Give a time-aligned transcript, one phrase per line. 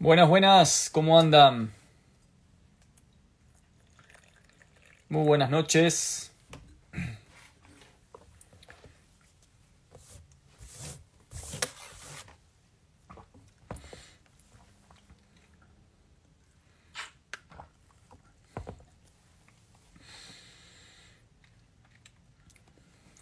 [0.00, 1.72] Buenas, buenas, ¿cómo andan?
[5.08, 6.32] Muy buenas noches.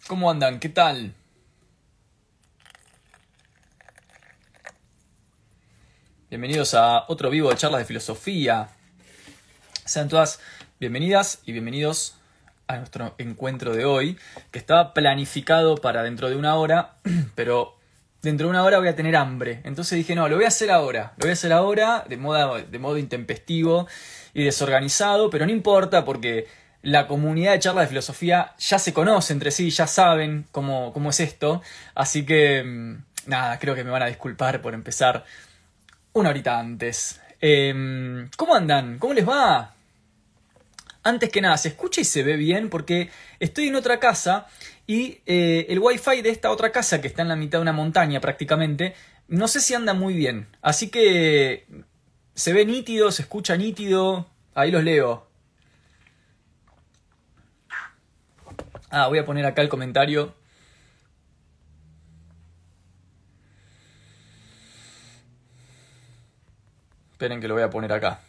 [0.07, 0.59] ¿Cómo andan?
[0.59, 1.13] ¿Qué tal?
[6.33, 8.69] Bienvenidos a otro vivo de charlas de filosofía.
[9.85, 10.39] Sean todas
[10.79, 12.15] bienvenidas y bienvenidos
[12.65, 14.17] a nuestro encuentro de hoy,
[14.49, 16.95] que estaba planificado para dentro de una hora,
[17.35, 17.77] pero
[18.23, 19.61] dentro de una hora voy a tener hambre.
[19.63, 21.13] Entonces dije, no, lo voy a hacer ahora.
[21.17, 23.87] Lo voy a hacer ahora de modo, de modo intempestivo
[24.33, 26.47] y desorganizado, pero no importa porque
[26.81, 31.11] la comunidad de charlas de filosofía ya se conoce entre sí, ya saben cómo, cómo
[31.11, 31.61] es esto.
[31.93, 35.25] Así que, mm, nada, creo que me van a disculpar por empezar
[36.13, 37.19] una horita antes.
[37.41, 38.99] Em, ¿Cómo andan?
[38.99, 39.73] ¿Cómo les va?
[41.03, 44.47] Antes que nada, se escucha y se ve bien porque estoy en otra casa
[44.87, 47.73] y eh, el wifi de esta otra casa que está en la mitad de una
[47.73, 48.95] montaña prácticamente,
[49.27, 50.47] no sé si anda muy bien.
[50.61, 51.65] Así que
[52.35, 54.27] se ve nítido, se escucha nítido.
[54.53, 55.27] Ahí los leo.
[58.89, 60.35] Ah, voy a poner acá el comentario
[67.23, 68.19] Esperen que lo voy a poner acá.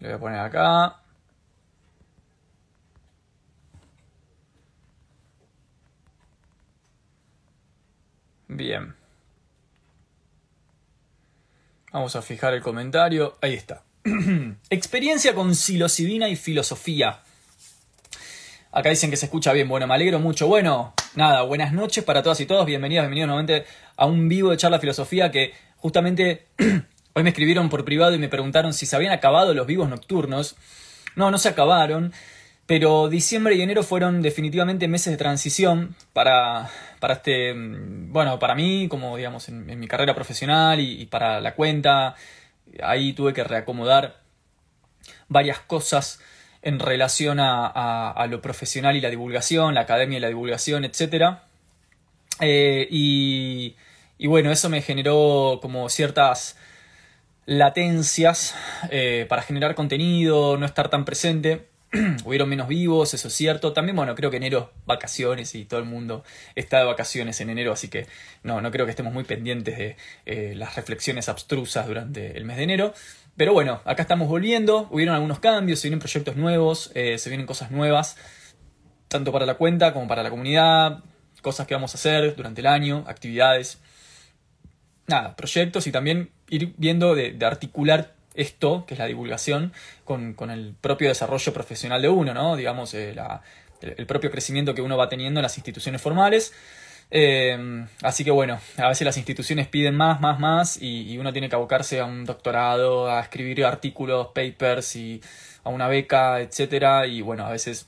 [0.00, 0.96] Lo voy a poner acá.
[8.48, 8.96] Bien.
[11.92, 13.36] Vamos a fijar el comentario.
[13.42, 13.82] Ahí está.
[14.68, 17.20] Experiencia con psilocibina y filosofía.
[18.70, 19.66] Acá dicen que se escucha bien.
[19.66, 20.46] Bueno, me alegro mucho.
[20.46, 22.66] Bueno, nada, buenas noches para todas y todos.
[22.66, 23.64] Bienvenidas, bienvenidos nuevamente
[23.96, 26.44] a un vivo de charla filosofía que justamente
[27.14, 30.56] hoy me escribieron por privado y me preguntaron si se habían acabado los vivos nocturnos.
[31.16, 32.12] No, no se acabaron.
[32.66, 38.86] Pero diciembre y enero fueron definitivamente meses de transición para, para este, bueno, para mí,
[38.88, 42.16] como digamos, en, mi carrera profesional y para la cuenta
[42.82, 44.20] ahí tuve que reacomodar
[45.28, 46.20] varias cosas
[46.62, 51.36] en relación a, lo profesional y la divulgación, la academia y la divulgación, etc.
[52.40, 53.76] Eh, y,
[54.26, 56.56] bueno, eso me generó como ciertas
[57.44, 58.54] latencias
[58.90, 61.68] eh, para generar contenido, no estar tan presente.
[62.24, 63.72] hubieron menos vivos, eso es cierto.
[63.72, 66.24] También, bueno, creo que enero vacaciones y todo el mundo
[66.54, 68.06] está de vacaciones en enero, así que
[68.42, 69.96] no, no creo que estemos muy pendientes de
[70.26, 72.94] eh, las reflexiones abstrusas durante el mes de enero.
[73.36, 77.46] Pero bueno, acá estamos volviendo, hubieron algunos cambios, se vienen proyectos nuevos, eh, se vienen
[77.46, 78.16] cosas nuevas,
[79.08, 81.02] tanto para la cuenta como para la comunidad,
[81.42, 83.80] cosas que vamos a hacer durante el año, actividades.
[85.06, 89.72] Nada, proyectos y también ir viendo de articular esto, que es la divulgación,
[90.04, 92.56] con, el propio desarrollo profesional de uno, ¿no?
[92.56, 93.14] Digamos, eh,
[93.80, 96.52] el, propio crecimiento que uno va teniendo en las instituciones formales.
[97.10, 101.48] Eh, así que bueno, a veces las instituciones piden más, más, más y, uno tiene
[101.48, 105.20] que abocarse a un doctorado, a escribir artículos, papers y
[105.62, 107.86] a una beca, etcétera Y bueno, a veces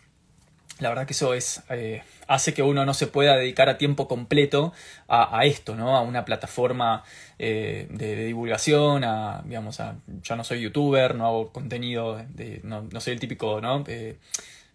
[0.79, 4.09] la verdad que eso es eh, hace que uno no se pueda dedicar a tiempo
[4.09, 4.73] completo
[5.09, 5.97] a, esto, ¿no?
[5.97, 7.05] A una plataforma
[7.39, 12.89] eh, de, divulgación, a, digamos, a, yo no soy youtuber, no hago contenido, de, no,
[13.01, 13.85] soy el típico, ¿no?
[13.87, 14.19] Eh,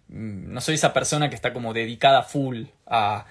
[0.08, 3.26] mm, no soy esa persona que está como dedicada full a,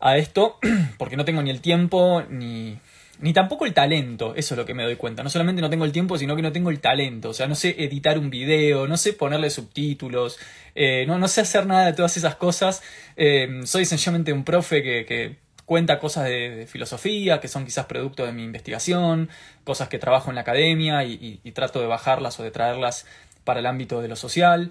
[0.00, 0.58] a esto,
[0.98, 2.78] porque no tengo ni el tiempo ni,
[3.20, 5.22] ni tampoco el talento, eso es lo que me doy cuenta.
[5.22, 7.30] No solamente no tengo el tiempo, sino que no tengo el talento.
[7.30, 10.38] O sea, no sé editar un video, no sé ponerle subtítulos,
[10.74, 12.82] eh, no, no sé hacer nada de todas esas cosas.
[13.16, 18.32] Eh, soy sencillamente un profe que, cuenta cosas de, filosofía, que son quizás producto de
[18.32, 19.28] mi investigación,
[19.64, 23.04] cosas que trabajo en la academia y, trato de bajarlas o de traerlas
[23.44, 24.70] para el ámbito de lo social.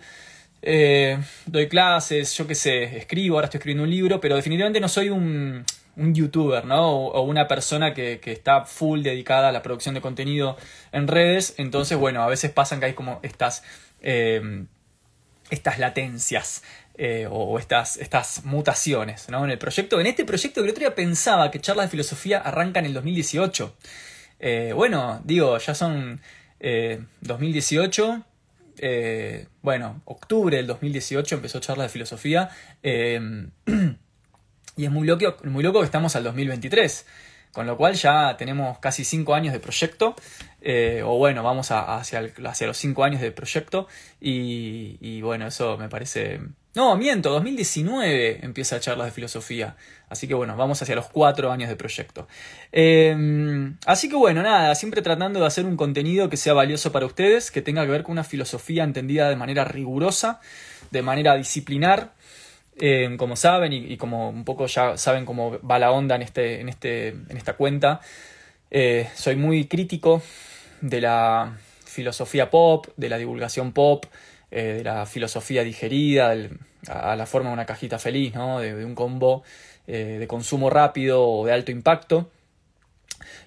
[0.61, 4.87] Eh, doy clases, yo qué sé, escribo, ahora estoy escribiendo un libro, pero definitivamente no
[4.87, 5.65] soy un,
[5.97, 7.07] un youtuber, ¿no?
[7.07, 10.57] O, una persona que, está full dedicada a la producción de contenido
[10.91, 11.55] en redes.
[11.57, 13.63] Entonces, bueno, a veces pasan que hay como estas,
[14.01, 14.65] eh,
[15.49, 16.63] estas latencias
[16.97, 19.43] eh, o estas, estas mutaciones, ¿no?
[19.43, 22.39] En el proyecto, en este proyecto que el otro día pensaba que charlas de filosofía
[22.39, 23.75] arrancan en el 2018.
[24.39, 26.21] Eh, bueno, digo, ya son
[27.21, 28.23] 2018.
[29.61, 32.49] bueno, octubre del 2018 empezó charlas de filosofía.
[34.77, 37.05] Y es muy loco, muy loco que estamos al 2023.
[37.51, 40.15] Con lo cual ya tenemos casi 5 años de proyecto.
[40.61, 43.87] eh, o bueno, vamos hacia, hacia, los cinco años del proyecto
[44.19, 46.41] y, bueno, eso me parece...
[46.75, 49.75] No, miento, 2019 empieza charlas de filosofía,
[50.09, 52.27] así que bueno, vamos hacia los cuatro años de proyecto.
[52.71, 57.07] Em, así que bueno, nada, siempre tratando de hacer un contenido que sea valioso para
[57.07, 60.39] ustedes, que tenga que ver con una filosofía entendida de manera rigurosa,
[60.91, 62.11] de manera disciplinar,
[62.79, 66.61] em, como saben y, como un poco ya saben cómo va la onda en, este,
[66.61, 68.01] en, este, en esta cuenta.
[68.69, 70.21] Eh, soy muy crítico
[70.81, 74.05] de la filosofía pop, de la divulgación pop,
[74.51, 76.35] eh, de la filosofía digerida,
[76.87, 78.59] a, la forma de una cajita feliz, ¿no?
[78.59, 79.43] de, un combo
[79.87, 82.29] eh, de consumo rápido o de alto impacto.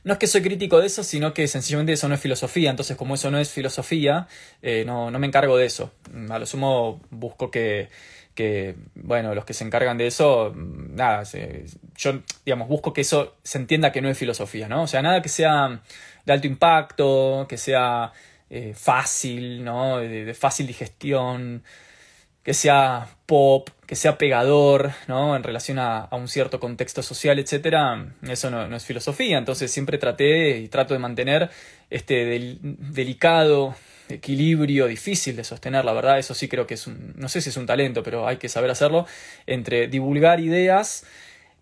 [0.02, 2.70] No es que soy crítico de eso, sino que sencillamente eso no es filosofía.
[2.70, 4.26] Entonces, como eso no es filosofía,
[4.86, 5.92] no, no, me encargo de eso.
[6.30, 7.88] A lo sumo busco que,
[8.34, 11.24] que, bueno, los que se encargan de eso, nada,
[11.96, 14.82] yo, digamos, busco que eso se entienda que no es filosofía, ¿no?
[14.82, 15.80] O sea, nada que sea
[16.24, 18.12] de alto impacto, que sea
[18.48, 19.98] eh, fácil, ¿no?
[19.98, 21.62] De, fácil digestión,
[22.42, 25.36] que sea pop, que sea pegador, ¿no?
[25.36, 29.38] En relación a, un cierto contexto social, etcétera, eso no, es filosofía.
[29.38, 31.50] Entonces siempre traté y trato de mantener
[31.90, 33.74] este delicado
[34.10, 37.50] equilibrio difícil de sostener, la verdad, eso sí creo que es un, no sé si
[37.50, 39.06] es un talento, pero hay que saber hacerlo,
[39.46, 41.04] entre divulgar ideas,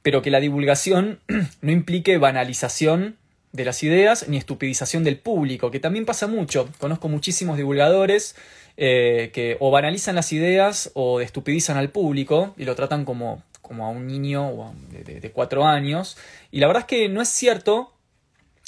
[0.03, 1.21] pero que la divulgación
[1.61, 3.17] no implique banalización
[3.53, 6.69] de las ideas ni estupidización del público, que también pasa mucho.
[6.79, 8.37] Conozco muchísimos divulgadores
[8.77, 13.87] eh, que o banalizan las ideas o estupidizan al público y lo tratan como, como
[13.87, 16.17] a un niño de, cuatro años.
[16.51, 17.93] Y la verdad es que no es cierto,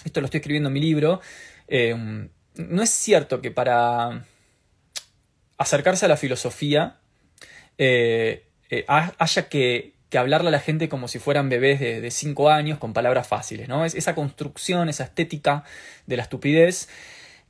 [0.05, 1.21] esto lo estoy escribiendo en mi libro,
[1.69, 4.25] eh, no es cierto que para
[5.59, 6.97] acercarse a la filosofía
[7.79, 12.79] eh, eh, haya que, hablarle a la gente como si fueran bebés de 5 años
[12.79, 13.85] con palabras fáciles, ¿no?
[13.85, 15.63] Es esa construcción, esa estética
[16.07, 16.89] de la estupidez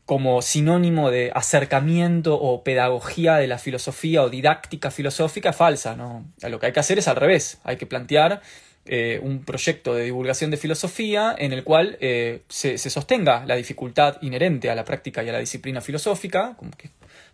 [0.04, 6.26] como sinónimo de acercamiento o pedagogía de la filosofía o didáctica filosófica falsa, ¿no?
[6.42, 8.42] Lo que hay que hacer es al revés, hay que plantear
[8.86, 14.16] eh, un proyecto de divulgación de filosofía en el cual eh, se, sostenga la dificultad
[14.22, 16.56] inherente a la práctica y a la disciplina filosófica,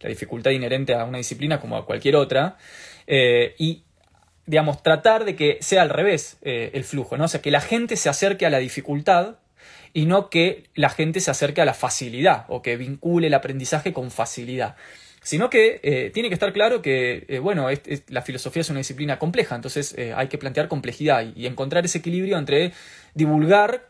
[0.00, 2.58] la dificultad inherente a una disciplina como a cualquier otra,
[3.06, 3.84] eh, y
[4.44, 7.24] digamos, tratar de que sea al revés el flujo, ¿no?
[7.24, 9.36] O sea, que la gente se acerque a la dificultad
[9.92, 13.92] y no que la gente se acerque a la facilidad o que vincule el aprendizaje
[13.92, 14.76] con facilidad
[15.26, 17.66] sino que eh, tiene que estar claro que, eh, bueno,
[18.06, 21.98] la filosofía es una disciplina compleja, entonces eh, hay que plantear complejidad y, encontrar ese
[21.98, 22.72] equilibrio entre
[23.12, 23.88] divulgar,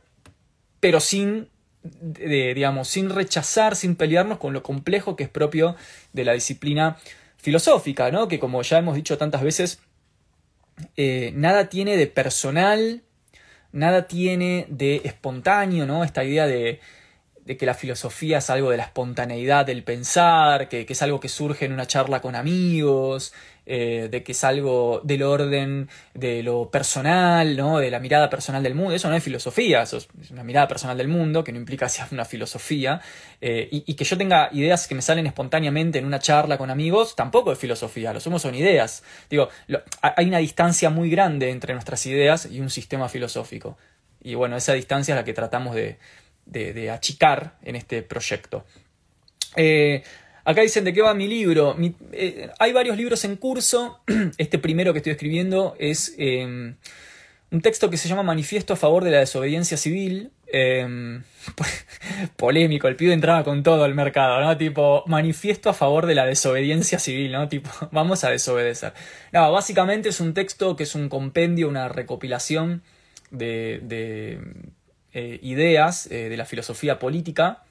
[0.81, 1.51] pero sin,
[1.83, 5.77] digamos, sin rechazar, sin pelearnos con lo complejo que es propio
[6.15, 6.97] de la disciplina
[7.37, 8.29] filosófica, ¿no?
[8.29, 9.81] Que como ya hemos dicho tantas veces,
[10.97, 13.03] nada tiene de personal,
[13.73, 16.03] nada tiene de espontáneo, ¿no?
[16.03, 16.81] Esta idea de
[17.47, 21.29] de que la filosofía es algo de la espontaneidad del pensar, que, es algo que
[21.29, 23.33] surge en una charla con amigos,
[23.67, 27.79] eh, de que es algo del orden de lo personal, ¿no?
[27.79, 28.95] de la mirada personal del mundo.
[28.95, 32.09] Eso no es filosofía, eso es una mirada personal del mundo, que no implica sea
[32.11, 33.01] una filosofía.
[33.41, 37.15] Eh, y, que yo tenga ideas que me salen espontáneamente en una charla con amigos,
[37.15, 39.05] tampoco es filosofía, lo somos son ideas.
[39.31, 39.51] Digo,
[40.01, 43.79] hay una distancia muy grande entre nuestras ideas y un sistema filosófico.
[44.21, 45.99] Y bueno, esa distancia es la que tratamos de,
[46.47, 48.65] de, achicar en este proyecto.
[49.57, 50.03] Eh,
[50.45, 51.77] acá dicen de qué va mi libro.
[52.13, 54.01] Eh, hay varios libros en curso.
[54.39, 56.77] Este primero que estoy escribiendo es em,
[57.51, 60.31] un texto que se llama Manifiesto a favor de la desobediencia civil.
[60.47, 61.25] Em,
[62.37, 64.57] polémico, el pibe entraba con todo al mercado, ¿no?
[64.57, 67.49] Tipo, manifiesto a favor de la desobediencia civil, ¿no?
[67.49, 68.93] Tipo, vamos a desobedecer.
[69.33, 72.83] No, básicamente es un texto que es un compendio, una recopilación
[73.31, 74.41] de,
[75.19, 77.63] eh, ideas eh, de la filosofía política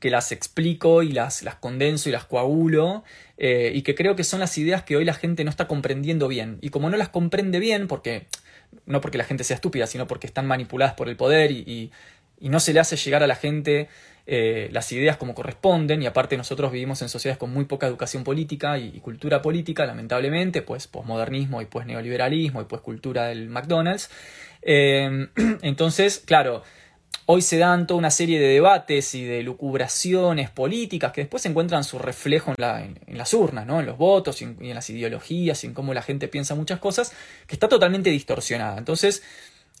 [0.00, 3.04] que las explico y las, las condenso y las coagulo
[3.38, 6.26] eh, y que creo que son las ideas que hoy la gente no está comprendiendo
[6.26, 6.58] bien.
[6.60, 8.26] Y como no las comprende bien, porque
[8.84, 11.92] no porque la gente sea estúpida, sino porque están manipuladas por el poder y,
[12.40, 13.88] no se le hace llegar a la gente
[14.26, 18.76] las ideas como corresponden, y aparte nosotros vivimos en sociedades con muy poca educación política
[18.78, 24.10] y, cultura política, lamentablemente, pues posmodernismo y pues neoliberalismo y pues cultura del McDonald's.
[24.64, 25.28] Em,
[25.62, 26.62] entonces, claro,
[27.26, 31.84] hoy se dan toda una serie de debates y de lucubraciones políticas que después encuentran
[31.84, 33.80] su reflejo en, las urnas, ¿no?
[33.80, 37.12] en los votos y en, las ideologías y en cómo la gente piensa muchas cosas,
[37.46, 38.78] que está totalmente distorsionada.
[38.78, 39.22] Entonces,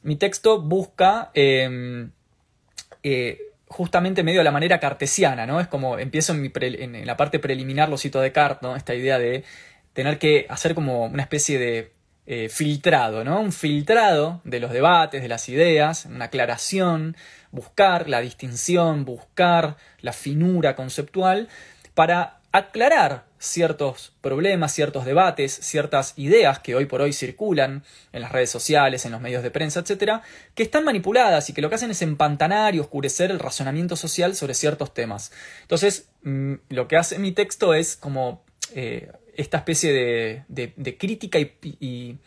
[0.02, 2.10] mi texto busca em,
[3.02, 3.38] eh,
[3.68, 5.60] justamente medio de la manera cartesiana, ¿no?
[5.60, 8.76] Es como empiezo en, en, en la parte preliminar, lo cito de Descartes, ¿no?
[8.76, 9.44] Esta idea de
[9.94, 11.92] tener que hacer como una especie de
[12.26, 13.40] eh, filtrado, ¿no?
[13.40, 17.16] Un filtrado de los debates, de las ideas, una aclaración,
[17.50, 21.48] buscar la distinción, buscar la finura conceptual
[21.94, 28.32] para aclarar ciertos problemas, ciertos debates, ciertas ideas que hoy por hoy circulan en las
[28.32, 30.22] redes sociales, en los medios de prensa, etcétera,
[30.54, 34.34] que están manipuladas y que lo que hacen es empantanar y oscurecer el razonamiento social
[34.34, 35.30] sobre ciertos temas.
[35.62, 38.42] Entonces, mm, lo que hace mi texto es como
[38.74, 42.18] eh, esta especie de, crítica y,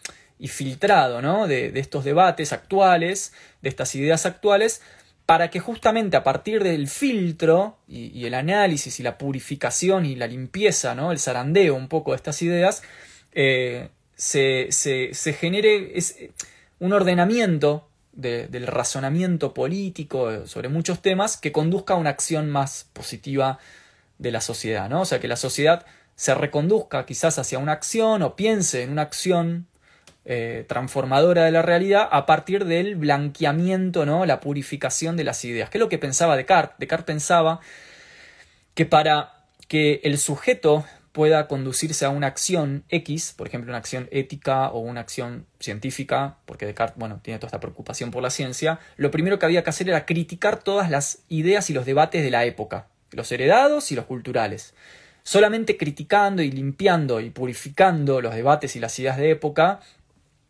[0.47, 1.47] filtrado ¿no?
[1.47, 4.81] de, estos debates actuales, de estas ideas actuales,
[5.25, 10.27] para que justamente a partir del filtro y, el análisis y la purificación y la
[10.27, 11.11] limpieza, ¿no?
[11.11, 12.83] el zarandeo un poco de estas ideas,
[13.33, 14.69] eh, se,
[15.37, 15.93] genere
[16.79, 23.59] un ordenamiento del razonamiento político sobre muchos temas que conduzca a una acción más positiva
[24.17, 25.01] de la sociedad, ¿no?
[25.01, 25.85] O sea, que la sociedad
[26.17, 29.67] se reconduzca quizás hacia una acción o piense en una acción
[30.25, 34.25] eh, transformadora de la realidad a partir del blanqueamiento, ¿no?
[34.25, 35.69] la purificación de las ideas.
[35.69, 36.75] ¿Qué es lo que pensaba Descartes?
[36.79, 37.61] Descartes pensaba
[38.73, 44.09] que para que el sujeto pueda conducirse a una acción X, por ejemplo, una acción
[44.11, 48.79] ética o una acción científica, porque Descartes, bueno, tiene toda esta preocupación por la ciencia,
[48.97, 52.31] lo primero que había que hacer era criticar todas las ideas y los debates de
[52.31, 54.73] la época, los heredados y los culturales.
[55.27, 59.81] Solamente criticando y limpiando y purificando los debates y las ideas de época,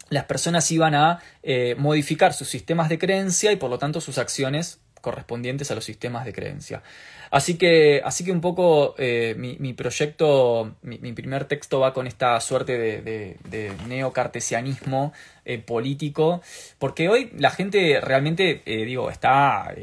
[0.10, 4.19] las personas iban a eh, modificar sus sistemas de creencia y por lo tanto sus
[4.19, 6.84] acciones correspondientes a los sistemas de creencia.
[7.31, 12.39] Así que, así que un poco eh, mi, proyecto, mi, primer texto va con esta
[12.39, 15.12] suerte de, neocartesianismo
[15.43, 16.43] eh, político,
[16.77, 19.74] porque hoy la gente realmente, digo, está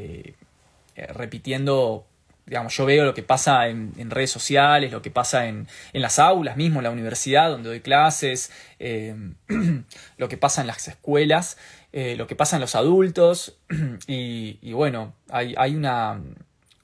[0.95, 2.05] repitiendo
[2.45, 6.57] digamos, yo veo lo que pasa en, redes sociales, lo que pasa en, las aulas
[6.57, 9.15] mismo, en la universidad donde doy clases, eh,
[10.17, 11.57] lo que pasa en las escuelas,
[11.91, 13.57] eh, lo que pasa en los adultos
[14.07, 16.21] y, bueno, hay, hay, una,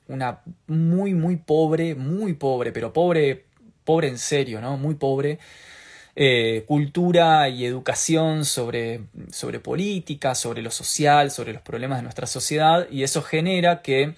[0.08, 3.46] una muy, muy pobre, muy pobre, pero pobre,
[3.84, 4.78] pobre en serio, ¿no?
[4.78, 5.40] Muy pobre.
[6.16, 9.02] Eh, cultura y educación sobre,
[9.32, 14.16] sobre política, sobre lo social, sobre los problemas de nuestra sociedad y eso genera que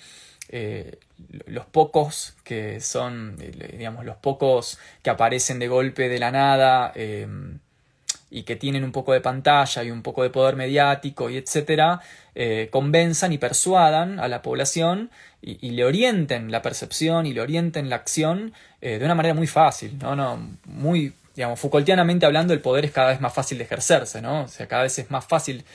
[1.45, 6.91] los pocos que son, eh, digamos, los pocos que aparecen de golpe de la nada
[6.95, 7.27] eh,
[8.29, 12.01] y que tienen un poco de pantalla y un poco de poder mediático y etcétera,
[12.35, 15.09] eh, convenzan y persuadan a la población
[15.41, 19.97] y, le orienten la percepción y le orienten la acción de una manera muy fácil,
[19.99, 20.15] ¿no?
[20.15, 24.43] no muy, digamos, Foucaultianamente hablando, el poder es cada vez más fácil de ejercerse, ¿no?
[24.43, 25.65] O sea, cada vez es más fácil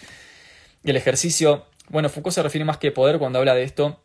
[0.84, 1.66] el ejercicio.
[1.88, 3.98] Bueno, Foucault se refiere más que poder cuando habla de esto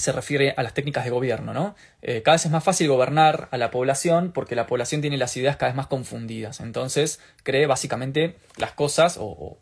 [0.00, 1.74] se refiere a las técnicas de gobierno, ¿no?
[2.02, 5.36] Eh, cada vez es más fácil gobernar a la población porque la población tiene las
[5.36, 6.60] ideas cada vez más confundidas.
[6.60, 9.58] Entonces cree básicamente las cosas o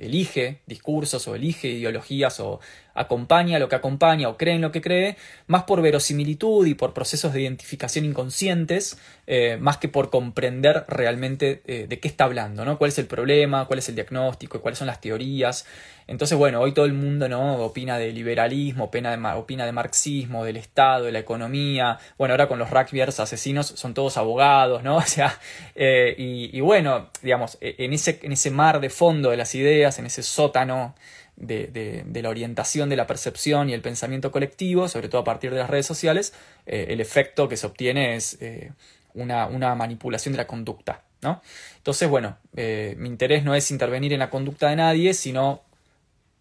[0.00, 2.60] elige discursos o elige ideologías o
[2.94, 5.16] acompaña lo que acompaña o cree en lo que cree,
[5.46, 11.62] más por verosimilitud y por procesos de identificación inconscientes, eh, más que por comprender realmente
[11.66, 12.78] eh, de qué está hablando, ¿no?
[12.78, 15.66] cuál es el problema, cuál es el diagnóstico, cuáles son las teorías.
[16.10, 17.62] Entonces, bueno, hoy todo el mundo ¿no?
[17.62, 22.00] opina de liberalismo, opina de, opina de marxismo, del Estado, de la economía.
[22.18, 24.96] Bueno, ahora con los rugbyers asesinos son todos abogados, ¿no?
[25.00, 25.38] O sea,
[25.76, 29.54] eh, y, y, bueno, digamos, e, en ese, en ese mar de fondo de las
[29.54, 30.96] ideas, en ese sótano
[31.40, 35.58] de, la orientación de la percepción y el pensamiento colectivo, sobre todo a partir de
[35.58, 36.32] las redes sociales,
[36.66, 38.72] eh, el efecto que se obtiene es eh,
[39.14, 41.02] una, manipulación de la conducta.
[41.22, 41.42] ¿no?
[41.76, 45.62] Entonces, bueno, eh, mi interés no es intervenir en la conducta de nadie, sino,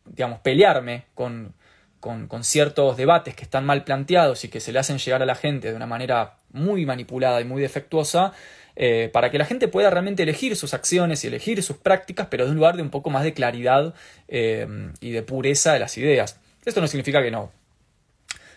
[0.05, 1.53] digamos, pelearme con,
[1.99, 5.35] con, ciertos debates que están mal planteados y que se le hacen llegar a la
[5.35, 8.33] gente de una manera muy manipulada y muy defectuosa,
[8.81, 12.45] eh, para que la gente pueda realmente elegir sus acciones y elegir sus prácticas, pero
[12.45, 13.93] de un lugar de un poco más de claridad
[14.29, 14.65] eh,
[15.01, 16.39] y de pureza de las ideas.
[16.63, 17.51] Esto no significa que no.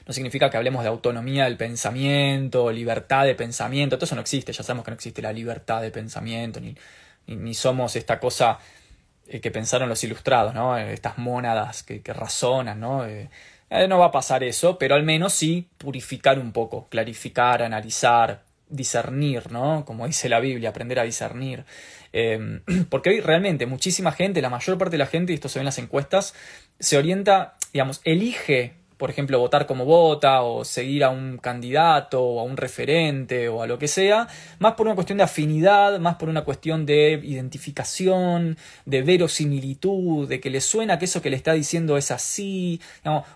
[0.06, 4.52] No significa que hablemos de autonomía del pensamiento, libertad de pensamiento, todo eso no existe,
[4.52, 6.76] ya sabemos que no existe la libertad de pensamiento, ni,
[7.26, 8.60] ni, somos esta cosa
[9.26, 10.78] eh, que pensaron los ilustrados, ¿no?
[10.78, 13.04] Estas mónadas que, que razonan, ¿no?
[13.88, 19.52] no va a pasar eso, pero al menos sí purificar un poco, clarificar, analizar, discernir,
[19.52, 19.84] ¿no?
[19.84, 21.64] Como dice la Biblia, aprender a discernir.
[22.12, 25.58] Em, porque hoy realmente muchísima gente, la mayor parte de la gente, y esto se
[25.58, 26.34] ve en las encuestas,
[26.78, 32.40] se orienta, digamos, elige, por ejemplo, votar como vota, o seguir a un candidato, o
[32.40, 34.28] a un referente, o a lo que sea,
[34.60, 40.40] más por una cuestión de afinidad, más por una cuestión de identificación, de verosimilitud, de
[40.40, 42.80] que le suena que eso que le está diciendo es así,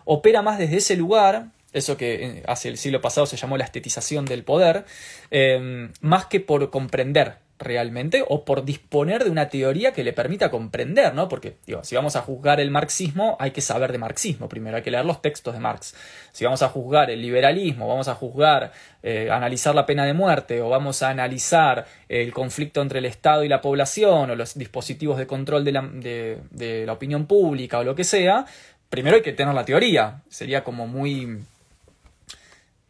[0.05, 3.65] opera más desde ese lugar eso que eh, hace el siglo pasado se llamó la
[3.65, 4.85] estetización del poder,
[5.31, 10.51] eh, más que por comprender realmente o por disponer de una teoría que le permita
[10.51, 11.29] comprender, ¿no?
[11.29, 14.83] Porque, digo, si vamos a juzgar el marxismo, hay que saber de marxismo primero, hay
[14.83, 15.95] que leer los textos de Marx.
[16.33, 20.61] Si vamos a juzgar el liberalismo, vamos a juzgar, eh, analizar la pena de muerte
[20.61, 25.17] o vamos a analizar el conflicto entre el Estado y la población o los dispositivos
[25.19, 28.45] de control de la, de la opinión pública o lo que sea,
[28.91, 30.23] primero hay que tener la teoría.
[30.29, 31.39] Sería como muy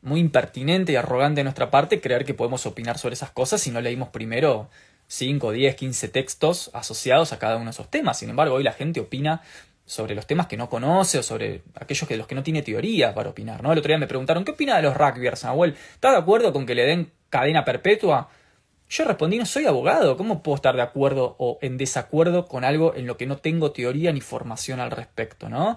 [0.06, 3.72] muy impertinente y arrogante de nuestra parte creer que podemos opinar sobre esas cosas si
[3.72, 4.70] no leímos primero
[5.08, 8.16] 5, 10, 15 textos asociados a cada uno de esos temas.
[8.16, 9.42] Sin embargo, hoy la gente opina
[9.84, 13.14] sobre los temas que no conoce o sobre aquellos que los que no tiene teoría
[13.14, 13.64] para opinar.
[13.64, 13.72] ¿no?
[13.72, 15.72] El otro día me preguntaron, ¿qué opina de los rugbyers, Nahuel?
[15.94, 18.28] ¿Estás de acuerdo con que le den cadena perpetua?
[18.88, 22.94] Yo respondí, no soy abogado, ¿cómo puedo estar de acuerdo o en desacuerdo con algo
[22.94, 25.76] en lo que no tengo teoría ni formación al respecto, ¿no?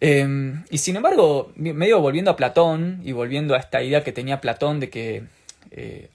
[0.00, 4.40] Em, y sin embargo, medio volviendo a Platón y volviendo a esta idea que tenía
[4.40, 5.24] Platón de que,
[5.70, 6.10] eh,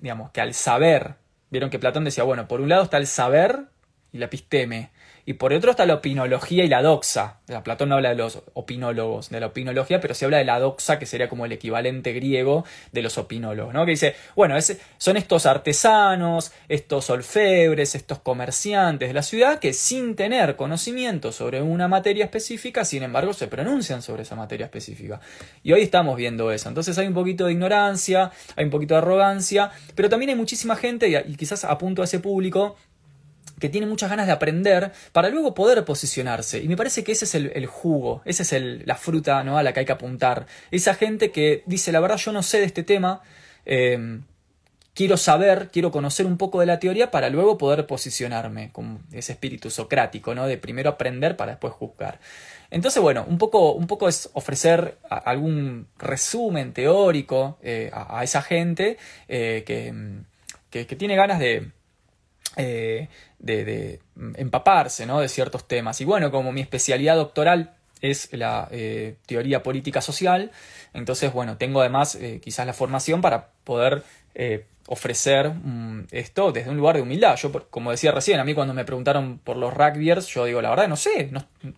[0.00, 1.14] digamos, que al saber,
[1.50, 3.64] vieron que Platón decía, bueno, por un lado está el saber
[4.12, 4.90] y la episteme,
[5.26, 7.38] y por otro está la opinología y la doxa.
[7.64, 10.98] Platón no habla de los opinólogos, de la opinología, pero se habla de la doxa,
[10.98, 13.84] que sería como el equivalente griego de los opinólogos, ¿no?
[13.84, 14.56] Que dice, bueno,
[14.98, 21.62] son estos artesanos, estos olfebres, estos comerciantes de la ciudad que sin tener conocimiento sobre
[21.62, 25.20] una materia específica, sin embargo, se pronuncian sobre esa materia específica.
[25.62, 26.68] Y hoy estamos viendo eso.
[26.68, 30.76] Entonces hay un poquito de ignorancia, hay un poquito de arrogancia, pero también hay muchísima
[30.76, 32.76] gente, y quizás apunto a ese público,
[33.60, 36.60] que tiene muchas ganas de aprender para luego poder posicionarse.
[36.60, 39.58] Y me parece que ese es el, jugo, esa es el, la fruta ¿no?
[39.58, 40.46] a la que hay que apuntar.
[40.70, 43.20] Esa gente que dice, la verdad yo no sé de este tema,
[43.66, 44.22] em,
[44.94, 49.32] quiero saber, quiero conocer un poco de la teoría para luego poder posicionarme, con ese
[49.32, 50.46] espíritu socrático, ¿no?
[50.46, 52.18] de primero aprender para después juzgar.
[52.70, 58.96] Entonces, bueno, un poco, un poco es ofrecer algún resumen teórico eh, a, esa gente
[59.28, 61.72] eh, que, que tiene ganas de,
[62.60, 64.00] eh, de,
[64.36, 65.20] empaparse ¿no?
[65.20, 66.00] de ciertos temas.
[66.00, 70.50] Y bueno, como mi especialidad doctoral es la eh, teoría política social,
[70.92, 74.02] entonces, bueno, tengo además eh, quizás la formación para poder
[74.86, 77.36] ofrecer mm, esto desde un lugar de humildad.
[77.36, 80.70] Yo, como decía recién, a mí cuando me preguntaron por los rugbyers, yo digo, la
[80.70, 81.30] verdad, no sé,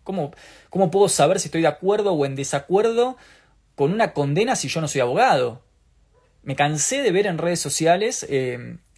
[0.05, 0.33] ¿cómo,
[0.71, 3.17] ¿cómo puedo saber si estoy de acuerdo o en desacuerdo
[3.75, 5.63] con una condena si yo no soy abogado?
[6.43, 8.27] Me cansé de ver en redes sociales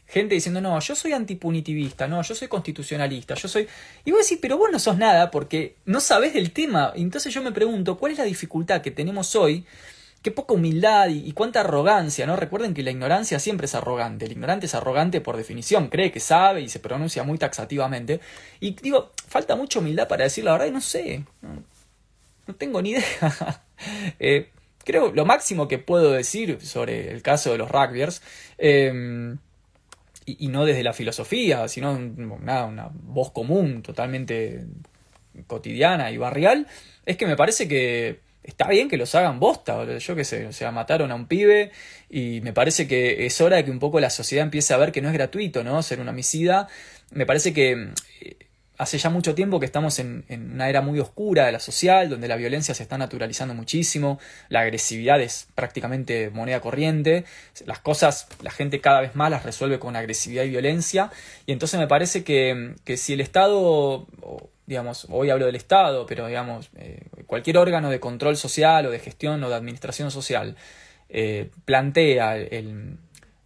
[0.06, 3.66] gente diciendo, no, yo soy antipunitivista, no, yo soy constitucionalista, yo soy...
[4.04, 6.92] Y vos decís, pero vos no sos nada porque no sabés del tema.
[6.94, 9.64] Entonces yo me pregunto, ¿cuál es la dificultad que tenemos hoy?
[10.22, 12.36] Qué poca humildad y, cuánta arrogancia, ¿no?
[12.36, 14.24] Recuerden que la ignorancia siempre es arrogante.
[14.24, 18.20] El ignorante es arrogante por definición, cree que sabe y se pronuncia muy taxativamente.
[18.60, 21.24] Y digo, falta mucha humildad para decir la verdad y no sé.
[22.46, 23.64] No, tengo ni idea.
[24.18, 24.48] eh,
[24.82, 28.22] creo lo máximo que puedo decir sobre el caso de los rugbyers.
[28.56, 29.36] Eh,
[30.26, 34.64] y, no desde la filosofía, sino nada, una voz común, totalmente
[35.46, 36.66] cotidiana y barrial,
[37.04, 40.52] es que me parece que está bien que los hagan bosta, yo qué sé, o
[40.52, 41.72] sea, mataron a un pibe
[42.10, 44.92] y me parece que es hora de que un poco la sociedad empiece a ver
[44.92, 45.82] que no es gratuito, ¿no?
[45.82, 46.68] Ser un homicida.
[47.10, 47.90] Me parece que
[48.76, 52.28] hace ya mucho tiempo que estamos en, una era muy oscura de la social, donde
[52.28, 57.24] la violencia se está naturalizando muchísimo, la agresividad es prácticamente moneda corriente,
[57.66, 61.10] las cosas la gente cada vez más las resuelve con agresividad y violencia,
[61.46, 64.06] y entonces me parece que, si el Estado,
[64.66, 68.98] digamos, hoy hablo del Estado, pero digamos, eh, cualquier órgano de control social o de
[68.98, 70.56] gestión o de administración social,
[71.08, 72.36] eh, plantea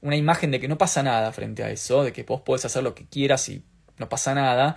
[0.01, 2.83] una imagen de que no pasa nada frente a eso, de que vos podés hacer
[2.83, 3.63] lo que quieras y
[3.99, 4.77] no pasa nada,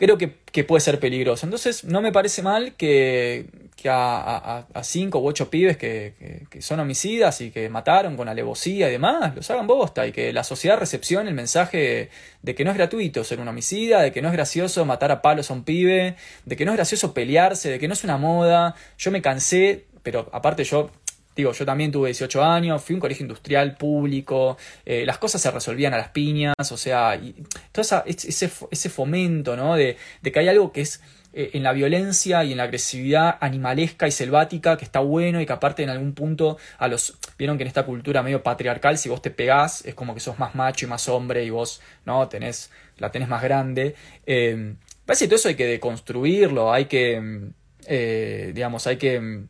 [0.00, 1.46] creo que, puede ser peligroso.
[1.46, 3.46] Entonces, no me parece mal que,
[3.84, 9.36] a, cinco u ocho pibes que, son homicidas y que mataron con alevosía y demás,
[9.36, 12.08] los hagan bosta y que la sociedad recepcione el mensaje
[12.42, 15.20] de que no es gratuito ser un homicida, de que no es gracioso matar a
[15.20, 18.16] palos a un pibe, de que no es gracioso pelearse, de que no es una
[18.16, 18.74] moda.
[18.96, 20.90] Yo me cansé, pero aparte yo
[21.36, 25.40] Digo, yo también tuve 18 años, fui a un colegio industrial público, eh, las cosas
[25.40, 27.34] se resolvían a las piñas, o sea, y
[27.72, 29.76] todo ese, ese fomento, ¿no?
[29.76, 31.00] De, de, que hay algo que es
[31.32, 35.46] eh, en la violencia y en la agresividad animalesca y selvática que está bueno y
[35.46, 37.16] que aparte en algún punto a los...
[37.38, 40.40] Vieron que en esta cultura medio patriarcal, si vos te pegás, es como que sos
[40.40, 42.28] más macho y más hombre y vos, ¿no?
[42.28, 43.94] Tenés, la tenés más grande.
[44.26, 44.74] Eh,
[45.06, 47.52] parece que todo eso hay que deconstruirlo, hay que,
[47.86, 49.44] eh, digamos, hay que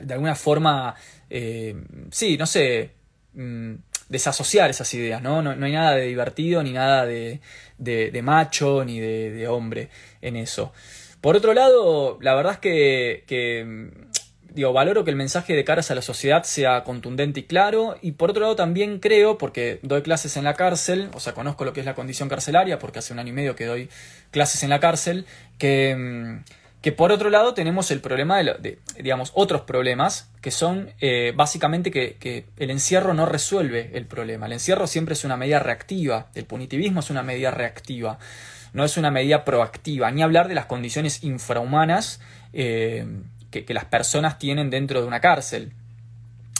[0.00, 0.94] de, alguna forma,
[1.30, 1.74] eh,
[2.10, 2.92] sí, no sé,
[3.34, 3.74] mm,
[4.08, 5.42] desasociar esas ideas, ¿no?
[5.42, 5.50] ¿no?
[5.64, 7.40] hay nada de divertido, ni nada de,
[7.78, 9.88] de, macho, ni de, hombre
[10.20, 10.72] en eso.
[11.20, 14.12] Por otro lado, la verdad es que, que mm,
[14.54, 17.96] digo, valoro que el mensaje de caras a la sociedad sea contundente y claro.
[18.02, 21.64] Y por otro lado también creo, porque doy clases en la cárcel, o sea, conozco
[21.64, 23.88] lo que es la condición carcelaria, porque hace un año y medio que doy
[24.30, 25.26] clases en la cárcel,
[25.58, 30.90] que, mm, que por otro lado tenemos el problema de, digamos, otros problemas, que son
[31.00, 34.46] eh, básicamente que, que el encierro no resuelve el problema.
[34.46, 38.18] El encierro siempre es una medida reactiva, el punitivismo es una medida reactiva
[38.72, 42.20] no es una medida proactiva, ni hablar de las condiciones infrahumanas
[42.52, 43.06] eh,
[43.50, 45.72] que, las personas tienen dentro de una cárcel.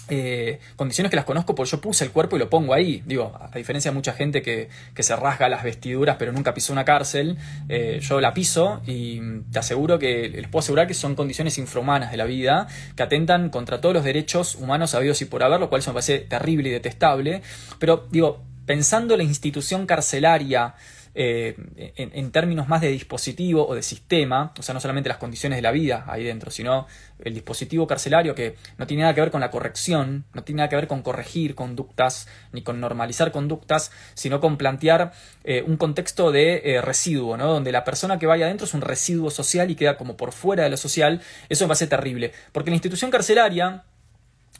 [0.08, 3.02] Eh, condiciones que las conozco porque yo puse el cuerpo y lo pongo ahí.
[3.06, 6.84] Digo, a diferencia de mucha gente que, se rasga las vestiduras pero nunca pisó una
[6.84, 7.36] cárcel,
[7.68, 9.20] eh, yo la piso y
[9.52, 13.50] te aseguro que, les puedo asegurar que son condiciones infrahumanas de la vida que atentan
[13.50, 16.68] contra todos los derechos humanos habidos y por haber, lo cual eso me parece terrible
[16.68, 17.42] y detestable.
[17.78, 20.74] Pero digo, pensando la institución carcelaria,
[21.14, 25.58] eh, en, términos más de dispositivo o de sistema, o sea, no solamente las condiciones
[25.58, 26.86] de la vida ahí dentro, sino
[27.22, 30.70] el dispositivo carcelario que no tiene nada que ver con la corrección, no tiene nada
[30.70, 35.12] que ver con corregir conductas ni con normalizar conductas, sino con plantear
[35.44, 37.46] eh, un contexto de eh, residuo, ¿no?
[37.52, 40.64] donde la persona que vaya adentro es un residuo social y queda como por fuera
[40.64, 41.20] de lo social,
[41.50, 43.84] eso me parece terrible, porque la institución carcelaria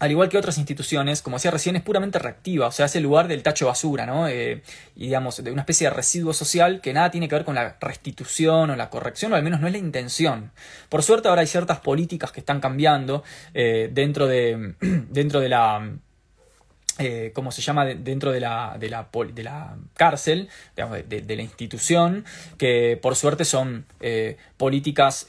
[0.02, 3.04] al igual que otras instituciones, como decía recién, es puramente reactiva, o sea, es el
[3.04, 4.26] lugar del tacho basura, ¿no?
[4.26, 4.60] Eh,
[4.96, 7.76] y digamos, de una especie de residuo social que nada tiene que ver con la
[7.80, 10.50] restitución o la corrección, o al menos no es la intención.
[10.88, 13.22] Por suerte ahora hay ciertas políticas que están cambiando
[13.54, 15.88] eh, dentro, de, dentro de la...
[16.98, 17.84] Eh, ¿cómo se llama?
[17.86, 22.24] dentro de la, de la, de la cárcel, digamos, de, la institución,
[22.58, 23.86] que por suerte son
[24.56, 25.28] políticas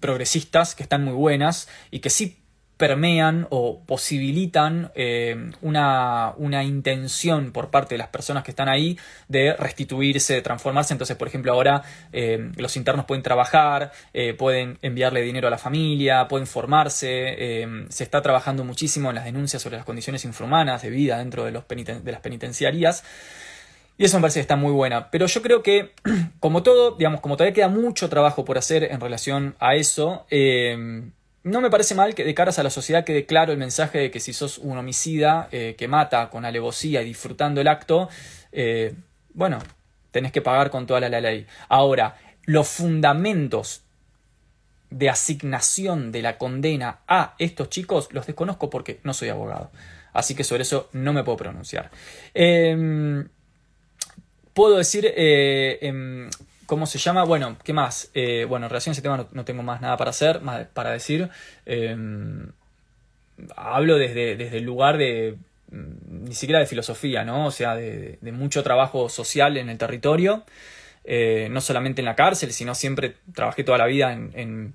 [0.00, 2.39] progresistas que están muy buenas y que sí
[2.80, 8.98] permean o posibilitan eh, una, una, intención por parte de las personas que están ahí
[9.28, 10.94] de restituirse, de transformarse.
[10.94, 11.82] Entonces, por ejemplo, ahora
[12.14, 17.66] eh, los internos pueden trabajar, eh, pueden enviarle dinero a la familia, pueden formarse.
[17.90, 21.52] se está trabajando muchísimo en las denuncias sobre las condiciones infrahumanas de vida dentro de,
[21.52, 23.04] los de las penitenciarias.
[23.98, 25.10] Y eso me parece que está muy buena.
[25.10, 25.92] Pero yo creo que,
[26.40, 30.24] como todo, digamos, como todavía queda mucho trabajo por hacer en relación a eso,
[31.42, 34.10] no me parece mal que de caras a la sociedad quede claro el mensaje de
[34.10, 38.08] que si sos un homicida eh, que mata con alevosía y disfrutando el acto,
[38.52, 38.94] eh,
[39.32, 39.58] bueno,
[40.10, 41.46] tenés que pagar con toda la ley.
[41.68, 43.82] Ahora, los fundamentos
[44.90, 49.70] de asignación de la condena a estos chicos los desconozco porque no soy abogado.
[50.12, 51.90] Así que sobre eso no me puedo pronunciar.
[52.34, 53.28] Em,
[54.52, 56.28] puedo decir, eh, em,
[56.70, 57.24] ¿Cómo se llama?
[57.24, 58.12] Bueno, ¿qué más?
[58.14, 60.92] Eh, bueno, en relación a ese tema no, tengo más nada para hacer, más para
[60.92, 61.28] decir.
[61.66, 62.52] Em,
[63.56, 65.36] hablo desde, desde el lugar de
[65.72, 67.46] mm, ni siquiera de filosofía, ¿no?
[67.46, 70.44] O sea, de, mucho trabajo social en el territorio,
[71.02, 74.74] eh, no solamente en la cárcel, sino siempre trabajé toda la vida en,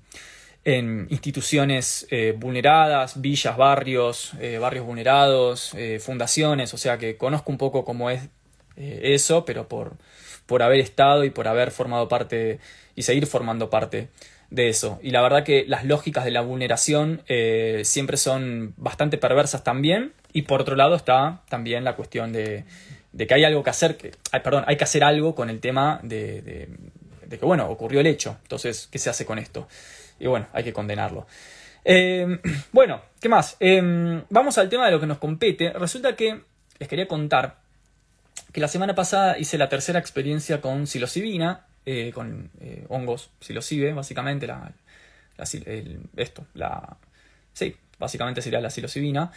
[1.08, 8.10] instituciones eh, vulneradas, villas, barrios, barrios vulnerados, fundaciones, o sea que conozco un poco cómo
[8.10, 8.28] es
[8.76, 9.96] eso, pero por,
[10.46, 12.58] por haber estado y por haber formado parte
[12.94, 14.08] y seguir formando parte
[14.50, 14.98] de eso.
[15.02, 20.12] Y la verdad que las lógicas de la vulneración eh, siempre son bastante perversas también.
[20.32, 22.64] Y por otro lado está también la cuestión de,
[23.16, 26.68] que hay algo que hacer, que, perdón, hay que hacer algo con el tema de,
[27.28, 28.36] que, bueno, ocurrió el hecho.
[28.42, 29.66] Entonces, ¿qué se hace con esto?
[30.20, 31.26] Y bueno, hay que condenarlo.
[31.84, 32.38] Eh,
[32.72, 33.56] bueno, ¿qué más?
[33.60, 35.72] Eh, vamos al tema de lo que nos compete.
[35.72, 36.42] Resulta que
[36.78, 37.56] les quería contar
[38.52, 43.92] que la semana pasada hice la tercera experiencia con psilocibina, eh, con eh, hongos psilocibe,
[43.92, 44.72] básicamente, la,
[46.16, 46.96] esto, la...
[47.52, 49.30] Sí, básicamente sería la psilocibina.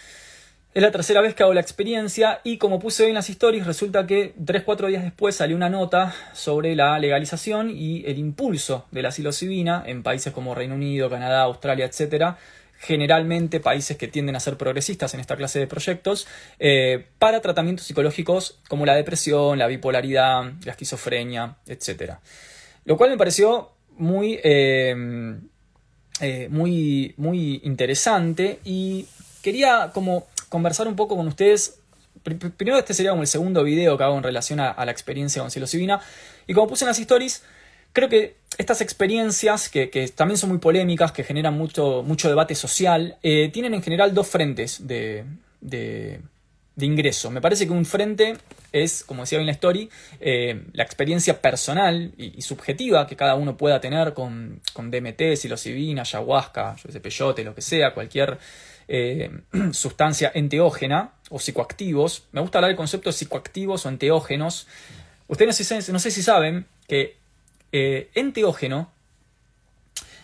[0.72, 3.66] Es la tercera vez que hago la experiencia y como puse hoy en las stories,
[3.66, 9.02] resulta que 3-4 días después salió una nota sobre la legalización y el impulso de
[9.02, 12.38] la psilocibina en países como Reino Unido, Canadá, Australia, etcétera,
[12.80, 16.28] generalmente países que tienden a ser progresistas en esta clase de proyectos,
[16.60, 22.14] eh, para tratamientos psicológicos como la depresión, la bipolaridad, la esquizofrenia, etc.
[22.86, 24.96] Lo cual me pareció muy, eh,
[26.22, 29.06] eh, muy, muy interesante y
[29.42, 31.82] quería como conversar un poco con ustedes.
[32.24, 35.52] Primero este sería como el segundo video que hago en relación a, la experiencia con
[35.52, 36.00] psilocibina
[36.48, 37.44] y como puse en las stories,
[37.94, 43.18] creo que estas experiencias, que, también son muy polémicas, que generan mucho, mucho debate social,
[43.24, 45.24] eh, tienen en general dos frentes de,
[45.62, 46.20] de,
[46.82, 47.32] ingreso.
[47.32, 48.36] Me parece que un frente
[48.72, 53.56] es, como decía en la story, eh, la experiencia personal y, subjetiva que cada uno
[53.56, 58.40] pueda tener con, con DMT, psilocibina, ayahuasca, yo sé, peyote, lo que sea, cualquier
[58.90, 59.30] eh,
[59.72, 62.24] sustancia enteógena o psicoactivos.
[62.34, 64.68] Me gusta hablar del concepto de psicoactivos o enteógenos.
[65.28, 67.19] Ustedes no sé si saben que
[67.72, 68.92] eh, enteógeno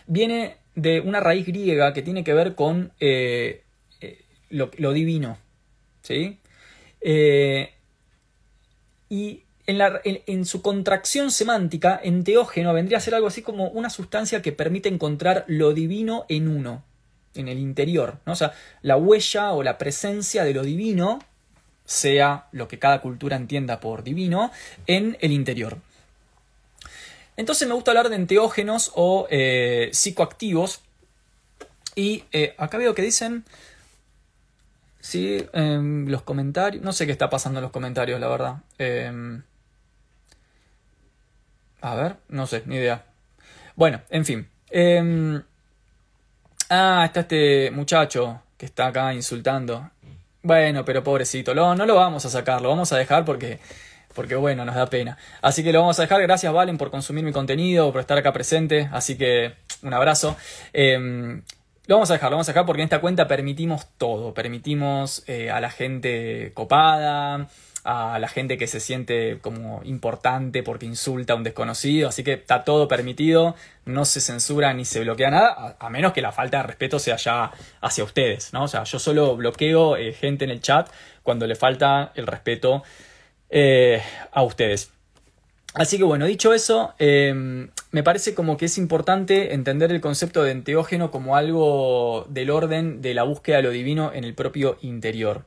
[0.07, 3.63] viene de una raíz griega que tiene que ver con eh,
[4.01, 5.37] eh, lo, divino.
[6.01, 6.39] ¿sí?
[9.09, 14.41] Y en, en, su contracción semántica, enteógeno vendría a ser algo así como una sustancia
[14.41, 16.83] que permite encontrar lo divino en uno,
[17.35, 18.19] en el interior.
[18.25, 18.33] ¿no?
[18.33, 21.19] O sea, la huella o la presencia de lo divino,
[21.85, 24.51] sea lo que cada cultura entienda por divino,
[24.87, 25.77] en el interior.
[27.37, 30.81] Entonces me gusta hablar de enteógenos o eh, psicoactivos.
[31.95, 33.45] Y eh, acá veo que dicen...
[34.99, 36.83] Sí, em, los comentarios...
[36.83, 38.55] No sé qué está pasando en los comentarios, la verdad.
[38.79, 39.43] Em,
[41.81, 43.05] a ver, no sé, ni idea.
[43.75, 44.49] Bueno, en fin.
[44.71, 45.43] Em,
[46.69, 49.91] ah, está este muchacho que está acá insultando.
[50.41, 53.59] Bueno, pero pobrecito, no lo vamos a sacar, lo vamos a dejar porque
[54.15, 55.17] porque bueno, nos da pena.
[55.41, 56.21] Así que lo vamos a dejar.
[56.21, 58.89] Gracias, Valen, por consumir mi contenido, por estar acá presente.
[58.91, 60.35] Así que un abrazo.
[60.73, 61.43] Em,
[61.87, 64.33] lo vamos a dejar, lo vamos a dejar porque en esta cuenta permitimos todo.
[64.33, 67.47] Permitimos eh, a la gente copada,
[67.85, 72.09] a la gente que se siente como importante porque insulta a un desconocido.
[72.09, 76.21] Así que está todo permitido, no se censura ni se bloquea nada, a, menos que
[76.21, 77.51] la falta de respeto sea ya
[77.81, 78.63] hacia ustedes, ¿no?
[78.63, 80.89] O sea, yo solo bloqueo eh, gente en el chat
[81.21, 82.81] cuando le falta el respeto
[83.57, 84.01] eh,
[84.33, 84.91] a ustedes.
[85.73, 90.43] Así que bueno, dicho eso, em, me parece como que es importante entender el concepto
[90.43, 94.77] de enteógeno como algo del orden de la búsqueda de lo divino en el propio
[94.81, 95.45] interior.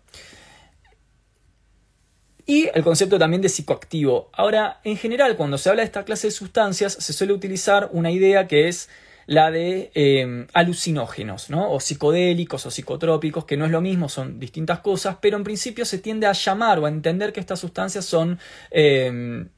[2.47, 4.31] Y el concepto también de psicoactivo.
[4.33, 8.11] Ahora, en general, cuando se habla de esta clase de sustancias, se suele utilizar una
[8.11, 8.89] idea que es
[9.29, 11.71] la de em, alucinógenos, ¿no?
[11.71, 15.85] O psicodélicos o psicotrópicos, que no es lo mismo, son distintas cosas, pero en principio
[15.85, 18.39] se tiende a llamar o a entender que estas sustancias son
[18.71, 19.51] em,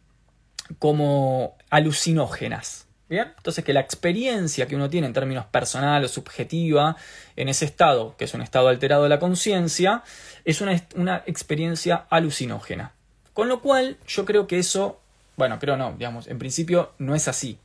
[0.80, 2.88] como alucinógenas.
[3.08, 3.32] ¿Bien?
[3.36, 6.96] Entonces que la experiencia que uno tiene en términos personal o subjetiva
[7.36, 10.02] en ese estado, que es un estado alterado de la conciencia,
[10.44, 12.92] es una, una experiencia alucinógena.
[13.34, 15.00] Con lo cual yo creo que eso,
[15.36, 17.58] bueno, creo no, digamos, en principio no es así.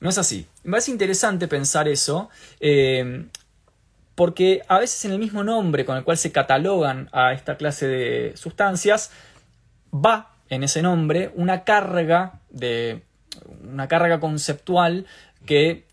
[0.00, 0.46] No es así.
[0.62, 2.28] Me parece interesante pensar eso,
[2.60, 3.26] eh,
[4.14, 7.86] porque a veces en el mismo nombre con el cual se catalogan a esta clase
[7.86, 9.10] de sustancias,
[9.92, 13.02] va en ese nombre una carga de
[13.62, 15.06] una carga conceptual
[15.44, 15.86] que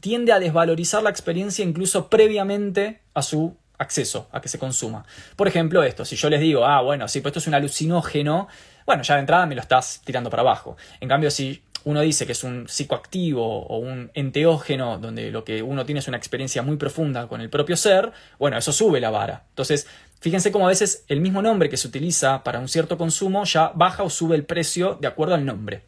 [0.00, 5.04] tiende a desvalorizar la experiencia incluso previamente a su acceso, a que se consuma.
[5.36, 8.48] Por ejemplo, esto, si yo les digo, ah, bueno, sí, pues esto es un alucinógeno,
[8.86, 10.76] bueno, ya de entrada me lo estás tirando para abajo.
[11.00, 15.62] En cambio, si uno dice que es un psicoactivo o un enteógeno, donde lo que
[15.62, 19.10] uno tiene es una experiencia muy profunda con el propio ser, bueno, eso sube la
[19.10, 19.44] vara.
[19.50, 19.86] Entonces,
[20.20, 23.72] fíjense cómo a veces el mismo nombre que se utiliza para un cierto consumo ya
[23.74, 25.82] baja o sube el precio de acuerdo al nombre.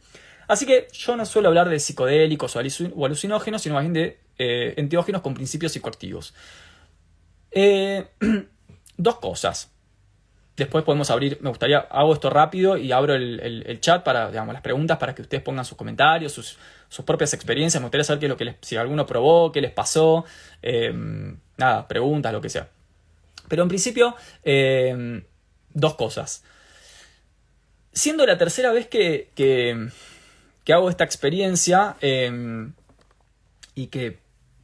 [0.46, 4.74] Así que yo no suelo hablar de psicodélicos o alucinógenos, sino más bien de eh,
[4.76, 6.34] enteógenos con principios psicoactivos.
[7.50, 8.06] Eh,
[8.96, 9.73] dos cosas.
[10.56, 14.62] Después podemos abrir, me gustaría, hago esto rápido y abro el, chat para, digamos, las
[14.62, 16.56] preguntas para que ustedes pongan sus comentarios, sus,
[17.04, 17.80] propias experiencias.
[17.80, 20.24] Me gustaría saber qué es lo que les, si alguno probó, qué les pasó,
[20.62, 22.68] em, nada, preguntas, lo que sea.
[23.48, 24.14] Pero en principio,
[24.44, 25.24] em,
[25.70, 26.44] dos cosas.
[27.92, 32.74] Siendo la tercera vez que, que, hago esta experiencia em,
[33.74, 34.18] y que,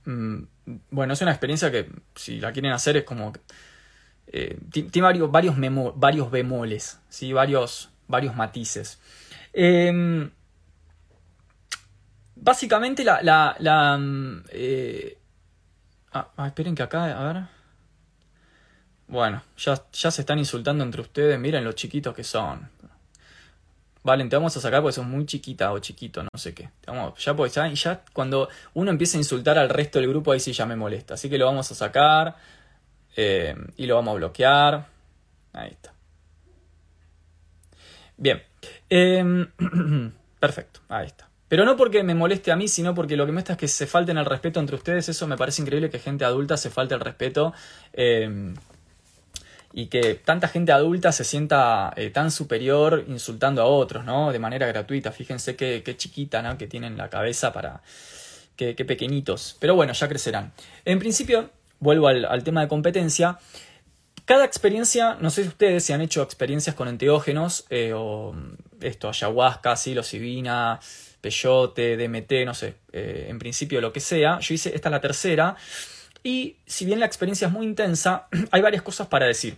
[0.05, 0.43] mm,
[0.91, 3.33] bueno, es una experiencia que si la quieren hacer es como
[4.33, 5.57] eh, tiene varios, varios,
[5.97, 7.33] varios bemoles, ¿sí?
[7.33, 9.01] varios, varios matices.
[9.53, 10.31] Em,
[12.37, 13.21] básicamente la...
[13.59, 15.19] la, mm, eh,
[16.13, 17.43] ah, ah, esperen que acá, a ver.
[19.09, 22.71] Bueno, ya, ya se están insultando entre ustedes, miren lo chiquitos que son.
[24.03, 26.71] Vale, te vamos a sacar porque son muy chiquita o chiquito, no sé qué.
[27.17, 31.15] ya cuando uno empieza a insultar al resto del grupo, ahí sí ya me molesta.
[31.15, 32.37] Así que lo vamos a sacar.
[33.17, 34.87] Eh, y lo vamos a bloquear.
[35.53, 35.93] Ahí está.
[38.17, 38.43] Bien.
[38.89, 39.51] Em,
[40.39, 41.29] perfecto, ahí está.
[41.49, 43.67] Pero no porque me moleste a mí, sino porque lo que me está es que
[43.67, 45.09] se falten el respeto entre ustedes.
[45.09, 47.53] Eso me parece increíble que gente adulta se falte el respeto.
[47.93, 48.55] Em,
[49.73, 54.31] y que tanta gente adulta se sienta eh, tan superior insultando a otros, ¿no?
[54.33, 55.13] De manera gratuita.
[55.13, 56.57] Fíjense qué, chiquita, ¿no?
[56.57, 57.83] Que tienen la cabeza para...
[58.55, 59.57] Qué, qué pequeñitos.
[59.59, 60.53] Pero bueno, ya crecerán.
[60.85, 63.39] En principio, vuelvo al, tema de competencia.
[64.25, 68.35] Cada experiencia, no sé si ustedes se han hecho experiencias con enteógenos, eh, o
[68.81, 70.79] esto, ayahuasca, psilocibina,
[71.21, 74.39] peyote, DMT, no sé, eh, en principio lo que sea.
[74.39, 75.57] Yo hice, esta es la tercera,
[76.23, 79.57] y si bien la experiencia es muy intensa, hay varias cosas para decir,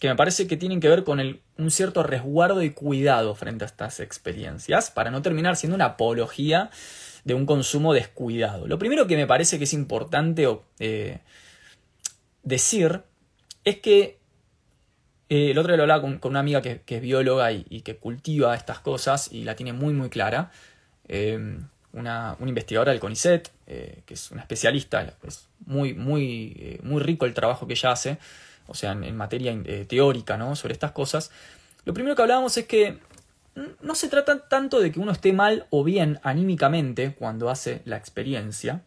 [0.00, 3.64] que me parece que tienen que ver con el, un cierto resguardo y cuidado frente
[3.64, 6.70] a estas experiencias, para no terminar siendo una apología
[7.24, 8.66] de un consumo descuidado.
[8.66, 11.18] Lo primero que me parece que es importante eh,
[12.42, 13.02] decir
[13.64, 14.18] es que
[15.28, 18.54] eh, el otro día lo hablaba con, una amiga que, es bióloga y, que cultiva
[18.54, 20.50] estas cosas y la tiene muy muy clara.
[21.08, 21.58] Eh,
[21.92, 27.66] una, investigadora del CONICET, que es una especialista, es muy, muy, muy rico el trabajo
[27.66, 28.18] que ella hace,
[28.68, 29.56] o sea, en, materia
[29.88, 30.54] teórica, ¿no?
[30.54, 31.32] Sobre estas cosas.
[31.84, 33.00] Lo primero que hablábamos es que
[33.82, 37.96] no se trata tanto de que uno esté mal o bien anímicamente cuando hace la
[37.96, 38.82] experiencia.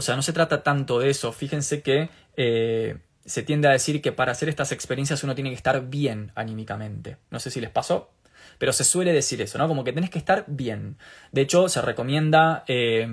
[0.00, 1.30] O sea, no se trata tanto de eso.
[1.30, 5.56] Fíjense que eh, se tiende a decir que para hacer estas experiencias uno tiene que
[5.56, 7.18] estar bien anímicamente.
[7.30, 8.10] No sé si les pasó,
[8.56, 9.68] pero se suele decir eso, ¿no?
[9.68, 10.96] Como que tenés que estar bien.
[11.32, 13.06] De hecho, se recomienda eh,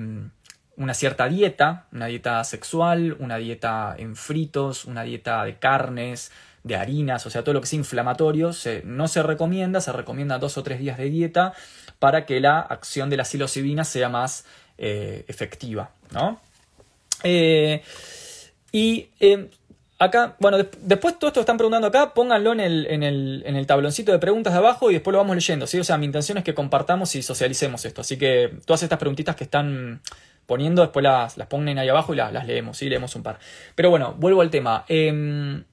[0.77, 6.31] una cierta dieta, una dieta sexual, una dieta en fritos, una dieta de carnes,
[6.63, 8.51] de harinas, o sea, todo lo que es inflamatorio,
[8.85, 11.51] no se recomienda, se recomienda dos o tres días de dieta
[11.99, 14.45] para que la acción de la psilocibina sea más
[14.77, 16.39] eh, efectiva, ¿no?
[17.23, 17.81] Eh,
[18.71, 19.49] y eh,
[19.99, 23.55] acá, bueno, después todo esto que están preguntando acá, pónganlo en el, en, el, en
[23.55, 25.79] el, tabloncito de preguntas de abajo y después lo vamos leyendo, ¿sí?
[25.79, 29.35] O sea, mi intención es que compartamos y socialicemos esto, así que todas estas preguntitas
[29.35, 30.01] que están
[30.45, 32.89] poniendo, después las, las ponen ahí abajo y las, las leemos, ¿sí?
[32.89, 33.39] Leemos un par.
[33.75, 34.85] Pero bueno, vuelvo al tema.
[34.87, 35.63] Em,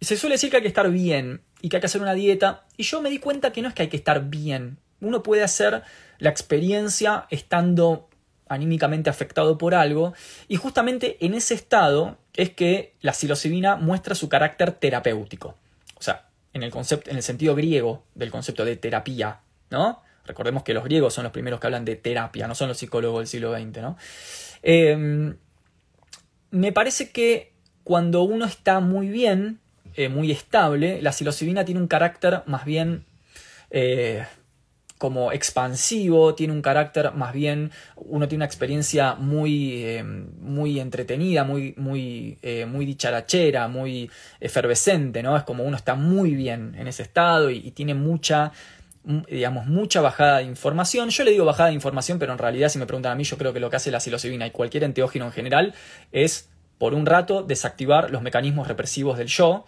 [0.00, 2.64] se suele decir que hay que estar bien y que hay que hacer una dieta.
[2.76, 4.78] Y yo me di cuenta que no es que hay que estar bien.
[5.00, 5.82] Uno puede hacer
[6.18, 8.08] la experiencia estando
[8.54, 10.14] anímicamente afectado por algo.
[10.48, 15.56] Y justamente en ese estado es que la psilocibina muestra su carácter terapéutico.
[15.96, 20.02] O sea, en el, concepto, en el sentido griego del concepto de terapia, ¿no?
[20.24, 23.20] Recordemos que los griegos son los primeros que hablan de terapia, no son los psicólogos
[23.20, 23.96] del siglo XX, ¿no?
[24.62, 25.36] Em,
[26.50, 29.58] me parece que cuando uno está muy bien,
[29.96, 33.04] eh, muy estable, la psilocibina tiene un carácter más bien
[33.70, 34.24] eh,
[35.02, 41.42] como expansivo, tiene un carácter más bien, uno tiene una experiencia muy, eh, muy entretenida,
[41.42, 42.38] muy, muy,
[42.68, 45.36] muy dicharachera, muy efervescente, ¿no?
[45.36, 48.52] Es como uno está muy bien en ese estado y, tiene mucha
[49.28, 51.10] digamos, mucha bajada de información.
[51.10, 53.36] Yo le digo bajada de información, pero en realidad, si me preguntan a mí, yo
[53.36, 55.74] creo que lo que hace la psilocibina y cualquier enteógeno en general
[56.12, 59.64] es por un rato, desactivar los mecanismos represivos del yo,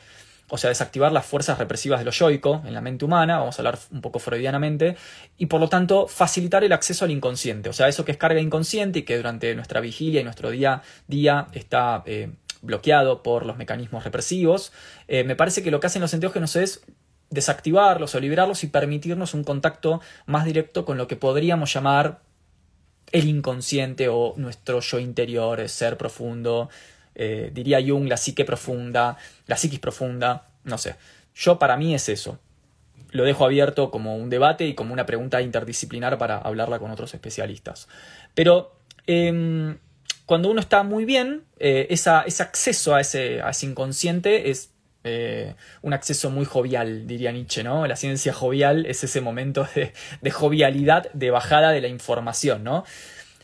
[0.55, 3.63] o sea, desactivar las fuerzas represivas de lo yoico en la mente humana, vamos a
[3.63, 4.97] hablar un poco freudianamente,
[5.37, 8.39] y por lo tanto facilitar el acceso al inconsciente, o sea, eso que es carga
[8.39, 12.31] inconsciente y que durante nuestra vigilia y nuestro día a día está eh,
[12.63, 14.73] bloqueado por los mecanismos represivos,
[15.09, 16.85] eh, me parece que lo que hacen los enteógenos es
[17.31, 22.21] desactivarlos o liberarlos y permitirnos un contacto más directo con lo que podríamos llamar
[23.11, 26.71] el inconsciente o nuestro yo interior, el ser profundo,
[27.15, 30.97] eh, diría Jung, la psique profunda, la psiquis profunda, no sé.
[31.35, 32.39] Yo para mí es eso.
[33.11, 37.15] Lo dejo abierto como un debate y como una pregunta interdisciplinar para hablarla con otros
[37.15, 37.89] especialistas.
[38.35, 39.79] Pero em,
[40.27, 44.71] cuando uno está muy bien, eh, ese acceso a ese, inconsciente es
[45.05, 47.87] eh, un acceso muy jovial, diría Nietzsche, ¿no?
[47.87, 52.85] La ciencia jovial es ese momento de, de, jovialidad, de bajada de la información, ¿no?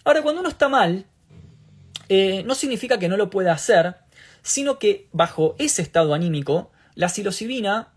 [0.04, 1.04] Ahora, cuando uno está mal,
[2.12, 3.94] eh, no significa que no lo pueda hacer,
[4.42, 7.92] sino que bajo ese estado anímico, la psilocibina,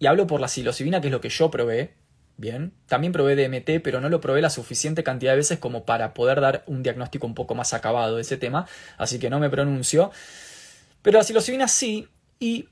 [0.00, 1.94] y hablo por la psilocibina que es lo que yo probé,
[2.38, 6.12] bien, también probé DMT, pero no lo probé la suficiente cantidad de veces como para
[6.12, 8.66] poder dar un diagnóstico un poco más acabado de ese tema,
[8.98, 10.10] así que no me pronuncio.
[11.00, 12.08] Pero la psilocibina sí,
[12.40, 12.68] y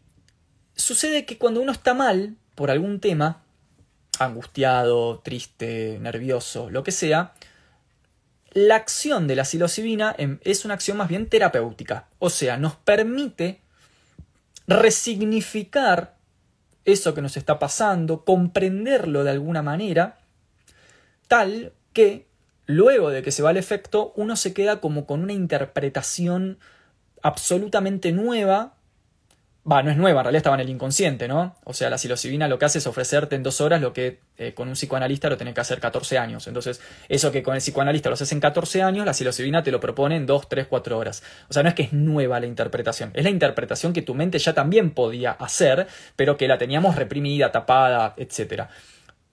[0.74, 3.44] sucede que cuando uno está mal por algún tema,
[4.18, 7.32] angustiado, triste, nervioso, lo que sea,
[8.52, 12.76] la acción de la psilocibina em, es una acción más bien terapéutica, o sea, nos
[12.76, 13.60] permite
[14.66, 16.16] resignificar
[16.84, 20.18] eso que nos está pasando, comprenderlo de alguna manera,
[21.26, 22.26] tal que
[22.66, 26.58] luego de que se va el efecto, uno se queda como con una interpretación
[27.22, 28.77] absolutamente nueva
[29.70, 31.56] Va, no es nueva, en realidad estaba en el inconsciente, ¿no?
[31.64, 34.54] O sea, la psilocibina lo que hace es ofrecerte en dos horas lo que eh,
[34.54, 36.46] con un psicoanalista lo tenés que hacer 14 años.
[36.46, 39.78] Entonces, eso que con el psicoanalista lo haces en 14 años, la psilocibina te lo
[39.78, 41.22] propone en 2, 3, 4 horas.
[41.50, 44.38] O sea, no es que es nueva la interpretación, es la interpretación que tu mente
[44.38, 48.68] ya también podía hacer, pero que la teníamos reprimida, tapada, etc.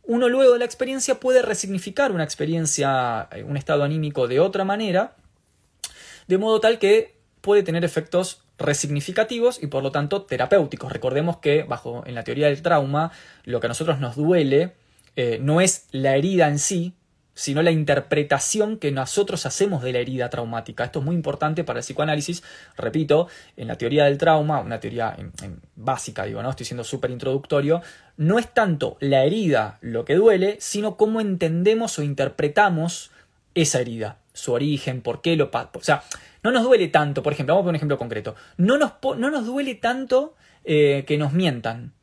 [0.04, 4.66] Uno luego de la experiencia puede resignificar una experiencia, eh, un estado anímico de otra
[4.66, 5.16] manera,
[6.28, 10.92] de modo tal que puede tener efectos resignificativos y por lo tanto terapéuticos.
[10.92, 13.12] Recordemos que bajo en la teoría del trauma
[13.44, 14.74] lo que a nosotros nos duele
[15.16, 16.94] eh, no es la herida en sí,
[17.36, 20.86] sino la interpretación que nosotros hacemos de la herida traumática.
[20.86, 22.44] Esto es muy importante para el psicoanálisis.
[22.78, 23.28] Repito,
[23.58, 25.16] en la teoría del trauma, una teoría
[25.76, 26.50] básica, digo, ¿no?
[26.50, 27.82] Estoy siendo súper introductorio,
[28.16, 33.12] no es tanto la herida lo que duele, sino cómo entendemos o interpretamos
[33.54, 35.52] esa herida, su origen, por qué lo.
[35.52, 36.04] O sea,
[36.46, 39.32] no nos duele tanto, por ejemplo, vamos a poner un ejemplo concreto, no nos, no
[39.32, 41.94] nos duele tanto eh, que nos mientan.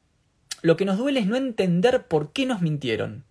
[0.62, 3.24] Lo que nos duele es no entender por qué nos mintieron.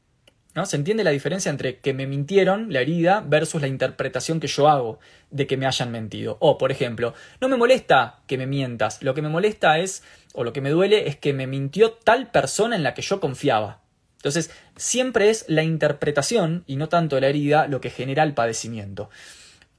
[0.56, 0.66] ¿No?
[0.66, 4.70] Se entiende la diferencia entre que me mintieron, la herida, versus la interpretación que yo
[4.70, 5.00] hago
[5.32, 6.38] de que me hayan mentido.
[6.40, 10.04] O, por ejemplo, no me molesta que me mientas, lo que me molesta es,
[10.34, 13.20] o lo que me duele es que me mintió tal persona en la que yo
[13.20, 13.82] confiaba.
[14.16, 19.10] Entonces, siempre es la interpretación y no tanto la herida lo que genera el padecimiento.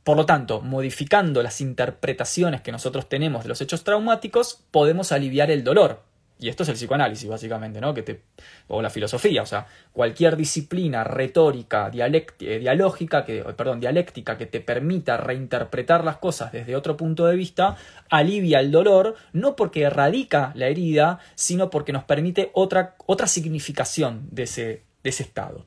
[0.04, 5.50] Por lo tanto, modificando las interpretaciones que nosotros tenemos de los hechos traumáticos, podemos aliviar
[5.50, 6.02] el dolor.
[6.42, 7.94] Y esto es el psicoanálisis, básicamente, ¿no?
[7.94, 8.22] Que te,
[8.66, 14.60] o la filosofía, o sea, cualquier disciplina retórica, eh, dialógica, que, perdón, dialéctica que te
[14.60, 17.76] permita reinterpretar las cosas desde otro punto de vista,
[18.10, 24.26] alivia el dolor, no porque erradica la herida, sino porque nos permite otra, otra significación
[24.32, 25.64] de ese, de ese estado.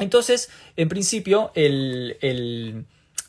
[0.00, 2.86] Entonces, en principio, el, el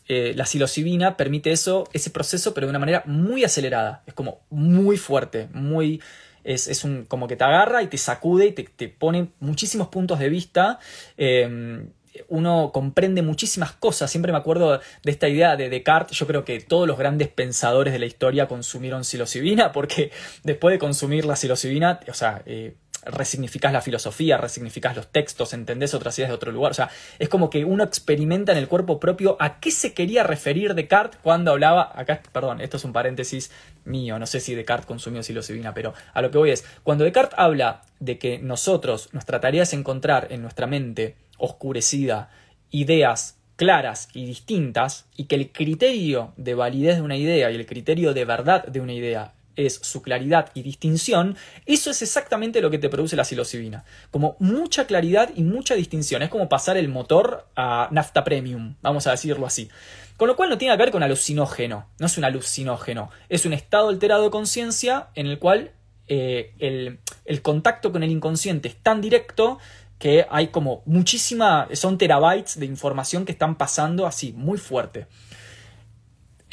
[0.07, 4.03] eh, la psilocibina permite eso, ese proceso, pero de una manera muy acelerada.
[4.05, 6.01] Es como muy fuerte, muy.
[6.43, 10.27] Es, un, como que te agarra y te sacude y te, pone muchísimos puntos de
[10.27, 10.77] vista.
[11.15, 11.87] Em,
[12.27, 14.11] uno comprende muchísimas cosas.
[14.11, 16.17] Siempre me acuerdo de esta idea de Descartes.
[16.17, 20.11] Yo creo que todos los grandes pensadores de la historia consumieron psilocibina, porque
[20.43, 22.75] después de consumir la psilocibina, o sea, eh,
[23.05, 26.71] resignificás la filosofía, resignificás los textos, entendés otras ideas de otro lugar.
[26.71, 26.89] O sea,
[27.19, 31.19] es como que uno experimenta en el cuerpo propio a qué se quería referir Descartes
[31.21, 31.91] cuando hablaba.
[31.95, 33.51] Acá, perdón, esto es un paréntesis
[33.85, 37.37] mío, no sé si Descartes consumió psilocibina, pero a lo que voy es, cuando Descartes
[37.37, 42.29] habla de que nosotros, nuestra tarea es encontrar en nuestra mente oscurecida
[42.71, 47.65] ideas claras y distintas y que el criterio de validez de una idea y el
[47.65, 51.35] criterio de verdad de una idea es su claridad y distinción,
[51.65, 53.83] eso es exactamente lo que te produce la psilocibina.
[54.11, 56.21] Como mucha claridad y mucha distinción.
[56.21, 59.69] Es como pasar el motor a nafta premium, vamos a decirlo así.
[60.17, 63.53] Con lo cual no tiene que ver con alucinógeno, no es un alucinógeno, es un
[63.53, 65.71] estado alterado de conciencia en el cual
[66.07, 69.57] eh, el, el contacto con el inconsciente es tan directo
[69.97, 75.07] que hay como muchísima, son terabytes de información que están pasando así, muy fuerte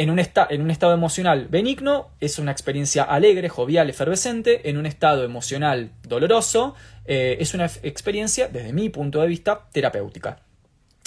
[0.01, 4.71] en un, estado emocional benigno es una experiencia alegre, jovial, efervescente.
[4.71, 6.75] En un estado emocional doloroso
[7.05, 10.39] eh, es una experiencia, desde mi punto de vista, terapéutica.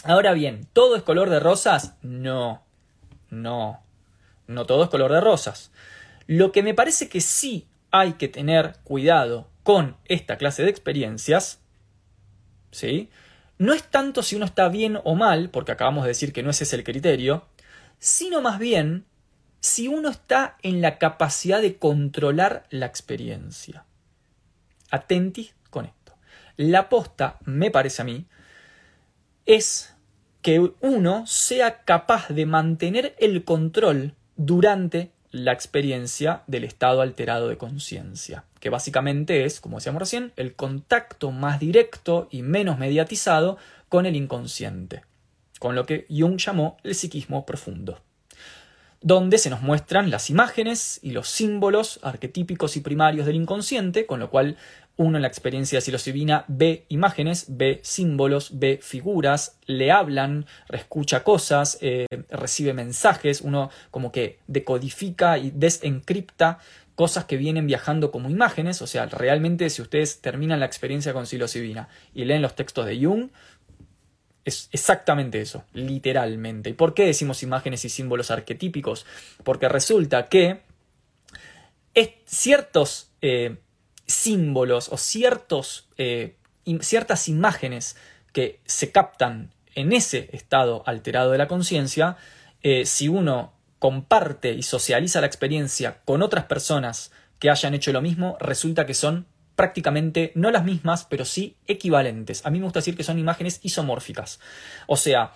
[0.04, 1.96] Ahora bien, ¿todo es color de rosas?
[2.04, 2.62] No,
[3.32, 3.82] no,
[4.46, 5.72] no todo es color de rosas.
[6.28, 11.62] Lo que me parece que sí hay que tener cuidado con esta clase de experiencias,
[12.70, 13.10] ¿sí?
[13.58, 16.52] No es tanto si uno está bien o mal, porque acabamos de decir que no
[16.52, 17.48] ese es el criterio,
[18.04, 19.06] sino más bien
[19.62, 23.86] si uno está en la capacidad de controlar la experiencia.
[24.92, 26.14] Atentis con esto.
[26.58, 28.26] La aposta, me parece a mí,
[29.46, 29.96] es
[30.42, 37.58] que uno sea capaz de mantener el control durante la experiencia del estado alterado de
[37.58, 44.06] conciencia, que básicamente es, como decíamos recién, el contacto más directo y menos mediatizado con
[44.06, 45.04] el inconsciente
[45.64, 48.02] con lo que Jung llamó el psiquismo profundo,
[49.00, 54.20] donde se nos muestran las imágenes y los símbolos arquetípicos y primarios del inconsciente, con
[54.20, 54.58] lo cual
[54.98, 61.24] uno en la experiencia de psilocibina ve imágenes, ve símbolos, ve figuras, le hablan, escucha
[61.24, 66.60] cosas, eh, recibe mensajes, uno como que decodifica y desencripta
[66.96, 71.26] cosas que vienen viajando como imágenes, o sea, realmente si ustedes terminan la experiencia con
[71.26, 73.30] psilocibina y leen los textos de Jung,
[74.46, 76.70] es exactamente eso, literalmente.
[76.70, 79.06] ¿Y por qué decimos imágenes y símbolos arquetípicos?
[79.44, 80.62] Porque resulta que
[82.34, 83.58] ciertos eh,
[84.08, 86.36] símbolos o ciertos, eh,
[86.82, 87.96] ciertas imágenes
[88.34, 92.18] que se captan en ese estado alterado de la conciencia,
[92.64, 98.02] eh, si uno comparte y socializa la experiencia con otras personas que hayan hecho lo
[98.02, 102.46] mismo, resulta que son prácticamente no las mismas, pero sí equivalentes.
[102.46, 104.40] A mí me gusta decir que son imágenes isomórficas.
[104.88, 105.34] O sea,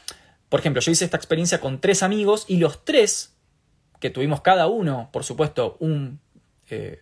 [0.50, 3.36] por ejemplo, yo hice esta experiencia con tres amigos y los tres,
[4.00, 6.20] que tuvimos cada uno, por supuesto, un
[6.70, 7.02] eh,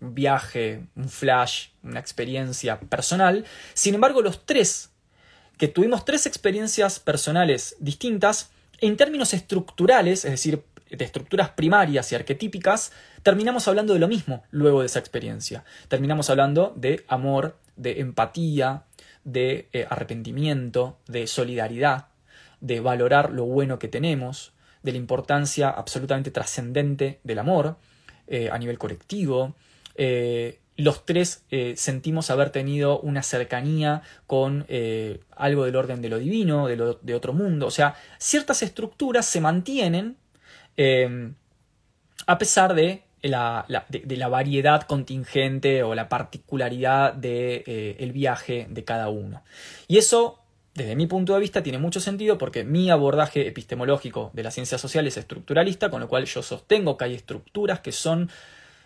[0.00, 3.44] viaje, un flash, una experiencia personal,
[3.74, 4.90] sin embargo, los tres,
[5.56, 8.50] que tuvimos tres experiencias personales distintas,
[8.80, 14.42] en términos estructurales, es decir, de estructuras primarias y arquetípicas, terminamos hablando de lo mismo
[14.50, 15.64] luego de esa experiencia.
[15.88, 18.84] Terminamos hablando de amor, de empatía,
[19.24, 22.06] de eh, arrepentimiento, de solidaridad,
[22.60, 27.76] de valorar lo bueno que tenemos, de la importancia absolutamente trascendente del amor
[28.26, 29.54] eh, a nivel colectivo.
[29.94, 34.64] Eh, los tres sentimos haber tenido una cercanía con
[35.34, 37.66] algo del orden de lo divino, de, de, otro mundo.
[37.66, 40.16] O sea, ciertas estructuras se mantienen
[42.26, 43.66] a pesar de la,
[44.30, 49.42] variedad contingente o la particularidad del de, eh, viaje de cada uno.
[49.86, 50.38] Y eso,
[50.74, 54.80] desde mi punto de vista, tiene mucho sentido porque mi abordaje epistemológico de las ciencias
[54.80, 58.30] sociales es estructuralista, con lo cual yo sostengo que hay estructuras que son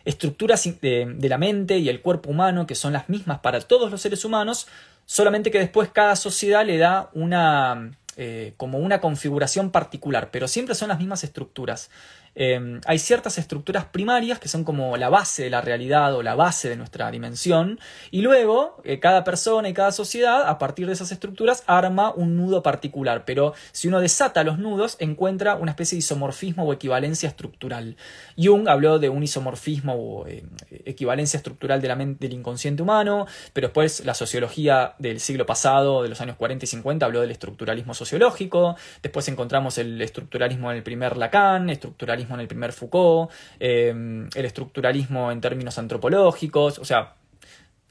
[0.04, 4.00] estructuras de la mente y el cuerpo humano que son las mismas para todos los
[4.00, 4.66] seres humanos,
[5.06, 7.92] solamente que después cada sociedad le da una
[8.24, 11.90] eh, como una configuración particular, pero siempre son las mismas estructuras.
[12.34, 16.34] Em, hay ciertas estructuras primarias que son como la base de la realidad o la
[16.34, 17.78] base de nuestra dimensión
[18.10, 22.36] y luego eh, cada persona y cada sociedad a partir de esas estructuras arma un
[22.36, 23.24] nudo particular.
[23.26, 27.96] Pero si uno desata los nudos encuentra una especie de isomorfismo o equivalencia estructural.
[28.38, 30.44] Jung habló de un isomorfismo o eh,
[30.86, 36.02] equivalencia estructural de la mente, del inconsciente humano pero después la sociología del siglo pasado
[36.02, 38.76] de los años 40 y 50 habló del estructuralismo sociológico.
[39.02, 44.44] Después encontramos el estructuralismo en el primer Lacan estructuralismo en el primer Foucault, em, el
[44.44, 47.14] estructuralismo en términos antropológicos, o sea,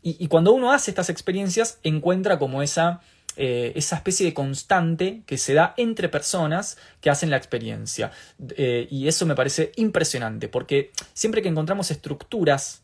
[0.03, 3.01] y, cuando uno hace estas experiencias encuentra como esa,
[3.35, 8.11] eh, esa especie de constante que se da entre personas que hacen la experiencia.
[8.57, 12.81] Eh, y eso me parece impresionante, porque siempre que encontramos estructuras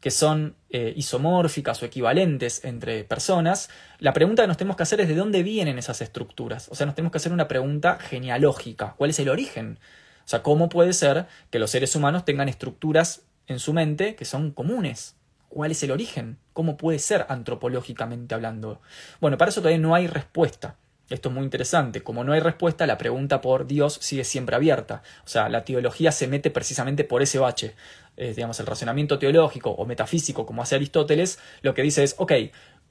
[0.00, 5.00] que son eh, isomórficas o equivalentes entre personas, la pregunta que nos tenemos que hacer
[5.00, 6.68] es de dónde vienen esas estructuras.
[6.68, 8.94] O sea, nos tenemos que hacer una pregunta genealógica.
[8.96, 9.78] ¿Cuál es el origen
[10.26, 14.24] o sea, ¿cómo puede ser que los seres humanos tengan estructuras en su mente que
[14.24, 15.14] son comunes?
[15.48, 16.36] ¿Cuál es el origen?
[16.52, 18.80] ¿Cómo puede ser antropológicamente hablando?
[19.20, 20.74] Bueno, para eso todavía no hay respuesta.
[21.10, 22.02] Esto es muy interesante.
[22.02, 25.04] Como no hay respuesta, la pregunta por Dios sigue siempre abierta.
[25.24, 27.76] O sea, la teología se mete precisamente por ese bache.
[28.16, 32.32] digamos, el razonamiento teológico o metafísico, como hace Aristóteles, lo que dice es, ok,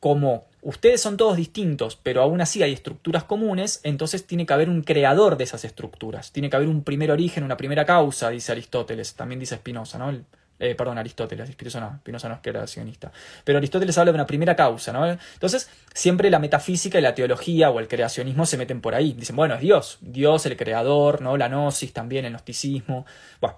[0.06, 4.70] como ustedes son todos distintos, pero aún así hay estructuras comunes, entonces tiene que haber
[4.70, 6.32] un creador de esas estructuras.
[6.32, 9.16] Tiene que haber un primer origen, una primera causa, dice Aristóteles.
[9.16, 10.16] También dice Spinoza, ¿no?
[10.60, 13.12] Eh, perdón, Aristóteles, Spinoza no, Spinoza no es creacionista.
[13.43, 15.08] Pero Aristóteles habla de una primera causa, ¿no?
[15.08, 19.14] Entonces, siempre la metafísica y la teología o el creacionismo se meten por ahí.
[19.14, 21.36] Dicen, bueno, es Dios, Dios el creador, ¿no?
[21.36, 23.08] La gnosis también, el gnosticismo.
[23.41, 23.58] Bueno.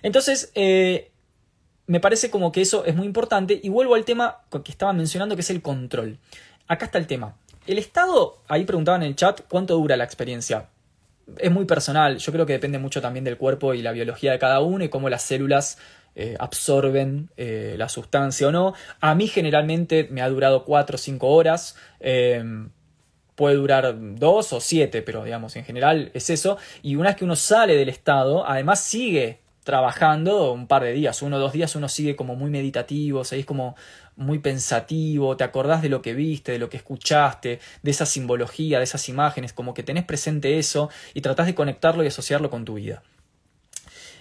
[0.00, 1.10] Entonces, eh,
[1.86, 5.34] me parece como que eso es muy importante y vuelvo al tema que estaba mencionando
[5.36, 6.18] que es el control.
[6.66, 7.36] Acá está el tema.
[7.66, 10.68] El estado, ahí preguntaban en el chat cuánto dura la experiencia.
[11.38, 14.38] Es muy personal, yo creo que depende mucho también del cuerpo y la biología de
[14.38, 15.78] cada uno y cómo las células
[16.14, 18.74] eh, absorben eh, la sustancia o no.
[19.00, 21.76] A mí generalmente me ha durado 4 o 5 horas.
[22.00, 22.70] Em,
[23.34, 26.58] puede durar 2 o 7, pero digamos, en general es eso.
[26.82, 31.22] Y una vez que uno sale del estado, además sigue trabajando un par de días,
[31.22, 33.74] uno o dos días uno sigue como muy meditativo, seguís como
[34.14, 38.78] muy pensativo, te acordás de lo que viste, de lo que escuchaste, de esa simbología,
[38.78, 42.64] de esas imágenes, como que tenés presente eso y tratás de conectarlo y asociarlo con
[42.64, 43.02] tu vida.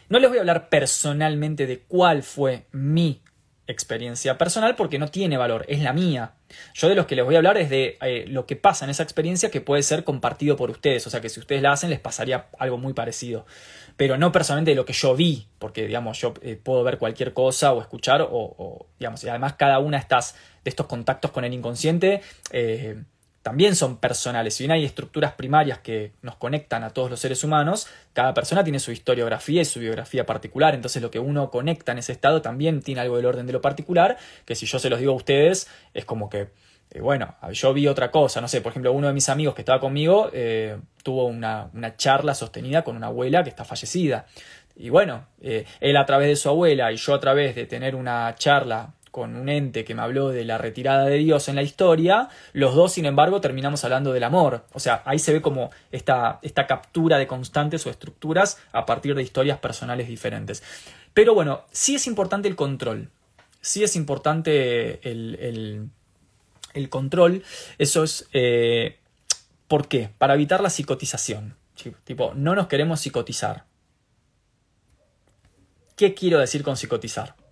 [0.10, 3.22] No les voy a hablar personalmente de cuál fue mi
[3.68, 6.34] experiencia personal porque no tiene valor, es la mía.
[6.74, 8.92] Yo de los que les voy a hablar es de eh, lo que pasa en
[8.92, 11.90] esa experiencia que puede ser compartido por ustedes, o sea que si ustedes la hacen
[11.90, 13.46] les pasaría algo muy parecido,
[13.98, 17.34] pero no personalmente de lo que yo vi, porque digamos yo eh, puedo ver cualquier
[17.34, 21.46] cosa o escuchar o, digamos, y además cada una de, estas, de estos contactos con
[21.46, 23.04] el inconsciente eh,
[23.46, 24.56] también son personales.
[24.56, 28.64] Si bien hay estructuras primarias que nos conectan a todos los seres humanos, cada persona
[28.64, 30.74] tiene su historiografía y su biografía particular.
[30.74, 33.62] Entonces lo que uno conecta en ese estado también tiene algo del orden de lo
[33.62, 36.48] particular, que si yo se los digo a ustedes, es como que,
[36.90, 38.42] eh, bueno, yo vi otra cosa.
[38.42, 42.34] No sé, por ejemplo, uno de mis amigos que estaba conmigo eh, tuvo una, charla
[42.34, 44.26] sostenida con una abuela que está fallecida.
[44.76, 47.94] Y bueno, eh, él a través de su abuela y yo a través de tener
[47.94, 51.62] una charla con un ente que me habló de la retirada de Dios en la
[51.62, 54.66] historia, los dos, sin embargo, terminamos hablando del amor.
[54.74, 59.16] O sea, ahí se ve como esta, esta captura de constantes o estructuras a partir
[59.16, 60.64] de historias personales diferentes.
[61.14, 63.10] Pero bueno, sí es importante el control.
[63.62, 65.90] Sí es importante el,
[66.90, 67.42] control.
[67.78, 68.28] Eso es...
[68.34, 69.00] Eh,
[69.70, 70.10] ¿Por qué?
[70.18, 71.56] Para evitar la psicotización.
[72.04, 73.64] Tipo, no nos queremos psicotizar.
[75.96, 77.45] ¿Qué quiero decir con psicotizar?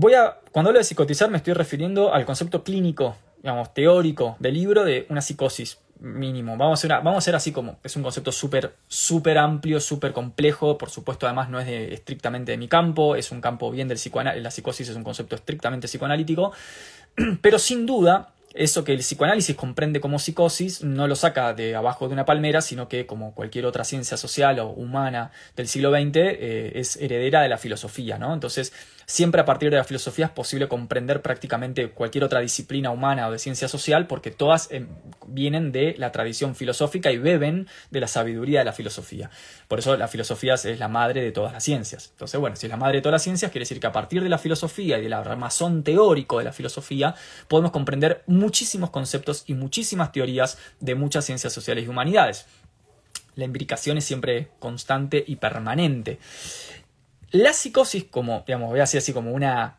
[0.00, 4.54] Voy a, cuando hablo de psicotizar me estoy refiriendo al concepto clínico, digamos, teórico del
[4.54, 5.78] libro de una psicosis.
[5.98, 6.56] mínimo.
[6.56, 10.78] Vamos a, hacer vamos a así como, es un concepto súper, súper amplio, súper complejo,
[10.78, 13.98] por supuesto además no es de, estrictamente de mi campo, es un campo bien del
[13.98, 16.52] psicoanálisis, la psicosis es un concepto estrictamente psicoanalítico,
[17.42, 22.08] pero sin duda eso que el psicoanálisis comprende como psicosis no lo saca de abajo
[22.08, 26.16] de una palmera, sino que como cualquier otra ciencia social o humana del siglo XX
[26.16, 28.34] eh, es heredera de la filosofía, ¿no?
[28.34, 28.72] Entonces
[29.10, 33.32] Siempre a partir de la filosofía es posible comprender prácticamente cualquier otra disciplina humana o
[33.32, 34.86] de ciencia social porque todas em,
[35.26, 39.28] vienen de la tradición filosófica y beben de la sabiduría de la filosofía.
[39.66, 42.10] Por eso la filosofía es la madre de todas las ciencias.
[42.12, 44.22] Entonces, bueno, si es la madre de todas las ciencias, quiere decir que a partir
[44.22, 47.16] de la filosofía y del armazón teórico de la filosofía
[47.48, 52.46] podemos comprender muchísimos conceptos y muchísimas teorías de muchas ciencias sociales y humanidades.
[53.34, 56.18] La imbricación es siempre constante y permanente.
[57.32, 59.78] La psicosis, como, digamos, voy a decir así como una,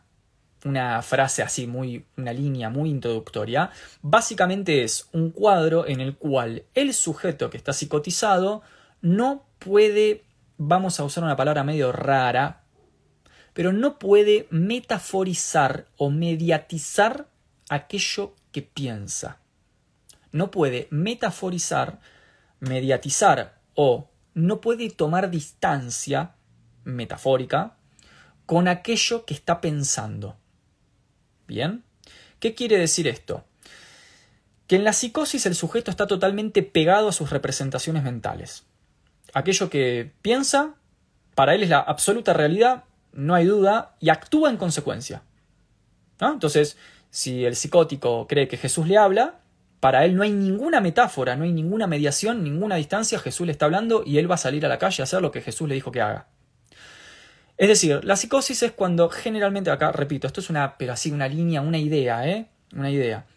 [0.63, 3.71] una frase así, muy, una línea muy introductoria,
[4.01, 8.61] básicamente es un cuadro en el cual el sujeto que está psicotizado
[9.01, 10.23] no puede,
[10.57, 12.63] vamos a usar una palabra medio rara,
[13.53, 17.27] pero no puede metaforizar o mediatizar
[17.69, 19.39] aquello que piensa.
[20.31, 21.99] No puede metaforizar,
[22.61, 26.35] mediatizar o no puede tomar distancia
[26.83, 27.75] metafórica
[28.45, 30.35] con aquello que está pensando.
[31.47, 31.83] ¿Bien?
[32.39, 33.45] ¿Qué quiere decir esto?
[34.67, 38.65] Que en la psicosis el sujeto está totalmente pegado a sus representaciones mentales.
[39.33, 40.75] Aquello que piensa,
[41.35, 45.23] para él es la absoluta realidad, no hay duda, y actúa en consecuencia.
[46.19, 46.77] Entonces,
[47.09, 49.39] si el psicótico cree que Jesús le habla,
[49.79, 53.65] para él no hay ninguna metáfora, no hay ninguna mediación, ninguna distancia, Jesús le está
[53.65, 55.75] hablando y él va a salir a la calle a hacer lo que Jesús le
[55.75, 56.27] dijo que haga.
[57.61, 61.27] Es decir, la psicosis es cuando generalmente, acá repito, esto es una, pero así, una
[61.27, 62.47] línea, una idea, ¿eh?
[62.73, 63.27] Una idea.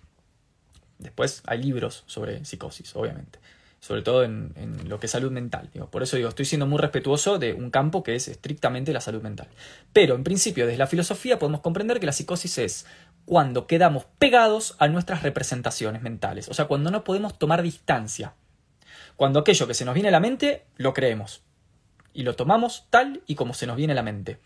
[0.98, 3.38] Después hay libros sobre psicosis, obviamente.
[3.80, 4.54] Sobre todo en,
[4.88, 5.68] lo que es salud mental.
[5.90, 9.20] Por eso digo, estoy siendo muy respetuoso de un campo que es estrictamente la salud
[9.20, 9.48] mental.
[9.92, 12.86] Pero en principio, desde la filosofía podemos comprender que la psicosis es
[13.26, 16.48] cuando quedamos pegados a nuestras representaciones mentales.
[16.48, 18.32] O sea, cuando no podemos tomar distancia.
[19.16, 21.43] Cuando aquello que se nos viene a la mente, lo creemos
[22.14, 24.38] y lo tomamos tal y como se nos viene a la mente.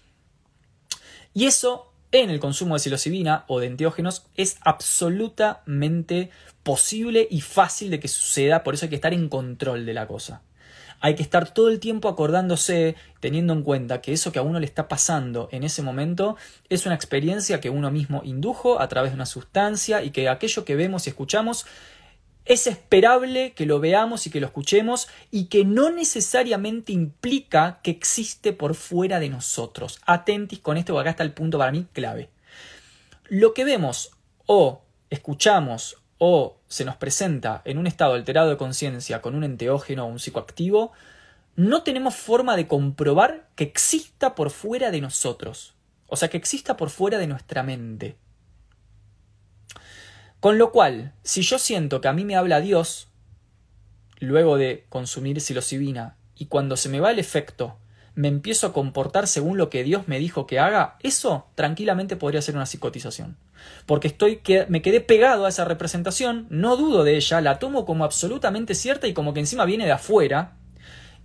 [1.35, 6.31] Y eso en el consumo de psilocibina o de enteógenos es absolutamente
[6.62, 10.07] posible y fácil de que suceda, por eso hay que estar en control de la
[10.07, 10.43] cosa.
[11.01, 14.59] Hay que estar todo el tiempo acordándose, teniendo en cuenta que eso que a uno
[14.59, 16.37] le está pasando en ese momento
[16.69, 20.64] es una experiencia que uno mismo indujo a través de una sustancia y que aquello
[20.64, 21.66] que vemos y escuchamos
[22.49, 27.91] es esperable que lo veamos y que lo escuchemos y que no necesariamente implica que
[27.91, 30.01] existe por fuera de nosotros.
[30.07, 32.31] Atentis con esto, acá está el punto para mí clave.
[33.29, 34.13] Lo que vemos
[34.47, 40.07] o escuchamos o se nos presenta en un estado alterado de conciencia con un enteógeno
[40.07, 40.93] o un psicoactivo,
[41.55, 45.75] no tenemos forma de comprobar que exista por fuera de nosotros.
[46.07, 48.17] O sea, que exista por fuera de nuestra mente.
[50.41, 53.09] Con lo cual, si yo siento que a mí me habla Dios,
[54.20, 57.76] luego de consumir psilocibina, y cuando se me va el efecto,
[58.14, 62.43] me empiezo a comportar según lo que Dios me dijo que haga, eso tranquilamente podría
[62.43, 63.36] ser una psicotización.
[63.86, 67.84] Porque estoy que me quedé pegado a esa representación, no dudo de ella, la tomo
[67.84, 70.57] como absolutamente cierta y como que encima viene de afuera,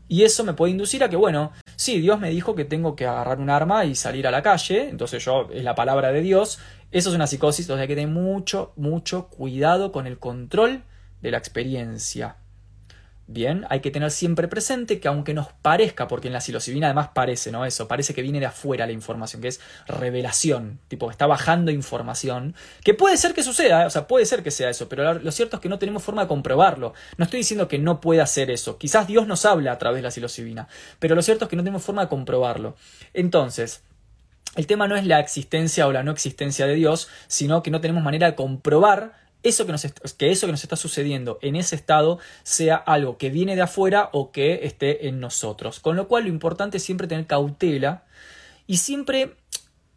[0.08, 3.08] y eso me puede inducir a que, bueno, sí, Dios me dijo que tengo que
[3.08, 6.60] agarrar un arma y salir a la calle, entonces yo, es la palabra de Dios,
[6.94, 10.84] eso es una psicosis, entonces hay que tener mucho, mucho cuidado con el control
[11.22, 12.38] de la experiencia.
[13.26, 17.10] Bien, hay que tener siempre presente que aunque nos parezca, porque en la psilocibina además
[17.16, 17.66] parece, ¿no?
[17.66, 22.54] Eso, parece que viene de afuera la información, que es revelación, tipo está bajando información,
[22.84, 23.86] que puede ser que suceda, ¿eh?
[23.86, 26.24] o sea, puede ser que sea eso, pero lo cierto es que no tenemos forma
[26.24, 26.94] de comprobarlo.
[27.18, 30.04] No estoy diciendo que no pueda ser eso, quizás Dios nos habla a través de
[30.04, 30.68] la psilocibina,
[31.00, 32.76] pero lo cierto es que no tenemos forma de comprobarlo.
[33.14, 33.84] Entonces,
[34.56, 37.82] el tema no es la existencia o la no existencia de Dios, sino que no
[37.82, 39.86] tenemos manera de comprobar eso que, nos
[40.18, 44.10] que eso que nos está sucediendo en ese estado sea algo que viene de afuera
[44.14, 45.80] o que esté en nosotros.
[45.80, 48.06] Con lo cual lo importante es siempre tener cautela
[48.68, 49.36] y siempre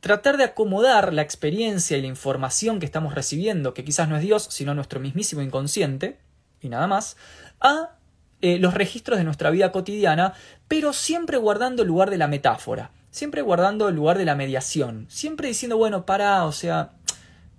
[0.01, 4.23] tratar de acomodar la experiencia y la información que estamos recibiendo, que quizás no es
[4.23, 6.19] Dios, sino nuestro mismísimo inconsciente,
[6.61, 7.17] y nada más,
[7.61, 7.97] a
[8.41, 10.35] eh, los registros de nuestra vida cotidiana,
[10.69, 15.07] pero siempre guardando el lugar de la metáfora siempre guardando el lugar de la mediación,
[15.09, 16.93] siempre diciendo, bueno, para, o sea,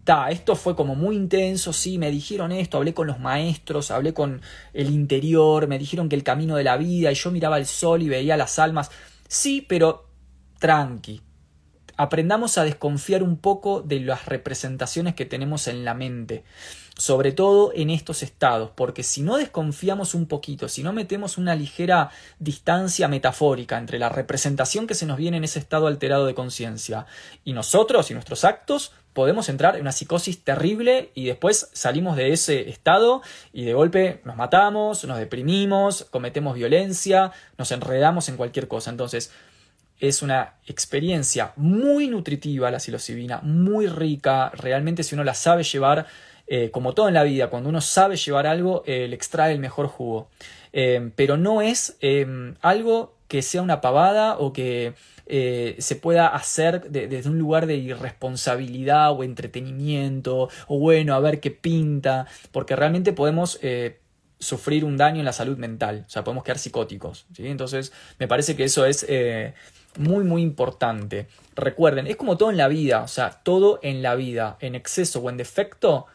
[0.03, 4.13] ta, esto fue como muy intenso, sí, me dijeron esto, hablé con los maestros, hablé
[4.13, 4.39] con
[4.71, 8.03] el interior, me dijeron que el camino de la vida, y yo miraba el sol
[8.03, 8.91] y veía las almas,
[9.27, 10.05] sí, pero
[10.59, 11.23] tranqui,
[11.97, 16.43] aprendamos a desconfiar un poco de las representaciones que tenemos en la mente,
[16.95, 21.55] sobre todo en estos estados, porque si no desconfiamos un poquito, si no metemos una
[21.55, 26.35] ligera distancia metafórica entre la representación que se nos viene en ese estado alterado de
[26.35, 27.05] conciencia
[27.43, 32.33] y nosotros y nuestros actos, podemos entrar en una psicosis terrible y después salimos de
[32.33, 38.67] ese estado y de golpe nos matamos, nos deprimimos, cometemos violencia, nos enredamos en cualquier
[38.67, 38.91] cosa.
[38.91, 39.31] Entonces,
[39.99, 46.07] es una experiencia muy nutritiva la psilocibina, muy rica, realmente si uno la sabe llevar,
[46.47, 49.59] eh, como todo en la vida, cuando uno sabe llevar algo, eh, le extrae el
[49.59, 50.29] mejor jugo.
[50.73, 51.97] Eh, pero no es
[52.61, 54.93] algo que sea una pavada o que
[55.29, 61.39] eh, se pueda hacer desde un lugar de irresponsabilidad o entretenimiento o bueno, a ver
[61.39, 63.59] qué pinta, porque realmente podemos...
[63.61, 63.99] Eh,
[64.39, 67.25] sufrir un daño en la salud mental, o sea, podemos quedar psicóticos.
[67.35, 67.47] ¿sí?
[67.47, 69.55] Entonces, me parece que eso es eh,
[69.97, 71.27] muy, muy importante.
[71.55, 75.19] Recuerden, es como todo en la vida, o sea, todo en la vida, en exceso
[75.19, 76.07] o en defecto,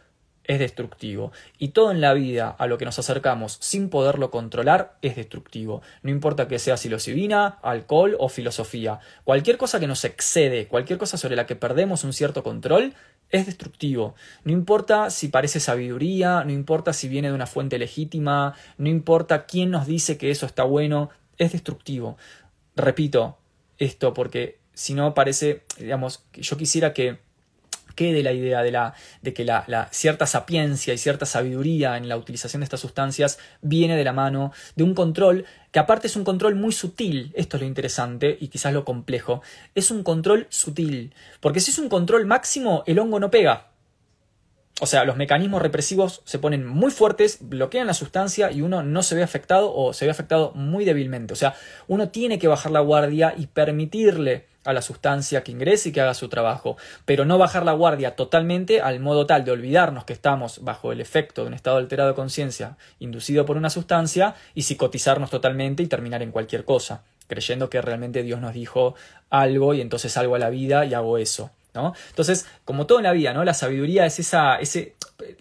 [0.45, 1.33] es destructivo.
[1.59, 5.83] Y todo en la vida a lo que nos acercamos sin poderlo controlar es destructivo.
[6.03, 9.01] No importa que sea psilocibina, alcohol o filosofía.
[9.25, 12.95] Cualquier cosa que nos excede, cualquier cosa sobre la que perdemos un cierto control,
[13.31, 14.15] es destructivo.
[14.45, 19.47] No importa si parece sabiduría, no importa si viene de una fuente legítima, no importa
[19.47, 22.17] quién nos dice que eso está bueno, es destructivo.
[22.77, 23.39] Repito
[23.83, 27.19] esto porque si no parece, digamos, yo quisiera que
[27.95, 32.17] quede la idea de, la, de que la, cierta sapiencia y cierta sabiduría en la
[32.17, 36.25] utilización de estas sustancias viene de la mano de un control que aparte es un
[36.25, 39.43] control muy sutil, esto es lo interesante y quizás lo complejo,
[39.75, 43.72] es un control sutil, porque si es un control máximo, el hongo no pega.
[44.83, 49.05] O sea, los mecanismos represivos se ponen muy fuertes, bloquean la sustancia y uno no
[49.05, 51.33] se ve afectado o se ve afectado muy débilmente.
[51.35, 51.55] O sea,
[51.87, 56.01] uno tiene que bajar la guardia y permitirle a la sustancia que ingrese y que
[56.01, 60.15] haga su trabajo, pero no bajar la guardia totalmente al modo tal de olvidarnos que
[60.15, 64.63] estamos bajo el efecto de un estado alterado de conciencia inducido por una sustancia y
[64.63, 68.97] psicotizarnos totalmente y terminar en cualquier cosa, creyendo que realmente Dios nos dijo
[69.31, 71.53] algo y entonces salgo a la vida y hago eso.
[71.75, 71.95] ¿No?
[72.11, 73.45] Entonces, como todo en la vida, ¿no?
[73.45, 74.95] La sabiduría es ese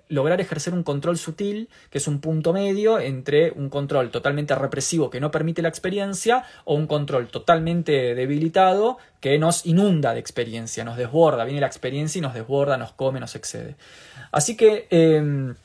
[0.09, 5.09] lograr ejercer un control sutil, que es un punto medio entre un control totalmente represivo
[5.09, 10.84] que no permite la experiencia o un control totalmente debilitado que nos inunda de experiencia,
[10.84, 13.75] nos desborda, viene la experiencia y nos desborda, nos come, nos excede.
[14.32, 15.55] Así que em,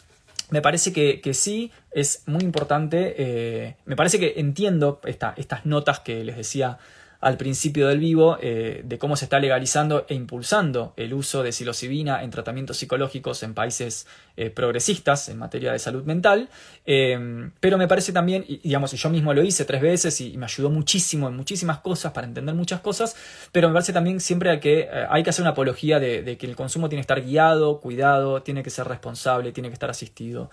[0.51, 6.25] me parece que, sí, es muy importante, eh, me parece que entiendo estas notas que
[6.25, 6.79] les decía
[7.21, 11.53] al principio del vivo eh, de cómo se está legalizando e impulsando el uso de
[11.53, 14.07] psilocibina en tratamientos psicológicos en países
[14.37, 16.49] eh, progresistas en materia de salud mental,
[16.85, 20.45] eh, pero me parece también, y, digamos, yo mismo lo hice tres veces y, me
[20.45, 23.17] ayudó muchísimo en muchísimas cosas para entender muchas cosas,
[23.51, 26.89] pero me parece también siempre que hay que hacer una apología de, que el consumo
[26.91, 30.51] tiene que estar guiado, cuidado, tiene que ser responsable, tiene que estar asistido.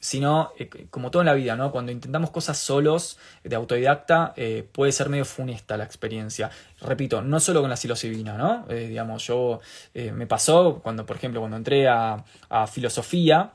[0.00, 0.52] si no,
[0.90, 1.70] como todo en la vida, ¿no?
[1.70, 4.34] cuando intentamos cosas solos, de autodidacta,
[4.72, 6.50] puede ser medio funcional esta la experiencia.
[6.80, 8.66] Repito, no solo con la psilocibina, ¿no?
[8.68, 9.60] Eh, digamos, yo
[9.94, 12.24] eh, me pasó cuando, por ejemplo, cuando entré a,
[12.70, 13.52] filosofía,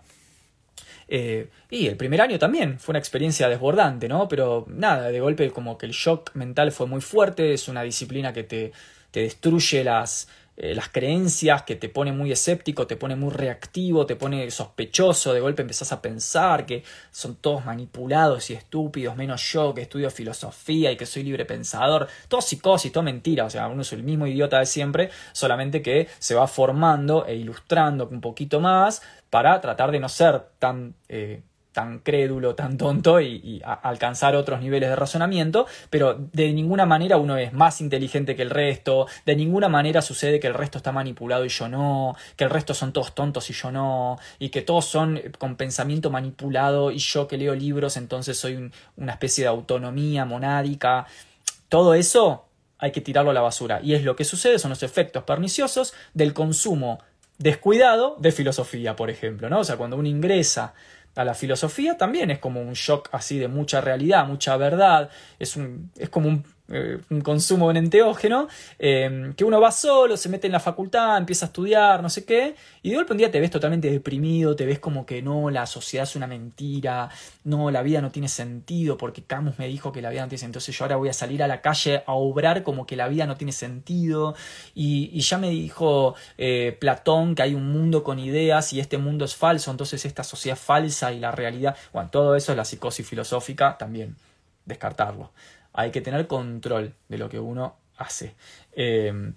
[1.07, 4.27] eh, y el primer año también fue una experiencia desbordante, ¿no?
[4.27, 8.33] Pero nada, de golpe como que el shock mental fue muy fuerte, es una disciplina
[8.33, 8.73] que te,
[9.11, 10.27] te destruye las,
[10.59, 15.31] eh, las creencias, que te pone muy escéptico, te pone muy reactivo, te pone sospechoso,
[15.31, 20.09] de golpe empezás a pensar que son todos manipulados y estúpidos, menos yo que estudio
[20.09, 24.01] filosofía y que soy libre pensador, todo psicosis, todo mentira, o sea, uno es el
[24.01, 29.61] mismo idiota de siempre, solamente que se va formando e ilustrando un poquito más para
[29.61, 30.95] tratar de no ser tan...
[31.07, 31.41] Eh,
[31.77, 37.37] tan crédulo, tan tonto y, alcanzar otros niveles de razonamiento, pero de ninguna manera uno
[37.37, 41.45] es más inteligente que el resto, de ninguna manera sucede que el resto está manipulado
[41.45, 44.85] y yo no, que el resto son todos tontos y yo no, y que todos
[44.85, 50.25] son con pensamiento manipulado y yo que leo libros entonces soy una especie de autonomía
[50.25, 51.05] monádica.
[51.69, 52.45] Todo eso
[52.79, 55.93] hay que tirarlo a la basura y es lo que sucede, son los efectos perniciosos
[56.15, 56.97] del consumo
[57.37, 59.59] descuidado de filosofía, por ejemplo, ¿no?
[59.59, 60.73] O sea, cuando uno ingresa
[61.17, 65.09] a la filosofía también es como un shock así de mucha realidad, mucha verdad,
[65.39, 70.17] es, un, es como un eh, un consumo en enteógeno, eh, que uno va solo,
[70.17, 73.19] se mete en la facultad, empieza a estudiar, no sé qué, y de golpe un
[73.19, 77.09] día te ves totalmente deprimido, te ves como que no, la sociedad es una mentira,
[77.45, 80.39] no, la vida no tiene sentido, porque Camus me dijo que la vida no tiene
[80.39, 83.07] sentido, entonces yo ahora voy a salir a la calle a obrar como que la
[83.07, 84.35] vida no tiene sentido,
[84.75, 89.23] y, ya me dijo eh, Platón que hay un mundo con ideas y este mundo
[89.23, 93.07] es falso, entonces esta sociedad falsa y la realidad, bueno, todo eso es la psicosis
[93.07, 94.15] filosófica, también
[94.65, 95.31] descartarlo
[95.77, 98.35] hay que tener control de lo que uno hace.
[98.73, 99.31] Eh,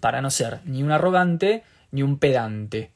[0.00, 2.90] para no ser ni un arrogante ni un pedante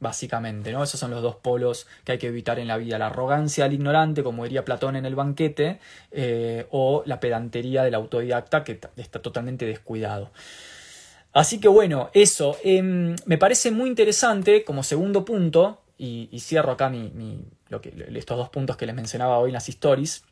[0.00, 0.82] básicamente, ¿no?
[0.82, 3.74] Esos son los dos polos que hay que evitar en la vida, la arrogancia del
[3.74, 5.78] ignorante, como diría Platón en el banquete,
[6.10, 10.30] eh, o la pedantería del autodidacta que está totalmente descuidado.
[11.32, 16.90] Así que bueno, eso em, me parece muy interesante como segundo punto, y, cierro acá
[16.90, 17.10] mi,
[18.14, 20.24] estos dos puntos que les mencionaba hoy en las stories,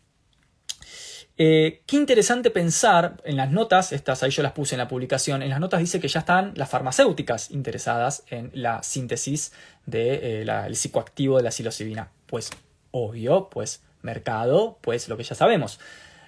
[1.37, 5.43] eh, qué interesante pensar en las notas, estas ahí yo las puse en la publicación,
[5.43, 9.53] en las notas dice que ya están las farmacéuticas interesadas en la síntesis
[9.85, 12.11] del de, eh, psicoactivo de la psilocibina.
[12.27, 12.51] Pues
[12.93, 15.81] obvio, pues mercado, pues lo que ya sabemos.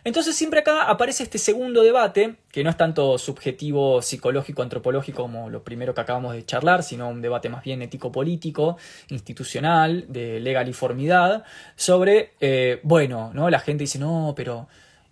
[0.06, 5.50] Entonces siempre acá aparece este segundo debate, que no es tanto subjetivo, psicológico, antropológico como
[5.50, 8.76] lo primero que acabamos de charlar, sino un debate más bien ético-político,
[9.08, 11.42] institucional, de legaliformidad,
[11.74, 13.50] sobre, eh, bueno, ¿no?
[13.50, 14.68] La gente dice, no, pero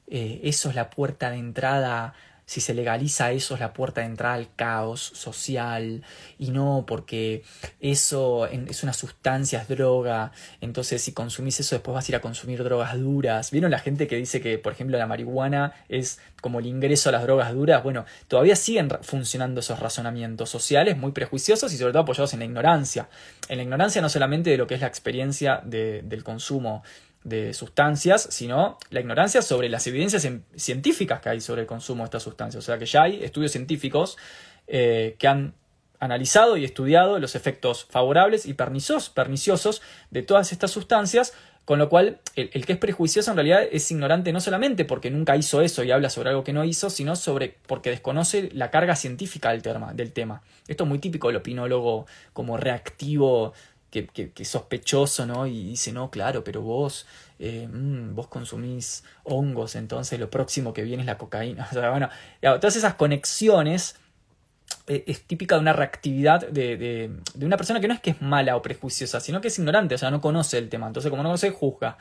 [0.09, 2.15] eh, eso es la puerta de entrada,
[2.47, 6.03] si se legaliza eso es la puerta de entrada al caos social
[6.39, 7.43] y no porque
[7.81, 12.21] eso es una sustancia, es droga, entonces si consumís eso después vas a ir a
[12.21, 13.51] consumir drogas duras.
[13.51, 17.13] ¿Vieron la gente que dice que, por ejemplo, la marihuana es como el ingreso a
[17.13, 17.83] las drogas duras?
[17.83, 22.45] Bueno, todavía siguen funcionando esos razonamientos sociales muy prejuiciosos y sobre todo apoyados en la
[22.45, 23.09] ignorancia.
[23.49, 26.83] En la ignorancia no solamente de lo que es la experiencia del consumo
[27.25, 32.07] de sustancias, sino la ignorancia sobre las evidencias científicas que hay sobre el consumo de
[32.07, 32.63] estas sustancias.
[32.63, 34.17] O sea que ya hay estudios científicos
[34.67, 35.55] eh, que han
[36.01, 41.33] analizado y estudiado los efectos favorables y perniciosos de todas estas sustancias,
[41.65, 45.35] con lo cual el, que es prejuicioso en realidad es ignorante no solamente porque nunca
[45.35, 48.97] hizo eso y habla sobre algo que no hizo, sino sobre porque desconoce la carga
[48.97, 49.95] científica del tema.
[49.95, 50.43] Del tema.
[50.69, 53.55] Esto es muy típico del opinólogo como reactivo
[54.03, 55.47] que, sospechoso, ¿no?
[55.47, 57.07] Y dice, no, claro, pero vos,
[57.39, 61.69] eh, mm, vos consumís hongos, entonces lo próximo que viene es la cocaína.
[61.71, 62.09] O sea, bueno,
[62.41, 63.97] todas esas conexiones
[64.87, 68.21] eh, es típica de una reactividad de, de, una persona que no es que es
[68.21, 70.87] mala o prejuiciosa, sino que es ignorante, o sea, no conoce el tema.
[70.87, 71.97] Entonces, como no conoce, juzga.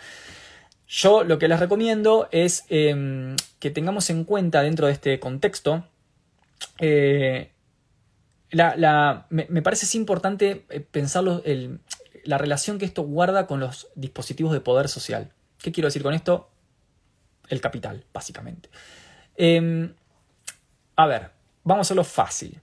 [0.88, 5.86] Yo lo que les recomiendo es em, que tengamos en cuenta dentro de este contexto
[6.80, 7.53] eh,
[8.54, 14.62] la, me, parece importante eh, pensar la relación que esto guarda con los dispositivos de
[14.62, 15.32] poder social.
[15.58, 16.50] ¿Qué quiero decir con esto?
[17.50, 18.70] El capital, básicamente.
[19.36, 19.94] Em,
[20.96, 21.32] a ver,
[21.64, 22.62] vamos a hacerlo fácil.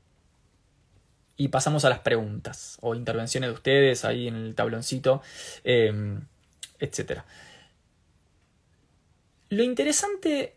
[1.36, 5.22] Y pasamos a las preguntas o intervenciones de ustedes ahí en el tabloncito,
[5.64, 6.26] em,
[6.78, 7.22] etc.
[9.48, 10.56] Lo interesante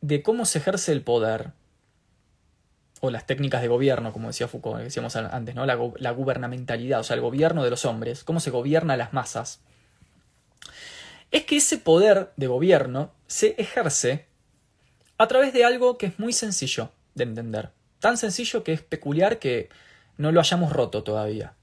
[0.00, 1.52] de cómo se ejerce el poder
[3.04, 5.66] o las técnicas de gobierno, como decía Foucault, decíamos antes, ¿no?
[5.66, 9.60] La, la, gubernamentalidad, o sea, el gobierno de los hombres, cómo se gobierna las masas,
[11.32, 14.26] es que ese poder de gobierno se ejerce
[15.18, 17.70] a través de algo que es muy sencillo de entender.
[17.98, 19.68] Tan sencillo que es peculiar que
[20.16, 21.54] no lo hayamos roto todavía.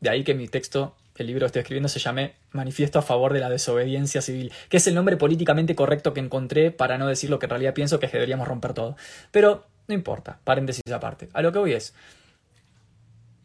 [0.00, 3.34] De ahí que mi texto, el libro que estoy escribiendo, se llame Manifiesto a favor
[3.34, 7.28] de la desobediencia civil, que es el nombre políticamente correcto que encontré para no decir
[7.28, 8.96] lo que en realidad pienso que deberíamos romper todo.
[9.30, 11.28] Pero no importa, paréntesis aparte.
[11.32, 11.94] A lo que voy es.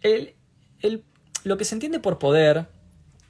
[0.02, 0.36] El,
[1.46, 2.68] lo que se entiende por poder,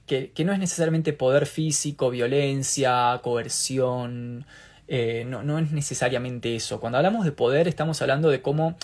[0.08, 4.46] que, no es necesariamente poder físico, violencia, coerción,
[4.88, 6.80] eh, no, no, es necesariamente eso.
[6.80, 8.76] Cuando hablamos de poder, estamos hablando de cómo,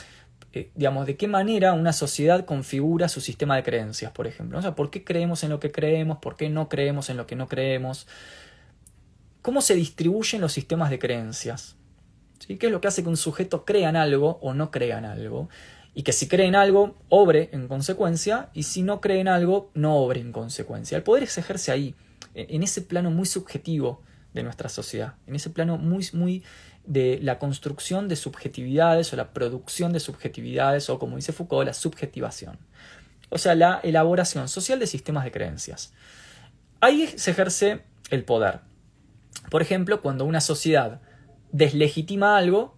[0.54, 4.60] eh, digamos, de qué manera una sociedad configura su sistema de creencias, por ejemplo.
[4.60, 6.20] O sea, ¿por qué creemos en lo que creemos?
[6.20, 8.08] ¿Por qué no creemos en lo que no creemos?
[9.42, 11.79] ¿Cómo se distribuyen los sistemas de creencias?
[12.48, 15.06] ¿Qué es lo que hace que un sujeto crea en algo o no crea en
[15.06, 15.50] algo?
[15.94, 19.72] Y que si cree en algo, obre en consecuencia, y si no cree en algo,
[19.74, 20.98] no obre en consecuencia.
[20.98, 21.96] El poder se ejerce ahí,
[22.34, 24.02] en ese plano muy subjetivo
[24.34, 26.44] de nuestra sociedad, en ese plano muy, muy
[26.86, 31.74] de la construcción de subjetividades o la producción de subjetividades o como dice Foucault, la
[31.74, 32.58] subjetivación.
[33.30, 35.94] O sea, la elaboración social de sistemas de creencias.
[36.82, 38.62] Ahí se ejerce el poder.
[39.52, 41.02] Por ejemplo, cuando una sociedad
[41.52, 42.76] deslegitima algo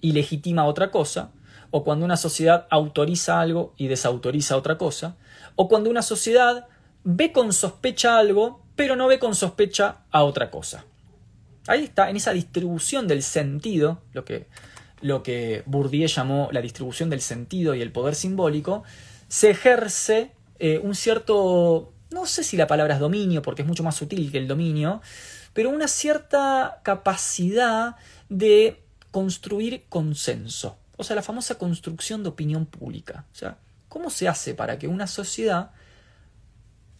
[0.00, 1.32] y legitima otra cosa,
[1.70, 5.16] o cuando una sociedad autoriza algo y desautoriza otra cosa,
[5.56, 6.66] o cuando una sociedad
[7.04, 10.84] ve con sospecha algo, pero no ve con sospecha a otra cosa.
[11.66, 14.46] Ahí está, en esa distribución del sentido, lo que,
[15.00, 18.84] lo que Bourdieu llamó la distribución del sentido y el poder simbólico,
[19.28, 23.82] se ejerce eh, un cierto, no sé si la palabra es dominio, porque es mucho
[23.82, 25.00] más sutil que el dominio,
[25.54, 27.96] pero una cierta capacidad
[28.28, 30.76] de construir consenso.
[30.96, 33.24] O sea, la famosa construcción de opinión pública.
[33.32, 33.56] O sea,
[33.88, 35.70] ¿cómo se hace para que una sociedad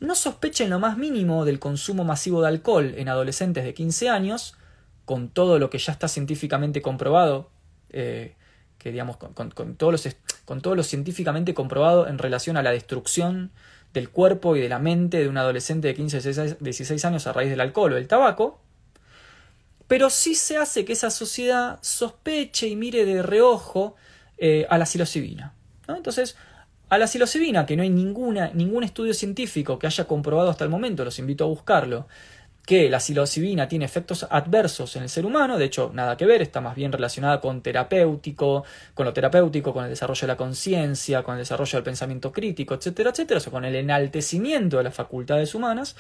[0.01, 4.09] no sospeche en lo más mínimo del consumo masivo de alcohol en adolescentes de 15
[4.09, 4.55] años,
[5.05, 7.51] con todo lo que ya está científicamente comprobado,
[7.91, 8.37] eh,
[8.79, 13.51] que digamos, con, todos los, con todo lo científicamente comprobado en relación a la destrucción
[13.95, 17.49] del cuerpo y de la mente de un adolescente de 15 16 años a raíz
[17.49, 18.61] del alcohol o del tabaco,
[19.87, 23.95] pero sí se hace que esa sociedad sospeche y mire de reojo
[24.37, 25.55] eh, a la psilocibina.
[25.87, 26.37] Entonces,
[26.89, 30.71] a la psilocibina, que no hay ninguna, ningún estudio científico que haya comprobado hasta el
[30.71, 32.09] momento, los invito a buscarlo,
[32.67, 36.41] que la psilocibina tiene efectos adversos en el ser humano, de hecho, nada que ver,
[36.41, 41.23] está más bien relacionada con terapéutico, con lo terapéutico, con el desarrollo de la conciencia,
[41.23, 44.95] con el desarrollo del pensamiento crítico, etcétera, etcétera, o sea, con el enaltecimiento de las
[44.95, 45.95] facultades humanas,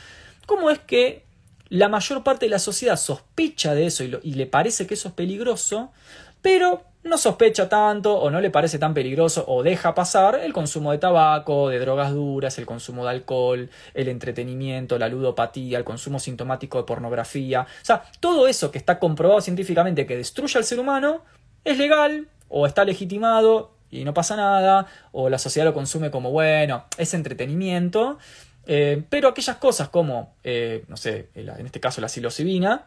[0.46, 1.24] ¿cómo es que
[1.68, 5.08] la mayor parte de la sociedad sospecha de eso y, y le parece que eso
[5.08, 5.92] es peligroso,
[6.40, 10.90] pero no sospecha tanto o no le parece tan peligroso o deja pasar el consumo
[10.90, 16.18] de tabaco, de drogas duras, el consumo de alcohol, el entretenimiento, la ludopatía, el consumo
[16.18, 17.62] sintomático de pornografía.
[17.62, 21.22] O sea, todo eso que está comprobado científicamente que destruye al ser humano
[21.62, 26.30] es legal o está legitimado y no pasa nada, o la sociedad lo consume como
[26.30, 28.18] bueno, es entretenimiento.
[28.66, 32.86] Eh, pero aquellas cosas como, eh, no sé, en este caso la psilocibina,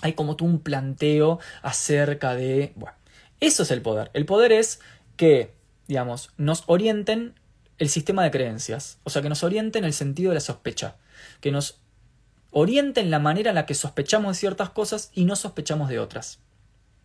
[0.00, 2.96] hay como tú un planteo acerca de, bueno,
[3.46, 4.10] eso es el poder.
[4.14, 4.80] El poder es
[5.16, 5.54] que,
[5.86, 7.34] digamos, nos orienten
[7.78, 10.96] el sistema de creencias, o sea, que nos orienten el sentido de la sospecha,
[11.40, 11.80] que nos
[12.50, 16.38] orienten la manera en la que sospechamos de ciertas cosas y no sospechamos de otras.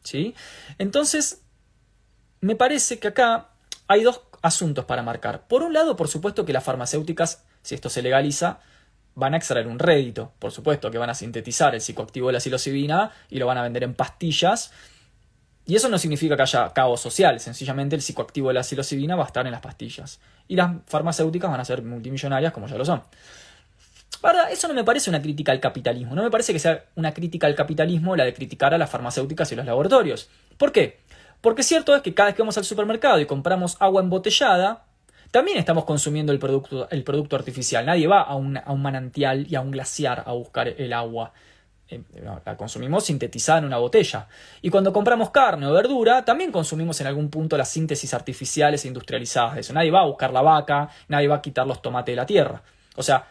[0.04, 0.36] ¿Sí?
[0.78, 1.42] Entonces,
[2.40, 3.50] me parece que acá
[3.88, 5.48] hay dos asuntos para marcar.
[5.48, 8.60] Por un lado, por supuesto que las farmacéuticas, si esto se legaliza,
[9.16, 10.32] van a extraer un rédito.
[10.40, 13.64] Por supuesto que van a sintetizar el psicoactivo de la psilocibina y lo van a
[13.64, 14.72] vender en pastillas
[15.70, 19.26] y eso no significa que haya caos social, sencillamente el psicoactivo de la psilocibina va
[19.26, 20.20] a estar en las pastillas.
[20.48, 23.04] Y las farmacéuticas van a ser multimillonarias como ya lo son.
[24.24, 27.14] Ahora, eso no me parece una crítica al capitalismo, no me parece que sea una
[27.14, 30.28] crítica al capitalismo la de criticar a las farmacéuticas y los laboratorios.
[30.58, 31.02] ¿Por qué?
[31.40, 34.86] Porque cierto es que cada vez que vamos al supermercado y compramos agua embotellada,
[35.30, 37.86] también estamos consumiendo el producto, el producto artificial.
[37.86, 41.32] Nadie va a un, a un manantial y a un glaciar a buscar el agua.
[41.92, 44.28] Eh, la consumimos sintetizada en una botella.
[44.62, 48.88] Y cuando compramos carne o verdura, también consumimos en algún punto las síntesis artificiales e
[48.88, 49.74] industrializadas de eso.
[49.74, 52.62] Nadie va a buscar la vaca, nadie va a quitar los tomates de la tierra.
[52.96, 53.26] O sea,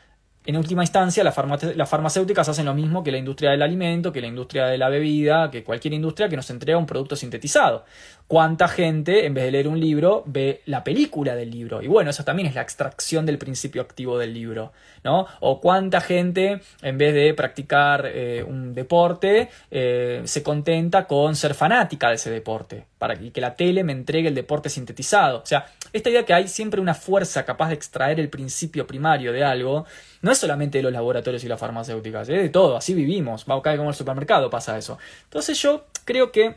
[0.48, 4.28] en última instancia, las, farmacéuticas hacen lo mismo que la industria del alimento, que la
[4.28, 7.84] industria de la bebida, que cualquier industria que nos entrega un producto sintetizado.
[8.26, 11.82] ¿Cuánta gente, en vez de leer un libro, ve la película del libro?
[11.82, 14.72] Y bueno, eso también es la extracción del principio activo del libro,
[15.04, 15.26] ¿no?
[15.40, 21.52] O cuánta gente, en vez de practicar eh, un deporte, eh, se contenta con ser
[21.52, 25.42] fanática de ese deporte, para que la tele me entregue el deporte sintetizado.
[25.42, 29.32] O sea, esta idea que hay siempre una fuerza capaz de extraer el principio primario
[29.32, 29.84] de algo,
[30.22, 33.56] no es solamente de los laboratorios y las farmacéuticas, es de todo, así vivimos, va
[33.56, 34.98] a caer como el supermercado pasa eso.
[35.24, 36.56] Entonces yo creo que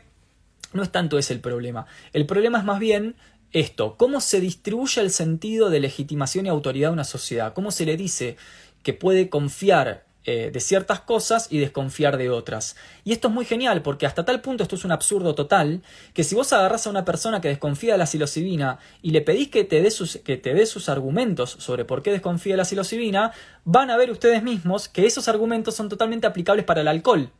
[0.72, 3.16] no es tanto ese el problema, el problema es más bien
[3.52, 7.84] esto, cómo se distribuye el sentido de legitimación y autoridad de una sociedad, cómo se
[7.84, 8.36] le dice
[8.82, 12.76] que puede confiar eh, de ciertas cosas y desconfiar de otras.
[13.04, 15.82] Y esto es muy genial porque hasta tal punto esto es un absurdo total
[16.14, 19.48] que si vos agarrás a una persona que desconfía de la psilocibina y le pedís
[19.48, 20.20] que te dé sus,
[20.66, 23.32] sus argumentos sobre por qué desconfía de la psilocibina,
[23.64, 27.30] van a ver ustedes mismos que esos argumentos son totalmente aplicables para el alcohol.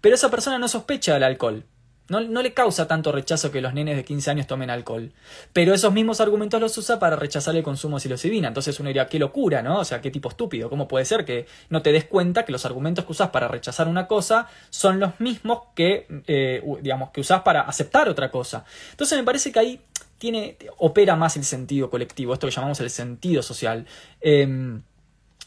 [0.00, 1.64] Pero esa persona no sospecha del alcohol.
[2.08, 5.12] No, le causa tanto rechazo que los nenes de 15 años tomen alcohol.
[5.52, 8.48] Pero esos mismos argumentos los usa para rechazar el consumo de psilocibina.
[8.48, 9.80] Entonces uno diría, qué locura, ¿no?
[9.80, 10.70] O sea, qué tipo estúpido.
[10.70, 13.88] ¿Cómo puede ser que no te des cuenta que los argumentos que usas para rechazar
[13.88, 18.64] una cosa son los mismos que, eh, digamos, que usas para aceptar otra cosa?
[18.90, 19.80] Entonces me parece que ahí
[20.18, 23.86] tiene, opera más el sentido colectivo, esto que llamamos el sentido social.
[24.20, 24.82] Em,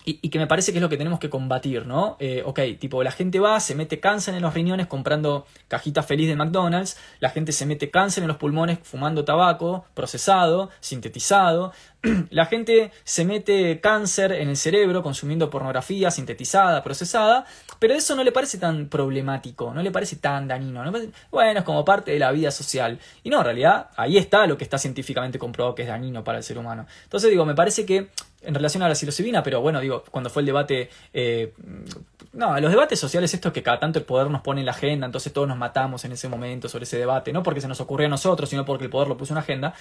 [0.05, 2.17] y, que me parece que es lo que tenemos que combatir, ¿no?
[2.19, 6.27] Eh, ok, tipo, la gente va, se mete cáncer en los riñones comprando cajitas feliz
[6.27, 11.73] de McDonald's, la gente se mete cáncer en los pulmones fumando tabaco procesado, sintetizado,
[12.29, 17.45] la gente se mete cáncer en el cerebro consumiendo pornografía sintetizada, procesada,
[17.79, 20.83] pero eso no le parece tan problemático, no le parece tan dañino.
[21.29, 22.99] bueno, es como parte de la vida social.
[23.23, 26.39] Y no, en realidad ahí está lo que está científicamente comprobado que es dañino para
[26.39, 26.87] el ser humano.
[27.03, 28.09] Entonces digo, me parece que
[28.43, 31.53] en relación a la psilocibina, pero bueno, digo, cuando fue el debate, eh,
[32.33, 35.05] no, los debates sociales estos que cada tanto el poder nos pone en la agenda,
[35.05, 38.07] entonces todos nos matamos en ese momento sobre ese debate, no porque se nos ocurrió
[38.07, 39.75] a nosotros, sino porque el poder lo puso en la agenda,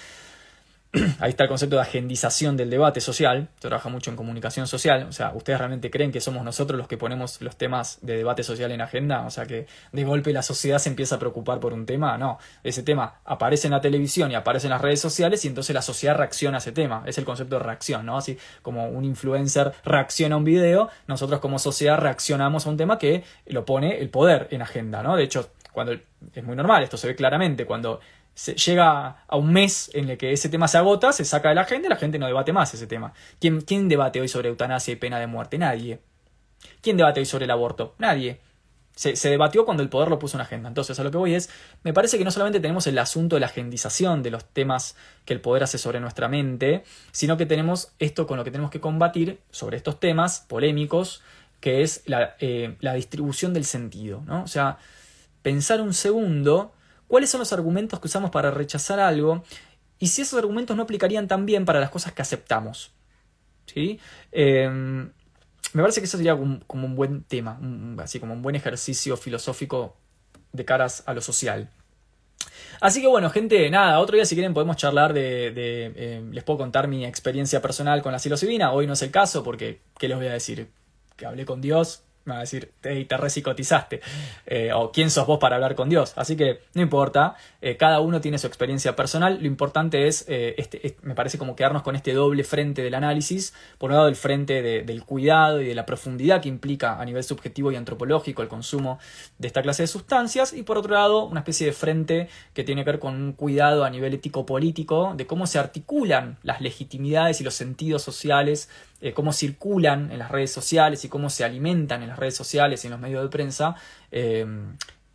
[1.19, 5.05] ahí está el concepto de agendización del debate social, se trabaja mucho en comunicación social,
[5.07, 8.43] o sea, ¿ustedes realmente creen que somos nosotros los que ponemos los temas de debate
[8.43, 9.25] social en agenda?
[9.25, 12.39] O sea, que de golpe la sociedad se empieza a preocupar por un tema, no,
[12.63, 15.81] ese tema aparece en la televisión y aparece en las redes sociales y entonces la
[15.81, 18.17] sociedad reacciona a ese tema, es el concepto de reacción, ¿no?
[18.17, 22.97] Así como un influencer reacciona a un video, nosotros como sociedad reaccionamos a un tema
[22.97, 25.15] que lo pone el poder en agenda, ¿no?
[25.15, 28.01] De hecho, cuando es muy normal, esto se ve claramente, cuando
[28.33, 31.55] se llega a un mes en el que ese tema se agota, se saca de
[31.55, 33.13] la y la gente no debate más ese tema.
[33.39, 35.57] ¿Quién, ¿Quién debate hoy sobre eutanasia y pena de muerte?
[35.57, 35.99] Nadie.
[36.81, 37.95] ¿Quién debate hoy sobre el aborto?
[37.97, 38.39] Nadie.
[38.95, 40.67] Se, se, debatió cuando el poder lo puso en agenda.
[40.67, 41.49] Entonces, a lo que voy es,
[41.83, 45.33] me parece que no solamente tenemos el asunto de la agendización de los temas que
[45.33, 48.81] el poder hace sobre nuestra mente, sino que tenemos esto con lo que tenemos que
[48.81, 51.21] combatir sobre estos temas polémicos,
[51.61, 54.23] que es la, eh, la distribución del sentido.
[54.25, 54.43] ¿no?
[54.43, 54.77] O sea,
[55.41, 56.73] pensar un segundo
[57.11, 59.43] cuáles son los argumentos que usamos para rechazar algo
[59.99, 62.93] y si esos argumentos no aplicarían también para las cosas que aceptamos.
[63.65, 63.99] ¿Sí?
[64.31, 67.59] Eh, me parece que eso sería como, un buen tema,
[68.01, 69.97] así como un buen ejercicio filosófico
[70.53, 71.69] de caras a lo social.
[72.79, 75.51] Así que bueno, gente, nada, otro día si quieren podemos charlar de...
[75.53, 78.71] Eh, les puedo contar mi experiencia personal con la psilocibina.
[78.71, 80.69] Hoy no es el caso porque, ¿qué les voy a decir?
[81.17, 84.01] Que hablé con Dios, me va a decir, te, te resicotizaste.
[84.45, 86.13] Eh, o quién sos vos para hablar con Dios.
[86.15, 89.39] Así que no importa, eh, cada uno tiene su experiencia personal.
[89.41, 93.53] Lo importante es, eh, este, me parece como quedarnos con este doble frente del análisis.
[93.77, 97.23] Por un lado, el frente del cuidado y de la profundidad que implica a nivel
[97.23, 98.99] subjetivo y antropológico el consumo
[99.37, 100.53] de esta clase de sustancias.
[100.53, 103.83] Y por otro lado, una especie de frente que tiene que ver con un cuidado
[103.83, 108.69] a nivel ético-político de cómo se articulan las legitimidades y los sentidos sociales
[109.03, 112.83] eh, cómo circulan en las redes sociales y cómo se alimentan en las redes sociales
[112.83, 113.75] y en los medios de prensa
[114.11, 114.45] eh,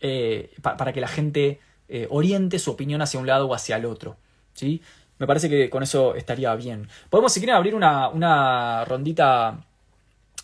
[0.00, 1.60] eh, para que la gente
[2.10, 4.16] oriente su opinión hacia un lado o hacia el otro.
[4.54, 4.82] ¿sí?
[5.18, 6.88] Me parece que con eso estaría bien.
[7.10, 9.64] Podemos, si quieren, abrir una, una rondita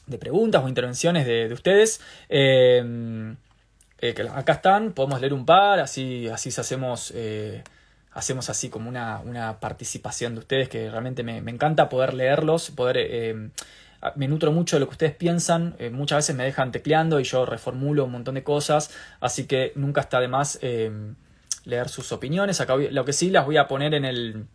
[0.06, 2.00] de preguntas o intervenciones de, ustedes.
[4.30, 7.12] acá están, podemos leer un par, así, así hacemos
[8.14, 12.96] hacemos así como una, una participación de ustedes que realmente me, encanta poder leerlos, poder...
[12.98, 13.50] Eh,
[14.16, 17.24] me nutro mucho de lo que ustedes piensan, eh, muchas veces me dejan tecleando y
[17.24, 18.90] yo reformulo un montón de cosas,
[19.20, 20.90] así que nunca está de más eh,
[21.64, 22.60] leer sus opiniones.
[22.60, 24.46] Acá lo que sí las voy a poner en el...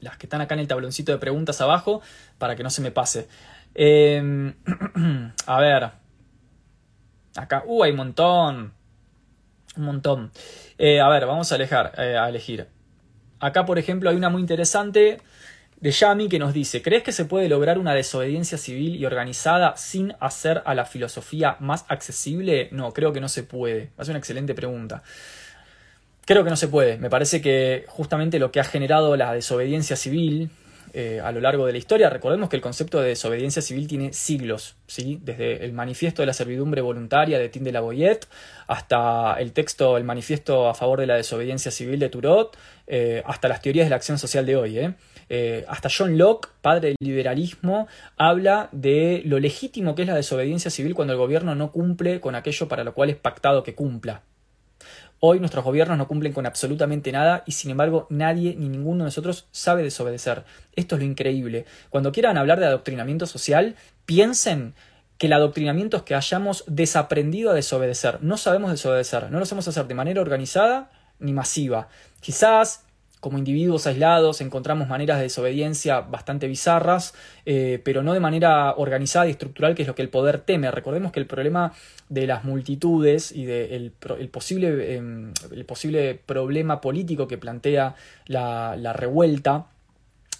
[0.00, 2.00] las que están acá en el tabloncito de preguntas abajo
[2.38, 3.28] para que no se me pase.
[5.46, 5.90] a ver.
[7.36, 8.78] Acá, uh, hay un montón
[9.78, 10.30] un montón.
[10.78, 12.68] Eh, a ver, vamos a, alejar, eh, a elegir.
[13.40, 15.18] Acá, por ejemplo, hay una muy interesante
[15.80, 19.76] de Yami que nos dice, ¿crees que se puede lograr una desobediencia civil y organizada
[19.76, 22.68] sin hacer a la filosofía más accesible?
[22.72, 23.90] No, creo que no se puede.
[23.98, 25.02] Es una excelente pregunta.
[26.24, 26.98] Creo que no se puede.
[26.98, 30.50] Me parece que justamente lo que ha generado la desobediencia civil
[30.92, 32.10] eh, a lo largo de la historia.
[32.10, 35.18] Recordemos que el concepto de desobediencia civil tiene siglos, ¿sí?
[35.22, 38.26] desde el manifiesto de la servidumbre voluntaria de Tim de la Boyette
[38.66, 43.48] hasta el texto, el manifiesto a favor de la desobediencia civil de Turot, eh, hasta
[43.48, 44.78] las teorías de la acción social de hoy.
[44.78, 44.94] ¿eh?
[45.68, 47.86] hasta John Locke, padre del liberalismo,
[48.16, 52.34] habla de lo legítimo que es la desobediencia civil cuando el gobierno no cumple con
[52.34, 54.22] aquello para lo cual es pactado que cumpla.
[55.20, 59.08] Hoy nuestros gobiernos no cumplen con absolutamente nada y sin embargo nadie ni ninguno de
[59.08, 60.44] nosotros sabe desobedecer.
[60.76, 61.64] Esto es lo increíble.
[61.90, 63.74] Cuando quieran hablar de adoctrinamiento social,
[64.06, 64.74] piensen
[65.18, 68.22] que el adoctrinamiento es que hayamos desaprendido a desobedecer.
[68.22, 71.88] No sabemos desobedecer, no lo sabemos hacer de manera organizada ni masiva.
[72.20, 72.84] Quizás
[73.20, 77.14] como individuos aislados encontramos maneras de desobediencia bastante bizarras,
[77.46, 80.70] eh, pero no de manera organizada y estructural, que es lo que el poder teme.
[80.70, 81.72] Recordemos que el problema
[82.08, 85.32] de las multitudes y del de el posible, em,
[85.66, 87.94] posible problema político que plantea
[88.26, 89.66] la, la revuelta,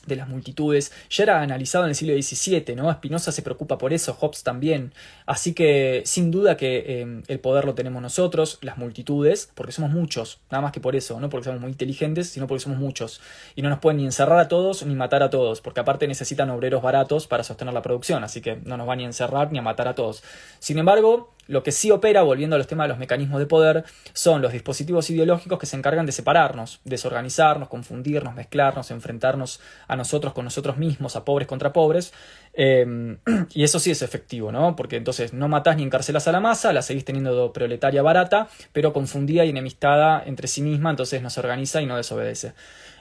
[0.09, 2.93] de las multitudes, ya era analizado en el siglo XVII, ¿no?
[2.93, 4.93] Spinoza se preocupa por eso, Hobbes también.
[5.27, 9.91] Así que sin duda que em, el poder lo tenemos nosotros, las multitudes, porque somos
[9.91, 13.21] muchos, nada más que por eso, no porque somos muy inteligentes, sino porque somos muchos.
[13.55, 16.51] Y no nos pueden ni encerrar a todos ni matar a todos, porque aparte necesitan
[16.51, 19.59] obreros baratos para sostener la producción, así que no nos van ni a encerrar ni
[19.59, 20.23] a matar a todos.
[20.59, 23.85] Sin embargo, lo que sí opera, volviendo a los temas de los mecanismos de poder,
[24.13, 30.35] son los dispositivos ideológicos que se encargan de separarnos, desorganizarnos, confundirnos, mezclarnos, enfrentarnos a nosotros
[30.35, 32.13] con nosotros mismos, a pobres contra pobres.
[32.53, 33.19] Em,
[33.55, 34.77] y eso sí es efectivo, ¿no?
[34.77, 38.93] Porque entonces no matás ni encarcelas a la masa, la seguís teniendo proletaria barata, pero
[38.93, 42.53] confundida y enemistada entre sí misma, entonces no se organiza y no desobedece.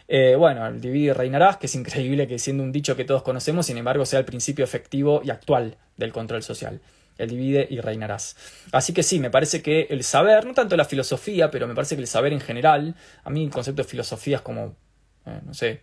[0.08, 3.24] Eh, bueno, el divide y reinarás, que es increíble que siendo un dicho que todos
[3.24, 6.80] conocemos, sin embargo, sea el principio efectivo y actual del control social
[7.18, 8.36] el divide y reinarás.
[8.72, 11.96] Así que sí, me parece que el saber, no tanto la filosofía, pero me parece
[11.96, 14.76] que el saber en general, a mí el concepto de filosofía es como,
[15.26, 15.82] eh, no sé,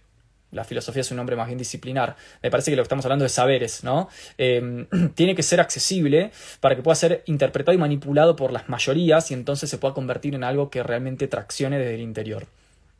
[0.55, 2.17] la filosofía es un nombre más bien disciplinar.
[2.43, 4.09] Me parece que lo que estamos hablando de saberes, ¿no?
[4.39, 6.31] Em, tiene que ser accesible
[6.61, 10.35] para que pueda ser interpretado y manipulado por las mayorías y entonces se pueda convertir
[10.35, 12.47] en algo que realmente traccione desde el interior.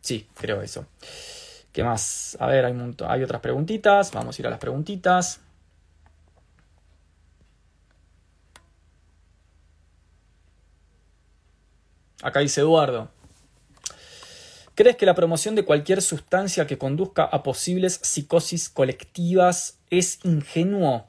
[0.01, 0.87] Sí, creo eso.
[1.73, 2.37] ¿Qué más?
[2.41, 2.75] A ver, hay,
[3.07, 4.13] hay otras preguntitas.
[4.13, 5.41] Vamos a ir a las preguntitas.
[12.25, 13.11] Acá dice Eduardo.
[14.75, 21.07] ¿Crees que la promoción de cualquier sustancia que conduzca a posibles psicosis colectivas es ingenuo?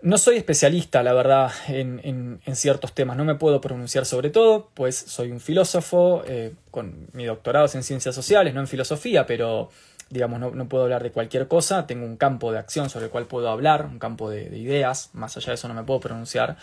[0.00, 3.16] No soy especialista, la verdad, en, ciertos temas.
[3.16, 7.82] No me puedo pronunciar sobre todo, pues soy un filósofo eh, con mi doctorado en
[7.82, 9.70] ciencias sociales, no en filosofía, pero
[10.08, 11.88] digamos, no, puedo hablar de cualquier cosa.
[11.88, 15.10] Tengo un campo de acción sobre el cual puedo hablar, un campo de, ideas.
[15.14, 16.56] Más allá de eso no me puedo pronunciar.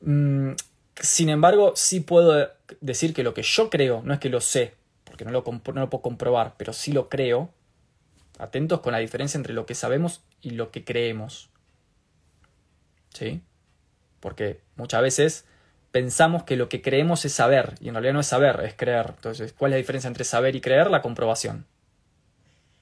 [0.00, 0.52] Mm,
[1.00, 2.50] sin embargo, sí puedo
[2.80, 4.74] decir que lo que yo creo, no es que lo sé,
[5.04, 7.50] porque no lo, no lo puedo comprobar, pero sí lo creo.
[8.38, 11.50] Atentos con la diferencia entre lo que sabemos y lo que creemos.
[13.16, 13.42] ¿sí?
[14.20, 15.44] Porque muchas veces
[15.90, 19.14] pensamos que lo que creemos es saber, y en realidad no es saber, es creer.
[19.16, 20.90] Entonces, ¿cuál es la diferencia entre saber y creer?
[20.90, 21.66] La comprobación.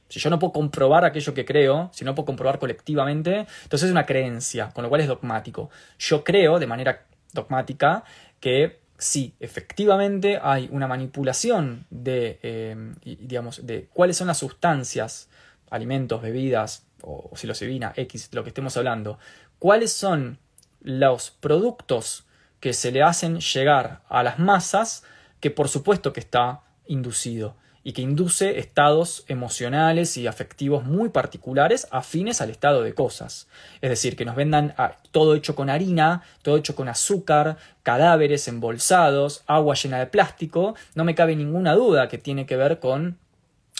[0.08, 3.90] Si yo no puedo comprobar aquello que creo, si no puedo comprobar colectivamente, entonces es
[3.90, 5.70] una creencia, con lo cual es dogmático.
[5.98, 8.04] Yo creo de manera dogmática
[8.40, 15.28] que sí, efectivamente hay una manipulación de, eh, digamos, de cuáles son las sustancias,
[15.70, 19.18] alimentos, bebidas, o psilocibina, X, lo que estemos hablando,
[19.58, 20.38] cuáles son
[20.80, 22.26] los productos
[22.60, 25.04] que se le hacen llegar a las masas,
[25.40, 31.86] que por supuesto que está inducido y que induce estados emocionales y afectivos muy particulares
[31.90, 33.46] afines al estado de cosas.
[33.82, 34.74] Es decir, que nos vendan
[35.10, 41.04] todo hecho con harina, todo hecho con azúcar, cadáveres embolsados, agua llena de plástico, no
[41.04, 43.18] me cabe ninguna duda que tiene que ver con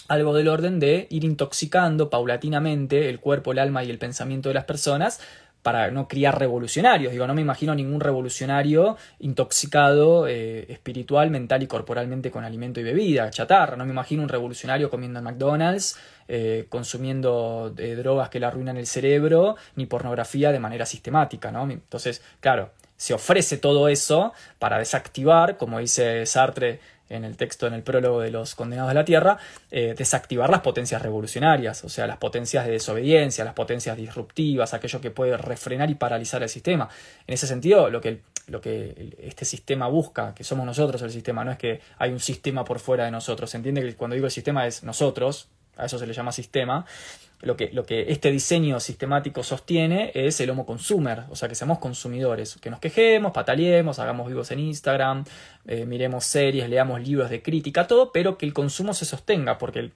[0.07, 4.55] algo del orden de ir intoxicando paulatinamente el cuerpo, el alma y el pensamiento de
[4.55, 5.19] las personas
[5.65, 7.11] para no criar revolucionarios.
[7.11, 12.83] Digo, no me imagino ningún revolucionario intoxicado eh, espiritual, mental y corporalmente con alimento y
[12.83, 13.75] bebida, chatarra.
[13.75, 15.97] No me imagino un revolucionario comiendo en McDonald's,
[16.27, 21.49] eh, consumiendo eh, drogas que le arruinan el cerebro, ni pornografía de manera sistemática.
[21.49, 21.63] ¿no?
[21.63, 26.79] Entonces, claro, se ofrece todo eso para desactivar, como dice Sartre
[27.09, 29.37] en el texto, en el prólogo de los condenados de la tierra,
[29.71, 35.01] eh, desactivar las potencias revolucionarias, o sea, las potencias de desobediencia, las potencias disruptivas, aquello
[35.01, 36.89] que puede refrenar y paralizar el sistema.
[37.27, 41.43] En ese sentido, lo que, lo que este sistema busca, que somos nosotros el sistema,
[41.43, 44.25] no es que hay un sistema por fuera de nosotros, se entiende que cuando digo
[44.25, 46.85] el sistema es nosotros, a eso se le llama sistema,
[47.45, 52.55] lo que, este diseño sistemático sostiene es el homo consumer, o sea, que seamos consumidores,
[52.59, 55.23] que nos quejemos, pataleemos, hagamos vivos en Instagram,
[55.67, 59.91] eh, miremos series, leamos libros de crítica, todo, pero que el consumo se sostenga, porque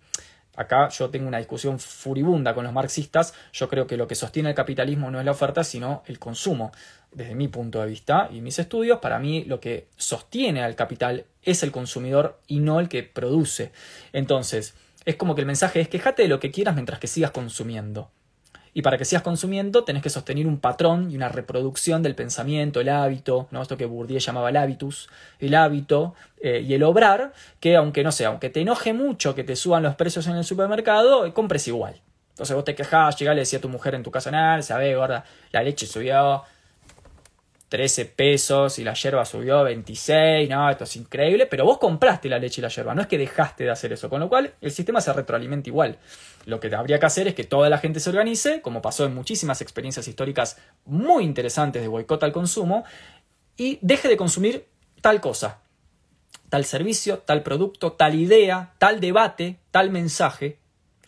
[0.56, 4.50] acá yo tengo una discusión furibunda con los marxistas, yo creo que lo que sostiene
[4.50, 6.72] el capitalismo no es la oferta, sino el consumo.
[7.12, 11.26] Desde mi punto de vista y mis estudios, para mí lo que sostiene al capital
[11.42, 13.72] es el consumidor y no el que produce.
[14.14, 17.32] Entonces, es como que el mensaje es quejate de lo que quieras mientras que sigas
[17.32, 18.12] consumiendo.
[18.74, 22.80] Y para que sigas consumiendo tenés que sostener un patrón y una reproducción del pensamiento,
[22.80, 23.62] el hábito, ¿no?
[23.62, 25.10] esto que Bourdieu llamaba el hábitus,
[25.40, 29.44] el hábito eh, y el obrar, que aunque no sé, aunque te enoje mucho que
[29.44, 32.00] te suban los precios en el supermercado, compres igual.
[32.32, 34.96] Entonces vos te quejás, llegás, le decía a tu mujer en tu casa, nada, sabés,
[34.96, 36.44] gorda, la leche subió,
[37.70, 42.40] 13 pesos y la yerba subió 26, no, esto es increíble, pero vos compraste la
[42.40, 44.72] leche y la yerba, no es que dejaste de hacer eso, con lo cual el
[44.72, 46.00] sistema se retroalimenta igual.
[46.46, 49.14] Lo que habría que hacer es que toda la gente se organice, como pasó en
[49.14, 52.84] muchísimas experiencias históricas muy interesantes de boicot al consumo,
[53.56, 54.66] y deje de consumir
[55.02, 55.60] tal cosa,
[56.50, 60.58] tal servicio, tal producto, tal idea, tal debate, tal mensaje,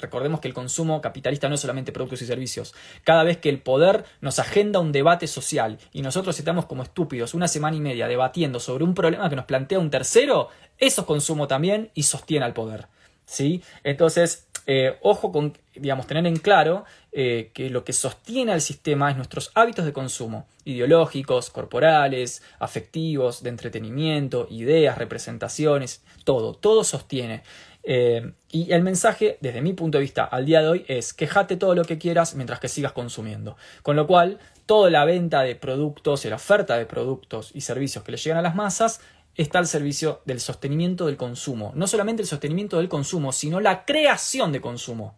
[0.02, 2.73] Recordemos que el consumo capitalista no es solamente productos y servicios.
[3.03, 7.34] Cada vez que el poder nos agenda un debate social y nosotros estamos como estúpidos
[7.34, 11.07] una semana y media debatiendo sobre un problema que nos plantea un tercero, eso es
[11.07, 12.88] consumo también y sostiene al poder.
[13.26, 13.64] ¿sí?
[13.84, 19.10] Entonces, eh, ojo con, digamos, tener en claro eh, que lo que sostiene al sistema
[19.10, 27.44] es nuestros hábitos de consumo, ideológicos, corporales, afectivos, de entretenimiento, ideas, representaciones, todo, todo sostiene.
[27.84, 31.58] Eh, y el mensaje, desde mi punto de vista al día de hoy, es quejate
[31.58, 33.58] todo lo que quieras mientras que sigas consumiendo.
[33.82, 38.03] Con lo cual, toda la venta de productos y la oferta de productos y servicios
[38.03, 39.02] que le llegan a las masas
[39.36, 41.72] está al servicio del sostenimiento del consumo.
[41.76, 45.18] No solamente el sostenimiento del consumo, sino la creación de consumo.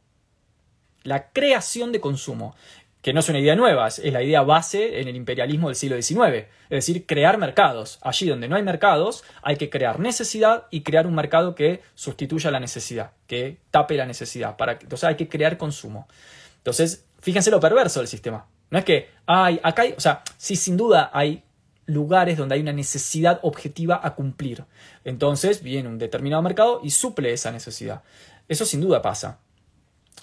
[1.04, 2.56] La creación de consumo
[3.04, 6.02] que no es una idea nueva, es la idea base en el imperialismo del siglo
[6.02, 8.00] XIX, es decir, crear mercados.
[8.02, 12.50] Allí donde no hay mercados, hay que crear necesidad y crear un mercado que sustituya
[12.50, 14.56] la necesidad, que tape la necesidad.
[14.56, 16.08] Para, entonces hay que crear consumo.
[16.60, 18.48] Entonces, fíjense lo perverso del sistema.
[18.72, 21.44] No es que hay, acá hay, o sea, sí, sin duda hay
[21.86, 24.64] lugares donde hay una necesidad objetiva a cumplir.
[25.04, 28.02] Entonces viene un determinado mercado y suple esa necesidad.
[28.48, 29.40] Eso sin duda pasa.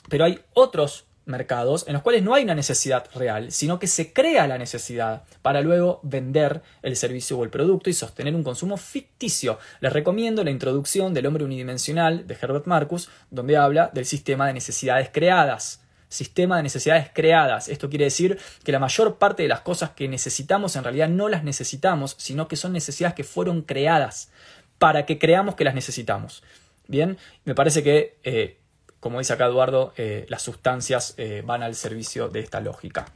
[0.09, 4.13] Pero hay otros mercados en los cuales no hay una necesidad real, sino que se
[4.13, 8.77] crea la necesidad para luego vender el servicio o el producto y sostener un consumo
[8.77, 9.59] ficticio.
[9.81, 14.55] Les recomiendo la introducción del hombre unidimensional de Herbert Marcus, donde habla del sistema de
[14.55, 15.83] necesidades creadas.
[16.09, 17.69] Sistema de necesidades creadas.
[17.69, 21.29] Esto quiere decir que la mayor parte de las cosas que necesitamos en realidad no
[21.29, 24.31] las necesitamos, sino que son necesidades que fueron creadas
[24.79, 26.43] para que creamos que las necesitamos.
[26.89, 28.59] Bien, me parece que eh,
[29.01, 33.07] como dice acá Eduardo, eh, las sustancias eh, van al servicio de esta lógica.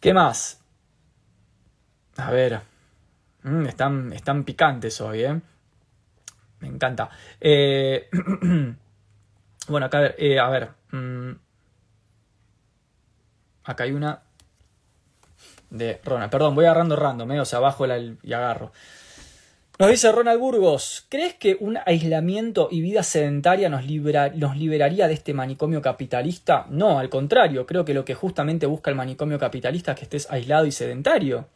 [0.00, 0.60] ¿Qué más?
[2.16, 2.60] A ver,
[3.42, 5.40] mm, están, están, picantes hoy, ¿eh?
[6.60, 7.10] Me encanta.
[7.40, 8.08] Eh,
[9.68, 10.70] bueno, acá, a ver.
[10.92, 11.32] Mm,
[13.64, 14.22] acá hay una
[15.70, 16.30] de Ronald.
[16.30, 18.72] Perdón, voy agarrando random, o sea, bajo el, y agarro.
[19.80, 25.34] Nos dice Ronald Burgos, ¿crees que un aislamiento y vida sedentaria nos, liberaría de este
[25.34, 26.66] manicomio capitalista?
[26.68, 30.30] No, al contrario, creo que lo que justamente busca el manicomio capitalista es que estés
[30.32, 31.46] aislado y sedentario.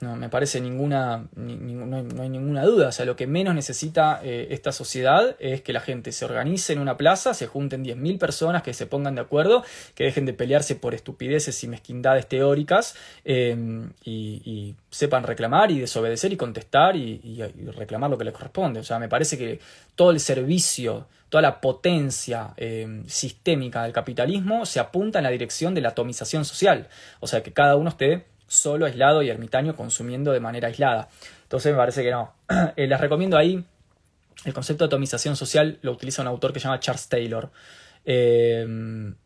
[0.00, 2.88] No me parece ninguna, no, hay, ninguna duda.
[2.88, 6.72] O sea, lo que menos necesita eh, esta sociedad es que la gente se organice
[6.72, 9.64] en una plaza, se junten 10.000 personas, que se pongan de acuerdo,
[9.94, 16.32] que dejen de pelearse por estupideces y mezquindades teóricas em, y, sepan reclamar y desobedecer
[16.32, 17.40] y contestar y,
[17.76, 18.80] reclamar lo que les corresponde.
[18.80, 19.60] O sea, me parece que
[19.94, 25.74] todo el servicio, toda la potencia em, sistémica del capitalismo se apunta en la dirección
[25.74, 26.88] de la atomización social.
[27.20, 31.08] O sea, que cada uno esté solo, aislado y ermitaño consumiendo de manera aislada.
[31.42, 32.34] Entonces me parece que no.
[32.76, 33.64] Eh, les recomiendo ahí,
[34.44, 37.50] el concepto de atomización social lo utiliza un autor que se llama Charles Taylor.
[38.04, 38.66] Eh,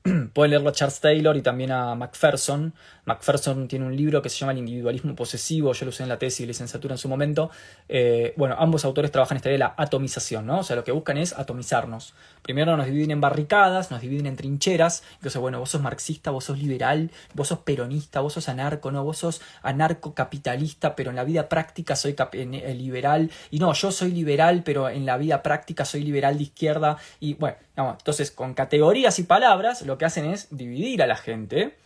[0.32, 2.72] pueden leerlo a Charles Taylor y también a Macpherson.
[3.04, 6.18] Macpherson tiene un libro que se llama El individualismo posesivo, yo lo usé en la
[6.18, 7.50] tesis y licenciatura en su momento.
[7.88, 10.58] Eh, bueno, ambos autores trabajan esta idea de la atomización, ¿no?
[10.58, 12.14] O sea, lo que buscan es atomizarnos.
[12.42, 15.02] Primero nos dividen en barricadas, nos dividen en trincheras.
[15.14, 19.04] Entonces, bueno, vos sos marxista, vos sos liberal, vos sos peronista, vos sos anarco, ¿no?
[19.04, 23.30] Vos sos anarcocapitalista, pero en la vida práctica soy eh, liberal.
[23.50, 26.98] Y no, yo soy liberal, pero en la vida práctica soy liberal de izquierda.
[27.20, 31.76] Y bueno, entonces con categorías y palabras lo que hacen es dividir a la gente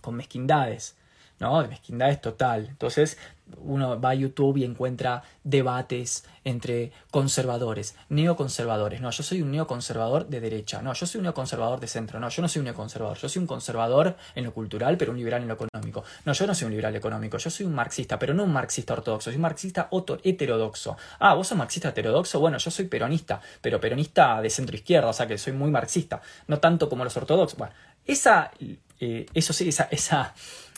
[0.00, 0.96] con mezquindades.
[1.38, 1.62] ¿No?
[1.62, 2.66] De mezquindades total.
[2.68, 3.18] Entonces,
[3.58, 9.00] uno va a YouTube y encuentra debates entre conservadores, neoconservadores.
[9.00, 10.82] No, yo soy un neoconservador de derecha.
[10.82, 12.18] No, yo soy un neoconservador de centro.
[12.18, 13.16] No, yo no soy un neoconservador.
[13.18, 16.04] Yo soy un conservador en lo cultural, pero un liberal en lo económico.
[16.24, 17.38] No, yo no soy un liberal económico.
[17.38, 19.30] Yo soy un marxista, pero no un marxista ortodoxo.
[19.30, 19.88] Soy un marxista
[20.24, 20.96] heterodoxo.
[21.18, 22.40] Ah, vos sos marxista heterodoxo.
[22.40, 26.20] Bueno, yo soy peronista, pero peronista de centro izquierda, o sea que soy muy marxista.
[26.48, 27.58] No tanto como los ortodoxos.
[27.58, 28.50] Bueno, esa,
[29.00, 30.34] eh, eso sí, esa, esa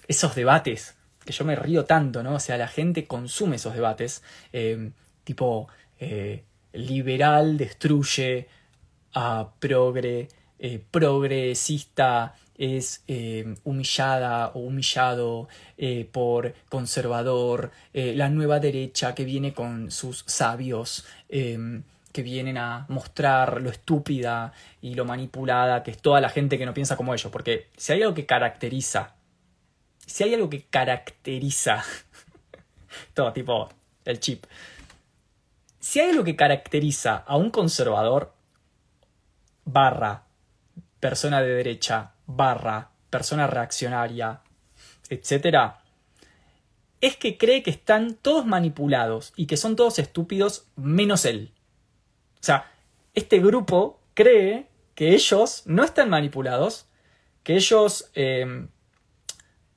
[0.09, 2.35] esos debates, que yo me río tanto, ¿no?
[2.36, 4.22] O sea, la gente consume esos debates,
[4.52, 4.90] eh,
[5.22, 5.68] tipo,
[6.01, 8.48] eh, liberal destruye
[9.12, 10.28] a progre,
[10.59, 13.05] eh, progresista es
[13.62, 15.47] humillada o humillado
[16.10, 23.70] por conservador, la nueva derecha que viene con sus sabios que vienen a mostrar lo
[23.70, 24.52] estúpida
[24.82, 27.93] y lo manipulada que es toda la gente que no piensa como ellos, porque si
[27.93, 29.14] hay algo que caracteriza
[30.09, 31.85] si hay algo que caracteriza,
[33.14, 33.68] todo tipo
[34.06, 34.47] el chip,
[35.78, 38.32] si hay algo que caracteriza a un conservador
[39.64, 40.24] barra
[40.98, 44.40] persona de derecha barra persona reaccionaria,
[45.10, 45.74] etc.,
[47.01, 51.52] es que cree que están todos manipulados y que son todos estúpidos menos él.
[52.35, 52.72] O sea,
[53.14, 56.86] este grupo cree que ellos no están manipulados,
[57.44, 58.66] que ellos eh,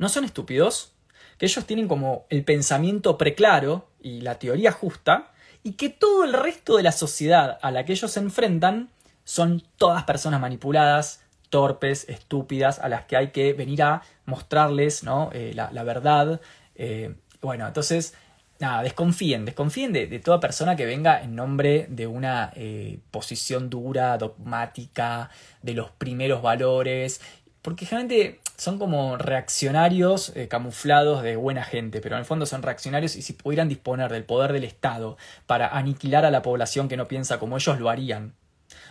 [0.01, 0.93] no son estúpidos,
[1.37, 6.33] que ellos tienen como el pensamiento preclaro y la teoría justa, y que todo el
[6.33, 8.89] resto de la sociedad a la que ellos se enfrentan
[9.25, 15.29] son todas personas manipuladas, torpes, estúpidas, a las que hay que venir a mostrarles ¿no?
[15.33, 16.41] Eh, la, verdad.
[16.73, 18.15] Eh, bueno, entonces,
[18.59, 24.17] nada, desconfíen, desconfíen de, toda persona que venga en nombre de una eh, posición dura,
[24.17, 25.29] dogmática,
[25.61, 27.21] de los primeros valores
[27.61, 32.63] porque generalmente son como reaccionarios eh, camuflados de buena gente, pero en el fondo son
[32.63, 36.97] reaccionarios y si pudieran disponer del poder del Estado para aniquilar a la población que
[36.97, 38.33] no piensa como ellos, lo harían.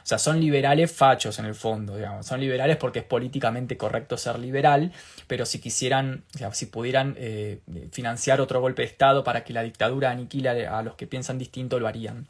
[0.03, 2.27] O sea, son liberales fachos en el fondo, digamos.
[2.27, 4.93] Son liberales porque es políticamente correcto ser liberal,
[5.27, 7.61] pero si quisieran, si pudieran eh,
[7.93, 11.79] financiar otro golpe de Estado para que la dictadura aniquile a los que piensan distinto,
[11.79, 12.27] lo harían.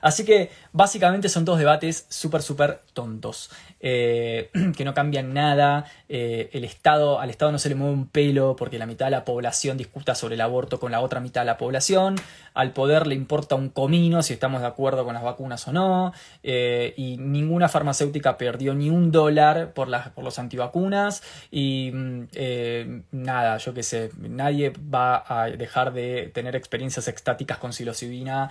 [0.00, 3.50] Así que básicamente son dos debates súper, súper tontos.
[3.80, 8.08] Eh, que no cambian nada, eh, el Estado, al Estado no se le mueve un
[8.08, 11.42] pelo porque la mitad de la población discuta sobre el aborto con la otra mitad
[11.42, 12.16] de la población,
[12.54, 16.12] al poder le importa un comino si estamos de acuerdo con las vacunas o no,
[16.42, 22.24] eh, y ninguna farmacéutica perdió ni un dólar por, las, por los antivacunas, y mm,
[23.12, 28.50] nada, yo qué sé, nadie va a dejar de tener experiencias extáticas con psilocibina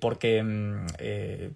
[0.00, 0.86] porque, mm,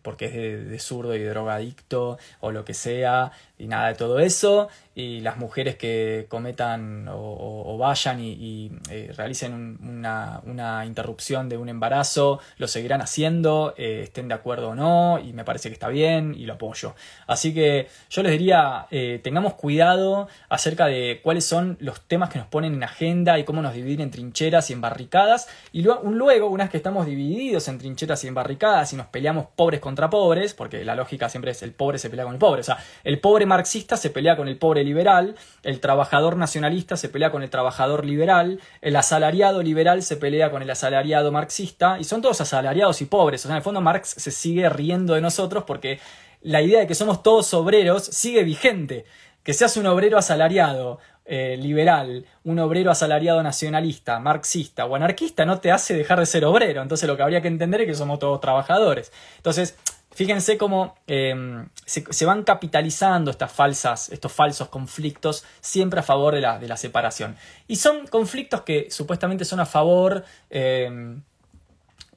[0.04, 4.68] porque es de, zurdo y drogadicto o lo que sea y nada de todo eso
[4.94, 12.40] y las mujeres que cometan o, vayan y, eh, realicen una, interrupción de un embarazo
[12.58, 16.34] lo seguirán haciendo, eh, estén de acuerdo o no, y me parece que está bien
[16.36, 16.94] y lo apoyo.
[17.26, 22.38] Así que yo les diría, eh, tengamos cuidado acerca de cuáles son los temas que
[22.38, 26.02] nos ponen en agenda y cómo nos dividen en trincheras y en barricadas, y luego,
[26.10, 29.80] luego una vez que estamos divididos en trincheras y en barricadas y nos peleamos pobres
[29.80, 32.64] contra pobres, porque la lógica siempre es el pobre se pelea con el pobre, o
[32.64, 37.30] sea, el pobre marxista se pelea con el pobre liberal, el trabajador nacionalista se pelea
[37.30, 42.22] con el trabajador liberal, el asalariado liberal se pelea con el asalariado marxista, y son
[42.22, 43.44] todos asalariados y pobres.
[43.44, 45.98] O sea, en el fondo Marx se sigue riendo de nosotros porque
[46.42, 49.04] la idea de que somos todos obreros sigue vigente.
[49.42, 55.58] Que seas un obrero asalariado, eh, liberal, un obrero asalariado nacionalista, marxista o anarquista no
[55.58, 56.82] te hace dejar de ser obrero.
[56.82, 59.10] Entonces lo que habría que entender es que somos todos trabajadores.
[59.38, 59.76] Entonces,
[60.14, 66.40] Fíjense cómo em, se, van capitalizando estas falsas, estos falsos conflictos siempre a favor de
[66.40, 67.36] la, de la separación.
[67.66, 71.20] Y son conflictos que supuestamente son a favor, em,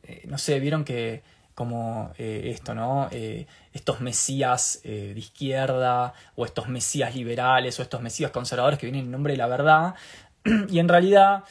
[0.03, 1.23] eh, no sé, vieron que
[1.55, 3.07] como eh, esto, ¿no?
[3.09, 9.05] Eh, estos mesías de izquierda o estos mesías liberales o estos mesías conservadores que vienen
[9.05, 9.95] en nombre de la verdad
[10.69, 11.43] y en realidad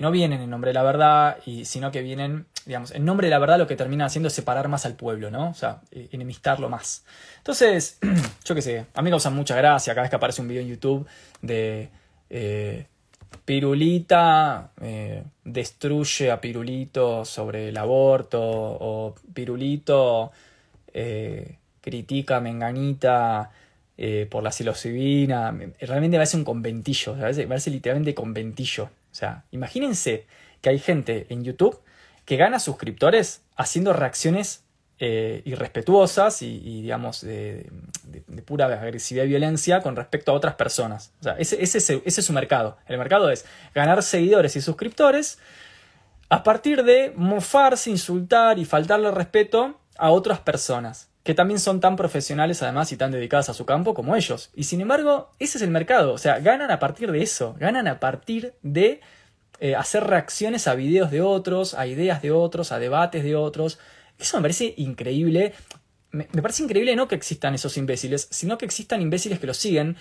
[0.00, 3.30] no vienen en nombre de la verdad, y, sino que vienen digamos, en nombre de
[3.30, 5.50] la verdad lo que termina haciendo es separar más al pueblo, ¿no?
[5.50, 7.04] O sea, eh, enemistarlo más.
[7.38, 7.98] Entonces,
[8.44, 10.62] yo qué sé, a mí me causa mucha gracia cada vez que aparece un video
[10.62, 11.06] en YouTube
[11.42, 11.88] de
[12.28, 12.86] eh,
[13.44, 20.32] Pirulita eh, destruye a Pirulito sobre el aborto o Pirulito
[21.80, 23.50] critica a Menganita
[24.28, 25.56] por la psilocibina.
[25.80, 28.90] Realmente parece un conventillo, parece, parece literalmente conventillo.
[29.10, 30.26] O sea, imagínense
[30.60, 31.80] que hay gente en YouTube
[32.24, 34.64] que gana suscriptores haciendo reacciones
[34.98, 37.70] eh, irrespetuosas y, digamos, de,
[38.44, 41.12] pura agresividad y violencia con respecto a otras personas.
[41.20, 42.76] O sea, ese, ese, es su mercado.
[42.86, 45.38] El mercado es ganar seguidores y suscriptores
[46.28, 51.96] a partir de mofarse, insultar y faltarle respeto a otras personas que también son tan
[51.96, 54.50] profesionales además y tan dedicadas a su campo como ellos.
[54.54, 56.12] Y sin embargo, ese es el mercado.
[56.12, 59.00] O sea, ganan a partir de eso, ganan a partir de
[59.60, 63.78] eh, hacer reacciones a videos de otros, a ideas de otros, a debates de otros.
[64.18, 65.52] Eso me parece increíble.
[66.10, 69.96] Me, parece increíble no que existan esos imbéciles, sino que existan imbéciles que los siguen.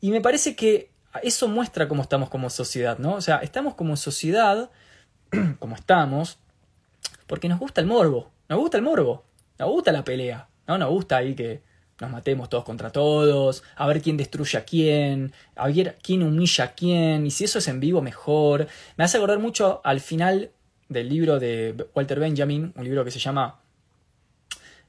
[0.00, 0.90] Y me parece que
[1.22, 3.14] eso muestra cómo estamos como sociedad, ¿no?
[3.14, 4.70] O sea, estamos como sociedad,
[5.60, 6.38] como estamos,
[7.28, 8.32] porque nos gusta el morbo.
[8.48, 9.24] Nos gusta el morbo.
[9.60, 10.48] Nos gusta la pelea.
[10.66, 10.78] ¿No?
[10.78, 11.62] Nos gusta ahí que
[12.00, 16.64] nos matemos todos contra todos, a ver quién destruye a quién, a ver quién humilla
[16.64, 18.66] a quién, y si eso es en vivo, mejor.
[18.96, 20.50] Me hace acordar mucho al final
[20.88, 23.60] del libro de Walter Benjamin, un libro que se llama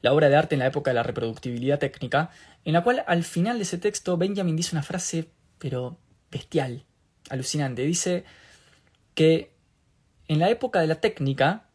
[0.01, 2.31] La obra de arte en la época de la reproductibilidad técnica,
[2.63, 5.29] en la cual al final de ese texto Benjamin dice una frase,
[5.59, 5.97] pero
[6.31, 6.83] bestial,
[7.29, 7.83] alucinante.
[7.83, 8.25] Dice
[9.13, 9.51] que
[10.27, 11.65] en la época de la técnica,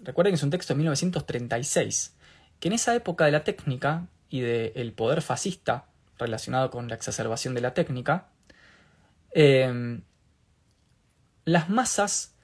[0.00, 2.14] recuerden que es un texto de 1936,
[2.60, 5.86] que en esa época de la técnica y del poder fascista
[6.18, 8.28] relacionado con la exacerbación de la técnica,
[9.32, 10.02] em,
[11.44, 12.34] las masas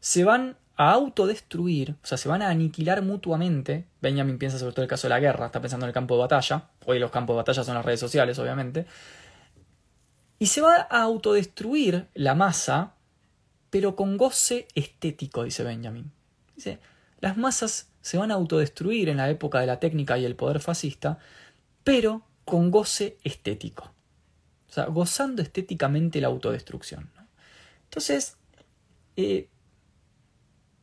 [0.00, 3.86] se van a autodestruir, o sea, se van a aniquilar mutuamente.
[4.00, 6.20] Benjamin piensa sobre todo el caso de la guerra, está pensando en el campo de
[6.20, 6.70] batalla.
[6.84, 8.86] Hoy los campos de batalla son las redes sociales, obviamente.
[10.38, 12.94] Y se va a autodestruir la masa,
[13.70, 16.12] pero con goce estético, dice Benjamin.
[16.54, 16.78] Dice,
[17.20, 20.60] las masas se van a autodestruir en la época de la técnica y el poder
[20.60, 21.18] fascista,
[21.82, 23.92] pero con goce estético.
[24.68, 27.10] O sea, gozando estéticamente la autodestrucción.
[27.82, 28.36] Entonces,
[29.16, 29.48] eh,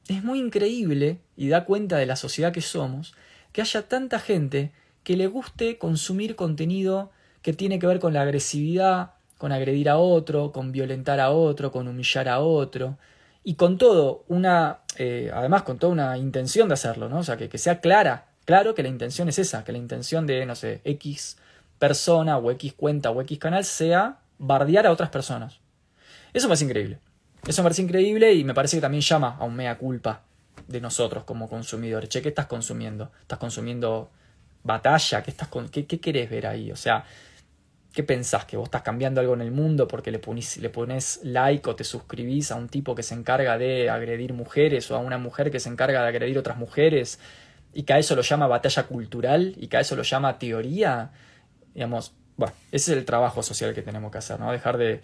[0.09, 3.15] es muy increíble y da cuenta de la sociedad que somos
[3.53, 4.73] que haya tanta gente
[5.05, 9.97] que le guste consumir contenido que tiene que ver con la agresividad, con agredir a
[9.97, 12.97] otro, con violentar a otro, con humillar a otro,
[13.43, 17.19] y con todo una, eh, además con toda una intención de hacerlo, ¿no?
[17.19, 20.25] O sea, que, que, sea clara, claro que la intención es esa, que la intención
[20.25, 21.37] de, no sé, X
[21.79, 25.59] persona o X cuenta o X canal sea bardear a otras personas.
[26.33, 26.99] Eso me parece increíble.
[27.45, 30.21] Eso me parece increíble y me parece que también llama a un mea culpa
[30.67, 32.09] de nosotros como consumidores.
[32.09, 33.11] Che, ¿qué estás consumiendo?
[33.21, 34.09] ¿Estás consumiendo
[34.63, 35.21] batalla?
[35.23, 36.71] ¿Qué, estás con, qué, qué querés ver ahí?
[36.71, 37.03] O sea,
[37.93, 38.45] ¿qué pensás?
[38.45, 41.83] ¿Que vos estás cambiando algo en el mundo porque le, le pones like o te
[41.83, 45.59] suscribís a un tipo que se encarga de agredir mujeres o a una mujer que
[45.59, 47.19] se encarga de agredir otras mujeres
[47.71, 51.11] y que a eso lo llama batalla cultural y que a eso lo llama teoría?
[51.73, 54.51] Digamos, bueno, ese es el trabajo social que tenemos que hacer, ¿no?
[54.51, 55.01] Dejar de,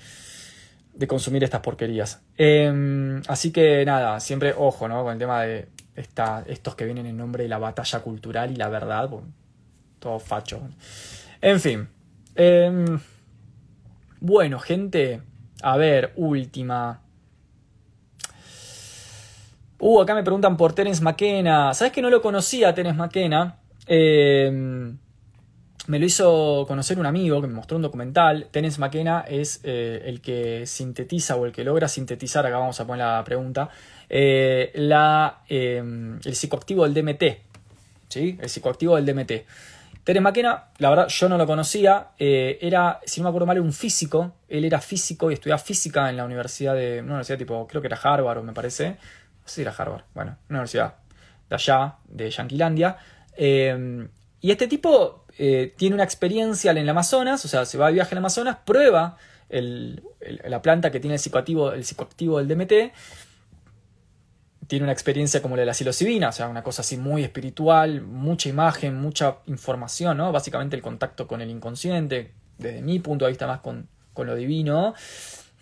[0.93, 2.21] de consumir estas porquerías.
[2.37, 5.03] Em, así que nada, siempre ojo, ¿no?
[5.03, 8.55] Con el tema de esta, estos que vienen en nombre de la batalla cultural y
[8.55, 9.09] la verdad,
[9.99, 10.61] todo facho.
[11.41, 11.98] En fin.
[12.41, 13.01] Em,
[14.21, 15.21] bueno, gente,
[15.61, 17.01] a ver, última.
[19.77, 21.73] Uh, acá me preguntan por Terence McKenna.
[21.73, 23.59] ¿Sabes que no lo conocía Terence McKenna?
[23.87, 24.49] Eh,
[25.87, 28.47] me lo hizo conocer un amigo que me mostró un documental.
[28.51, 32.87] Terence McKenna es eh, el que sintetiza o el que logra sintetizar, acá vamos a
[32.87, 33.69] poner la pregunta,
[34.07, 35.83] eh, la, eh,
[36.23, 37.23] el psicoactivo del DMT.
[38.07, 38.37] ¿sí?
[38.39, 39.31] El psicoactivo del DMT.
[40.09, 42.07] Terence McKenna, la verdad, yo no lo conocía.
[42.17, 44.37] era, si no me acuerdo mal, un físico.
[44.47, 47.01] Él era físico y estudiaba física en la universidad de.
[47.01, 48.89] Una universidad tipo, creo que era Harvard, o me parece.
[48.89, 50.05] No sé si era Harvard.
[50.15, 50.95] Bueno, una universidad
[51.47, 52.97] de allá, de Yanquilandia.
[53.37, 57.93] y este tipo eh, tiene una experiencia en el Amazonas, o sea, se va de
[57.93, 59.15] viaje al Amazonas, prueba
[59.51, 62.73] la planta que tiene el psicoactivo, el psicoactivo del DMT,
[64.69, 68.01] tiene una experiencia como la de la psilocibina, o sea, una cosa así muy espiritual,
[68.01, 70.31] mucha imagen, mucha información, ¿no?
[70.31, 74.35] Básicamente el contacto con el inconsciente, desde mi punto de vista más con, con lo
[74.35, 74.93] divino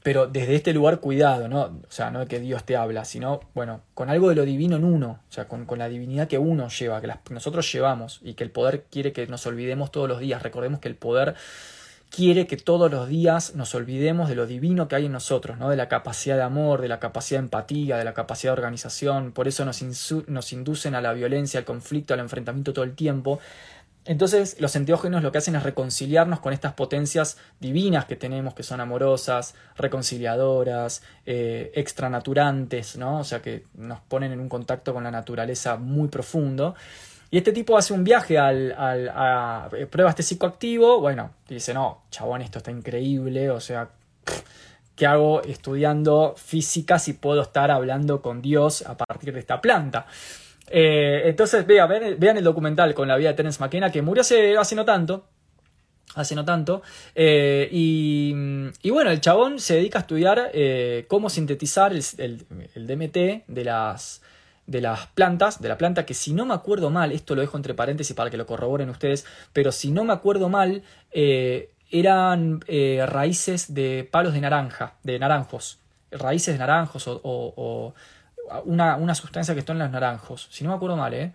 [0.08, 1.64] pero desde este lugar cuidado, ¿no?
[1.64, 4.78] O sea, no de que Dios te habla, sino, bueno, con algo de lo divino
[4.78, 8.46] en uno, o sea, con, la divinidad que uno lleva, que nosotros llevamos y que
[8.46, 10.42] el poder quiere que nos olvidemos todos los días.
[10.42, 11.36] Recordemos que el poder
[12.10, 15.70] quiere que todos los días nos olvidemos de lo divino que hay en nosotros, ¿no?
[15.70, 19.32] de la capacidad de amor, de la capacidad de empatía, de la capacidad de organización.
[19.32, 23.40] Por eso nos, inducen a la violencia, al conflicto, al enfrentamiento todo el tiempo.
[24.06, 28.64] Entonces los enteógenos lo que hacen es reconciliarnos con estas potencias divinas que tenemos, que
[28.64, 33.20] son amorosas, reconciliadoras, eh, extranaturantes, ¿no?
[33.20, 36.74] O sea, que nos ponen en un contacto con la naturaleza muy profundo.
[37.30, 42.04] Y este tipo hace un viaje al, a, eh, prueba este psicoactivo, bueno, dice, no,
[42.10, 43.90] chabón, esto está increíble, o sea,
[44.96, 50.08] ¿qué hago estudiando física si puedo estar hablando con Dios a partir de esta planta?
[50.70, 54.76] Eh, entonces, vean, vean, el documental con la vida de Terence McKenna, que murió hace,
[54.76, 55.28] no tanto.
[56.16, 56.82] Hace no tanto.
[57.14, 60.52] Eh, y, bueno, el chabón se dedica a estudiar
[61.08, 62.46] cómo sintetizar el,
[62.76, 64.22] DMT de las,
[64.68, 67.58] de las plantas, de la planta que si no me acuerdo mal, esto lo dejo
[67.58, 70.84] entre paréntesis para que lo corroboren ustedes, pero si no me acuerdo mal,
[71.90, 72.60] eran
[73.08, 75.80] raíces de palos de naranja, de naranjos,
[76.12, 77.94] raíces de naranjos o
[78.66, 80.48] una, sustancia que está en los naranjos.
[80.52, 81.34] Si no me acuerdo mal, ¿eh?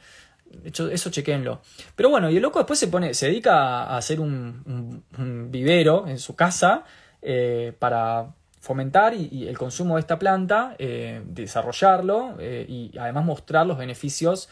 [0.64, 1.62] Hecho, eso chequenlo.
[1.96, 5.04] Pero bueno, y el loco después se pone, se dedica a hacer un,
[5.50, 6.84] vivero en su casa
[7.22, 13.66] eh, para fomentar y, el consumo de esta planta, eh, desarrollarlo eh, y además mostrar
[13.66, 14.48] los beneficios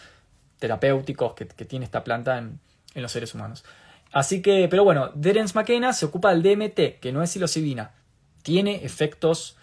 [0.58, 2.60] terapéuticos que, tiene esta planta en,
[2.96, 3.64] los seres humanos.
[4.12, 7.92] Así que, pero bueno, Derence McKenna se ocupa del DMT, que no es psilocibina.
[8.42, 9.56] Tiene efectos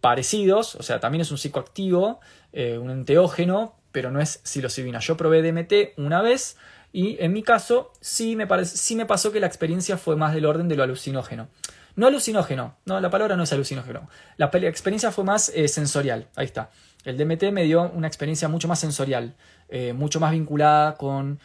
[0.00, 2.20] parecidos, o sea, también es un psicoactivo,
[2.52, 5.00] eh, un enteógeno, pero no es psilocibina.
[5.00, 6.56] Yo probé DMT una vez
[6.92, 10.46] y en mi caso sí me, sí me pasó que la experiencia fue más del
[10.46, 11.48] orden de lo alucinógeno.
[11.96, 14.08] No alucinógeno, no, la palabra no es alucinógeno.
[14.36, 16.70] La experiencia fue más eh, sensorial, ahí está.
[17.04, 19.34] El DMT me dio una experiencia mucho más sensorial,
[19.68, 21.40] eh, mucho más vinculada con,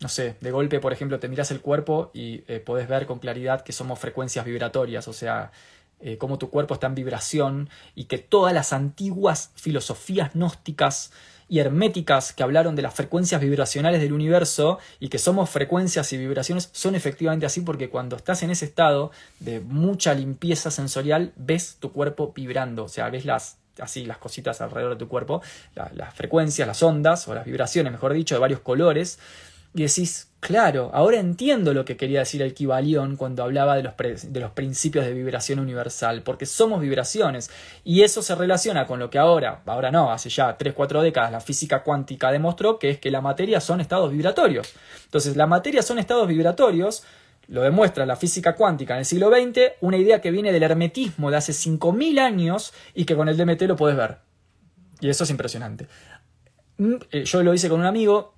[0.00, 3.60] no sé, de golpe, por ejemplo, te miras el cuerpo y podés ver con claridad
[3.60, 5.52] que somos frecuencias vibratorias, o sea,
[6.00, 11.10] eh, cómo tu cuerpo está en vibración y que todas las antiguas filosofías gnósticas
[11.48, 16.18] y herméticas que hablaron de las frecuencias vibracionales del universo y que somos frecuencias y
[16.18, 19.10] vibraciones son efectivamente así porque cuando estás en ese estado
[19.40, 24.60] de mucha limpieza sensorial ves tu cuerpo vibrando, o sea, ves las así las cositas
[24.60, 25.40] alrededor de tu cuerpo,
[25.74, 29.18] las frecuencias, las ondas o las vibraciones, mejor dicho, de varios colores
[29.74, 33.94] y decís, claro, ahora entiendo lo que quería decir el Kibalión cuando hablaba de los,
[33.96, 37.50] de los principios de vibración universal, porque somos vibraciones,
[37.84, 41.40] y eso se relaciona con lo que ahora, ahora no, hace ya 3-4 décadas la
[41.40, 44.72] física cuántica demostró, que es que la materia son estados vibratorios.
[45.04, 47.04] Entonces, la materia son estados vibratorios,
[47.48, 51.30] lo demuestra la física cuántica en el siglo XX, una idea que viene del hermetismo
[51.30, 54.18] de hace 5.000 años y que con el DMT lo puedes ver.
[55.00, 55.86] Y eso es impresionante.
[56.76, 58.34] Mm, eh, yo lo hice con un amigo,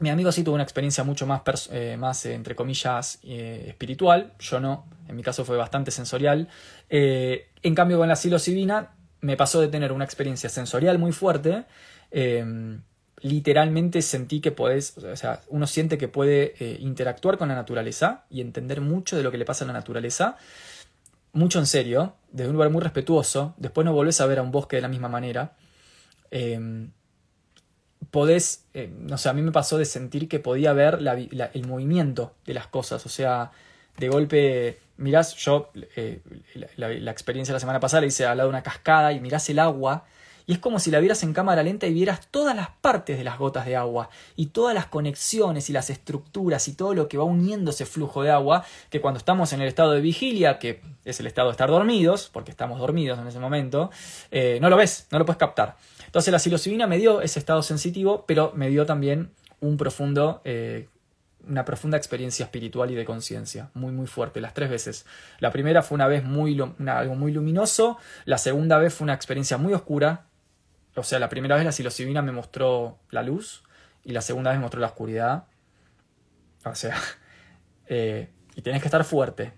[0.00, 4.32] mi amigo sí tuvo una experiencia mucho más, eh, eh, entre comillas, eh, espiritual.
[4.38, 4.86] Yo no.
[5.06, 6.48] En mi caso fue bastante sensorial.
[6.88, 11.66] en cambio, con la psilocibina me pasó de tener una experiencia sensorial muy fuerte,
[12.10, 12.82] em,
[13.20, 18.40] literalmente sentí que podés, o sea, uno siente que puede interactuar con la naturaleza y
[18.40, 20.36] entender mucho de lo que le pasa a la naturaleza,
[21.32, 24.50] mucho en serio, desde un lugar muy respetuoso, después no volvés a ver a un
[24.50, 25.52] bosque de la misma manera.
[28.10, 32.34] Podés, eh, no sé, a mí me pasó de sentir que podía ver el movimiento
[32.46, 33.52] de las cosas, o sea,
[33.98, 36.20] de golpe mirás, yo eh,
[36.76, 39.58] la, experiencia de la semana pasada hice al lado de una cascada y mirás el
[39.58, 40.04] agua
[40.46, 43.24] y es como si la vieras en cámara lenta y vieras todas las partes de
[43.24, 47.16] las gotas de agua y todas las conexiones y las estructuras y todo lo que
[47.16, 50.82] va uniendo ese flujo de agua que cuando estamos en el estado de vigilia, que
[51.04, 53.90] es el estado de estar dormidos, porque estamos dormidos en ese momento,
[54.30, 55.76] eh, no lo ves, no lo puedes captar.
[56.10, 59.30] Entonces la psilocibina me dio ese estado sensitivo, pero me dio también
[59.60, 60.88] un profundo eh,
[61.48, 65.06] una profunda experiencia espiritual y de conciencia, muy muy fuerte, las tres veces.
[65.38, 69.56] La primera fue una vez muy, algo muy luminoso, la segunda vez fue una experiencia
[69.56, 70.26] muy oscura,
[70.96, 73.62] o sea, la primera vez la psilocibina me mostró la luz
[74.04, 75.44] y la segunda vez me mostró la oscuridad.
[76.64, 76.96] O sea,
[77.86, 79.52] eh, y tienes que estar fuerte,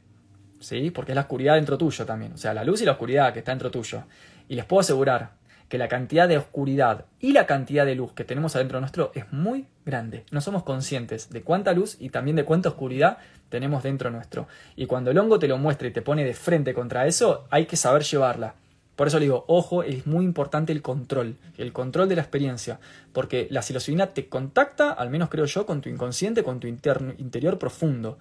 [0.61, 0.91] ¿sí?
[0.91, 3.39] Porque es la oscuridad dentro tuyo también, o sea, la luz y la oscuridad que
[3.39, 4.05] está dentro tuyo.
[4.49, 5.33] Y les puedo asegurar
[5.73, 9.33] que la cantidad de oscuridad y la cantidad de luz que tenemos adentro nuestro es
[9.33, 10.27] muy grande.
[10.31, 13.17] No somos conscientes de cuánta luz y también de cuánta oscuridad
[13.49, 14.49] tenemos dentro nuestro.
[14.77, 17.65] Y cuando el hongo te lo muestra y te pone de frente contra eso, hay
[17.65, 18.55] que saber llevarla.
[18.97, 22.79] Por eso le digo, ojo, es muy importante el control, el control de la experiencia,
[23.15, 27.59] porque la psilocibina te contacta, al menos creo yo, con tu inconsciente, con tu interior
[27.59, 28.19] profundo.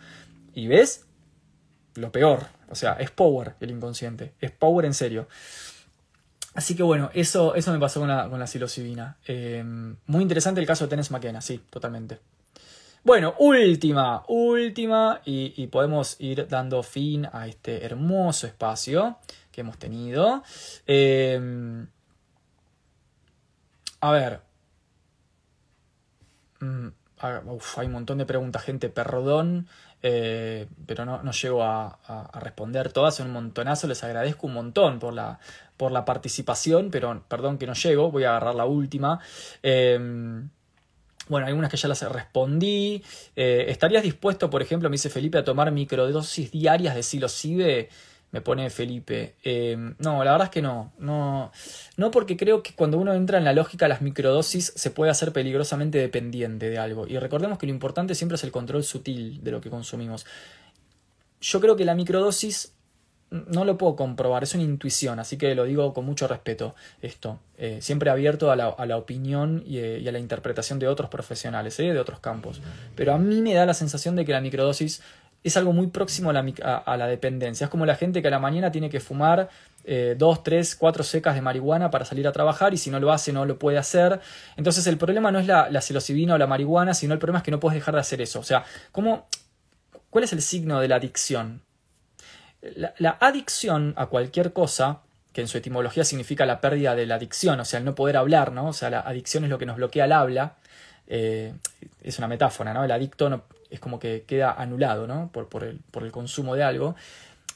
[0.53, 1.05] Y ves
[1.95, 5.27] lo peor, o sea, es power el inconsciente, es power en serio.
[6.53, 9.15] Así que bueno, eso, eso me pasó con la, con la.
[9.25, 9.63] Eh,
[10.07, 12.19] muy interesante el caso de Tennis McKenna, sí, totalmente.
[13.03, 19.17] Bueno, última, última, y, podemos ir dando fin a este hermoso espacio
[19.51, 20.43] que hemos tenido.
[20.85, 21.85] Eh,
[24.01, 24.41] a ver.
[26.59, 29.67] Mm, hay un montón de preguntas, gente, perdón.
[30.03, 31.99] Eh, pero no, no llego a,
[32.39, 35.39] responder todas, un montonazo, les agradezco un montón por la,
[35.81, 39.19] por la participación, pero perdón que no llego, voy a agarrar la última.
[39.63, 40.47] Em,
[41.27, 43.01] bueno, algunas que ya las respondí.
[43.35, 47.89] Eh, ¿Estarías dispuesto, por ejemplo, me dice Felipe, a tomar microdosis diarias de psilocibe?
[48.29, 49.37] me pone Felipe.
[49.43, 51.51] Eh, no, la verdad es que no, no.
[51.97, 55.33] No porque creo que cuando uno entra en la lógica las microdosis se puede hacer
[55.33, 57.07] peligrosamente dependiente de algo.
[57.07, 60.27] Y recordemos que lo importante siempre es el control sutil de lo que consumimos.
[61.41, 62.71] Yo creo que la microdosis
[63.31, 67.39] no lo puedo comprobar, es una intuición, así que lo digo con mucho respeto esto.
[67.57, 71.97] Eh, siempre abierto a la, opinión eh, y, a la interpretación de otros profesionales, de
[71.97, 72.61] otros campos.
[72.95, 75.01] Pero a mí me da la sensación de que la microdosis
[75.43, 77.65] es algo muy próximo a la, dependencia.
[77.65, 79.49] Es como la gente que a la mañana tiene que fumar
[79.85, 83.11] eh, dos, tres, cuatro secas de marihuana para salir a trabajar y si no lo
[83.13, 84.19] hace no lo puede hacer.
[84.57, 87.43] Entonces el problema no es la, la psilocibina o la marihuana, sino el problema es
[87.43, 88.39] que no puedes dejar de hacer eso.
[88.39, 89.27] O sea, ¿cómo,
[90.09, 91.61] ¿cuál es el signo de la adicción?
[92.61, 95.01] La, adicción a cualquier cosa
[95.33, 98.17] que en su etimología significa la pérdida de la adicción, o sea, el no poder
[98.17, 98.67] hablar, ¿no?
[98.67, 100.55] O sea, la adicción es lo que nos bloquea el habla.
[101.07, 101.53] Eh,
[102.03, 102.83] es una metáfora, ¿no?
[102.83, 105.29] El adicto es como que queda anulado ¿no?
[105.31, 106.95] por, por, el, por el consumo de algo.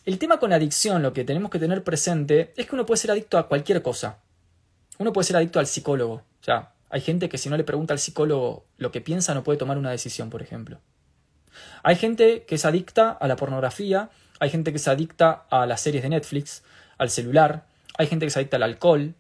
[0.06, 3.00] El tema con la adicción, lo que tenemos que tener presente, es que uno puede
[3.00, 4.18] ser adicto a cualquier cosa.
[4.98, 6.14] Uno puede ser adicto al psicólogo.
[6.14, 9.44] O sea, hay gente que si no le pregunta al psicólogo lo que piensa no
[9.44, 10.80] puede tomar una decisión, por ejemplo.
[11.84, 14.10] Hay gente que es adicta a la pornografía,
[14.40, 16.64] hay gente que es adicta a las series de Netflix,
[16.98, 17.66] al celular,
[17.98, 19.16] hay gente que es adicta al alcohol,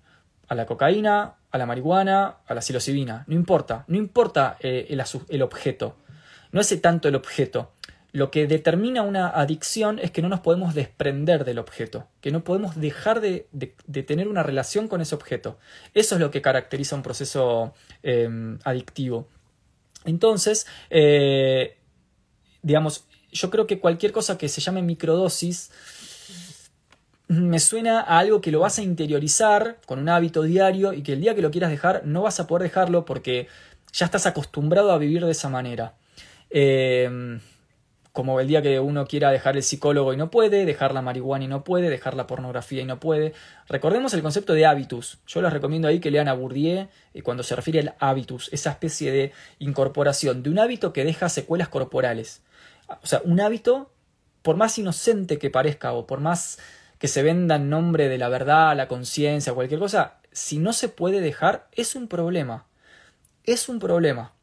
[0.47, 3.23] a la cocaína, a la marihuana, a la psilocibina.
[3.27, 5.95] No importa, no importa eh, el, el objeto.
[6.51, 7.71] No es tanto el objeto.
[8.11, 12.45] Lo que determina una adicción es que no nos podemos desprender del objeto, que no
[12.45, 13.47] podemos dejar de,
[14.07, 15.59] tener una relación con ese objeto.
[15.93, 17.73] Eso es lo que caracteriza un proceso
[18.03, 19.27] em, adictivo.
[20.05, 21.77] Entonces, eh,
[22.61, 23.05] digamos,
[23.35, 25.69] yo creo que cualquier cosa que se llame microdosis
[27.27, 31.13] me suena a algo que lo vas a interiorizar con un hábito diario y que
[31.13, 33.47] el día que lo quieras dejar no vas a poder dejarlo porque
[33.91, 35.95] ya estás acostumbrado a vivir de esa manera.
[36.49, 37.39] Eh,
[38.15, 41.43] como el día que uno quiera dejar el psicólogo y no puede, dejar la marihuana
[41.43, 43.33] y no puede, dejar la pornografía y no puede.
[43.67, 45.17] Recordemos el concepto de hábitus.
[45.27, 48.71] Yo les recomiendo ahí que lean a Bourdieu y cuando se refiere al hábitus, esa
[48.71, 52.41] especie de incorporación de un hábito que deja secuelas corporales.
[52.87, 53.91] O sea, un hábito,
[54.41, 56.59] por más inocente que parezca o por más
[56.97, 60.89] que se venda en nombre de la verdad, la conciencia, cualquier cosa, si no se
[60.89, 62.67] puede dejar, es un problema.
[63.43, 64.33] Es un problema.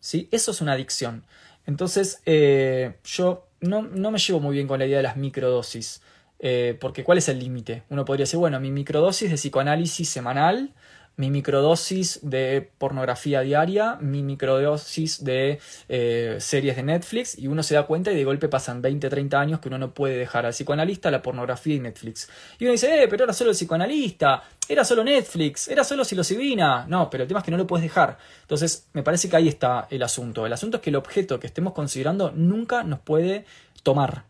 [0.00, 0.28] ¿sí?
[0.30, 1.24] Eso es una adicción.
[1.66, 6.02] Entonces, eh, yo no, me llevo muy bien con la idea de las microdosis.
[6.38, 7.82] Eh, porque ¿cuál es el límite?
[7.90, 10.72] Uno podría decir, bueno, mi microdosis de psicoanálisis semanal
[11.16, 17.74] mi microdosis de pornografía diaria, mi microdosis de eh, series de Netflix y uno se
[17.74, 20.52] da cuenta y de golpe pasan 20, 30 años que uno no puede dejar al
[20.52, 22.30] psicoanalista, la pornografía y Netflix.
[22.58, 26.86] Y uno dice, eh, pero era solo el psicoanalista, era solo Netflix, era solo psilocibina.
[26.88, 28.16] No, pero el tema es que no lo puedes dejar.
[28.42, 30.46] Entonces, me parece que ahí está el asunto.
[30.46, 33.44] El asunto es que el objeto que estemos considerando nunca nos puede
[33.82, 34.24] tomar.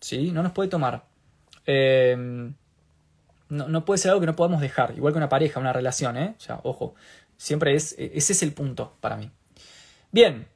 [0.00, 0.30] ¿Sí?
[0.30, 1.04] No nos puede tomar.
[1.66, 2.52] Eh,
[3.48, 6.34] no, puede ser algo que no podamos dejar, igual que una pareja, una relación, ¿eh?
[6.36, 6.94] O sea, ojo,
[7.36, 9.30] siempre es, ese es el punto para mí.
[10.10, 10.46] Bien,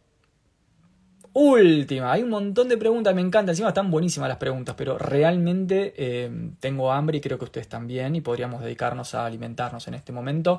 [1.35, 5.95] última, hay un montón de preguntas, me encanta, encima están buenísimas las preguntas, pero realmente
[5.97, 10.13] eh, tengo hambre y creo que ustedes también y podríamos dedicarnos a alimentarnos en este
[10.13, 10.59] momento.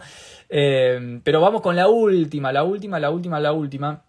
[0.49, 4.03] Eh, pero vamos con la última, la última, la última, la última.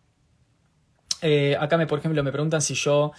[1.21, 3.13] Eh, acá, me, por ejemplo, me preguntan si yo...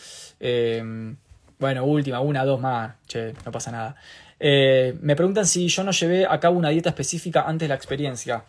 [1.59, 3.95] bueno, última, una, dos más, che, no pasa nada.
[4.39, 7.75] Eh, me preguntan si yo no llevé a cabo una dieta específica antes de la
[7.75, 8.45] experiencia.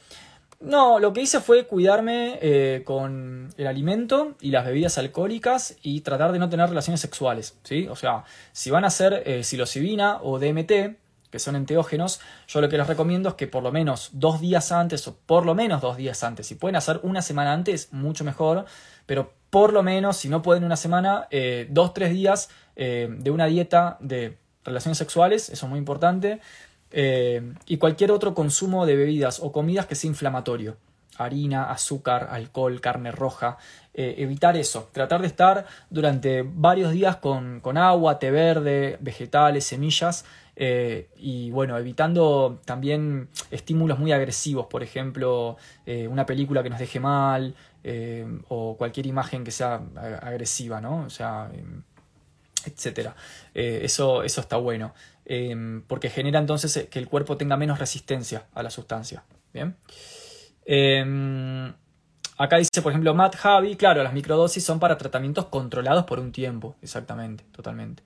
[0.58, 6.00] No, lo que hice fue cuidarme eh, con el alimento y las bebidas alcohólicas y
[6.00, 7.58] tratar de no tener relaciones sexuales.
[7.62, 7.86] ¿sí?
[7.88, 10.96] O sea, si van a hacer eh, psilocibina o DMT,
[11.30, 14.72] que son enteógenos, yo lo que les recomiendo es que por lo menos dos días
[14.72, 18.24] antes, o por lo menos dos días antes, si pueden hacer una semana antes, mucho
[18.24, 18.64] mejor,
[19.04, 21.28] pero por lo menos, si no pueden una semana,
[21.68, 26.40] dos, tres días de una dieta de relaciones sexuales, eso es muy importante,
[26.90, 30.76] eh, y cualquier otro consumo de bebidas o comidas que sea inflamatorio.
[31.18, 33.56] Harina, azúcar, alcohol, carne roja.
[33.94, 34.90] Eh, evitar eso.
[34.92, 40.26] Tratar de estar durante varios días con, agua, té verde, vegetales, semillas.
[40.56, 45.56] Eh, y bueno, evitando también estímulos muy agresivos, por ejemplo,
[45.86, 47.54] una película que nos deje mal
[48.48, 49.80] o cualquier imagen que sea
[50.22, 51.04] agresiva, ¿no?
[51.04, 51.50] O sea,
[52.66, 53.14] etcétera.
[53.54, 54.94] Eh, eso, eso está bueno,
[55.24, 59.24] em, porque genera entonces eh, que el cuerpo tenga menos resistencia a la sustancia.
[59.52, 59.76] Bien.
[60.64, 61.72] Em,
[62.38, 66.32] acá dice, por ejemplo, Matt Javi, claro, las microdosis son para tratamientos controlados por un
[66.32, 68.02] tiempo, exactamente, totalmente.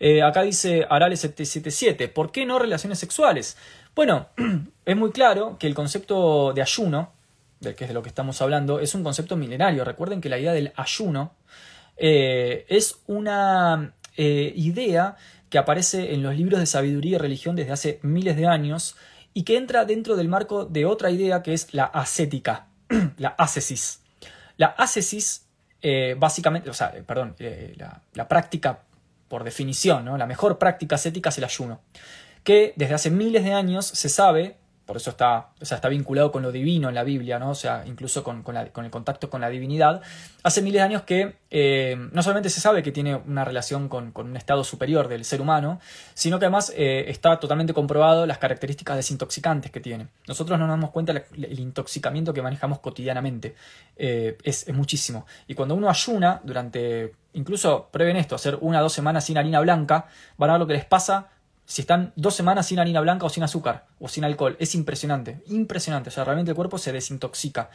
[0.00, 3.56] Eh, acá dice Arale777, ¿por qué no relaciones sexuales?
[3.94, 4.28] Bueno,
[4.84, 7.12] es muy claro que el concepto de ayuno,
[7.60, 9.84] de que es de lo que estamos hablando, es un concepto milenario.
[9.84, 11.32] Recuerden que la idea del ayuno
[11.96, 15.16] eh, es una eh, idea
[15.50, 18.96] que aparece en los libros de sabiduría y religión desde hace miles de años
[19.32, 22.66] y que entra dentro del marco de otra idea que es la ascética,
[23.18, 24.00] la ascesis.
[24.56, 25.46] La ascesis,
[25.82, 27.34] eh, básicamente, o sea, perdón,
[27.76, 28.82] la, la, práctica
[29.28, 30.16] por definición, ¿no?
[30.16, 31.80] la mejor práctica ascética es el ayuno,
[32.44, 36.30] que desde hace miles de años se sabe por eso está, o sea, está vinculado
[36.30, 37.50] con lo divino en la Biblia, ¿no?
[37.50, 40.02] O sea, incluso con, el contacto con la divinidad.
[40.42, 44.12] Hace miles de años que eh, no solamente se sabe que tiene una relación con,
[44.14, 45.80] un estado superior del ser humano,
[46.12, 50.08] sino que además eh, está totalmente comprobado las características desintoxicantes que tiene.
[50.28, 53.54] Nosotros no nos damos cuenta del intoxicamiento que manejamos cotidianamente.
[53.96, 55.26] Eh, es, es muchísimo.
[55.48, 59.60] Y cuando uno ayuna durante, incluso prueben esto, hacer una o dos semanas sin harina
[59.60, 61.28] blanca, van a ver lo que les pasa
[61.66, 64.56] si están dos semanas sin harina blanca o sin azúcar o sin alcohol.
[64.58, 66.10] Es impresionante, impresionante.
[66.10, 67.70] O sea, realmente el cuerpo se desintoxica.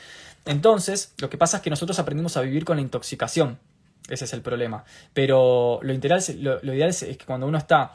[0.45, 3.57] Entonces, lo que pasa es que nosotros aprendimos a vivir con la intoxicación.
[4.07, 4.83] Ese es el problema.
[5.13, 7.93] Pero lo, ideal, lo, ideal es, que cuando uno está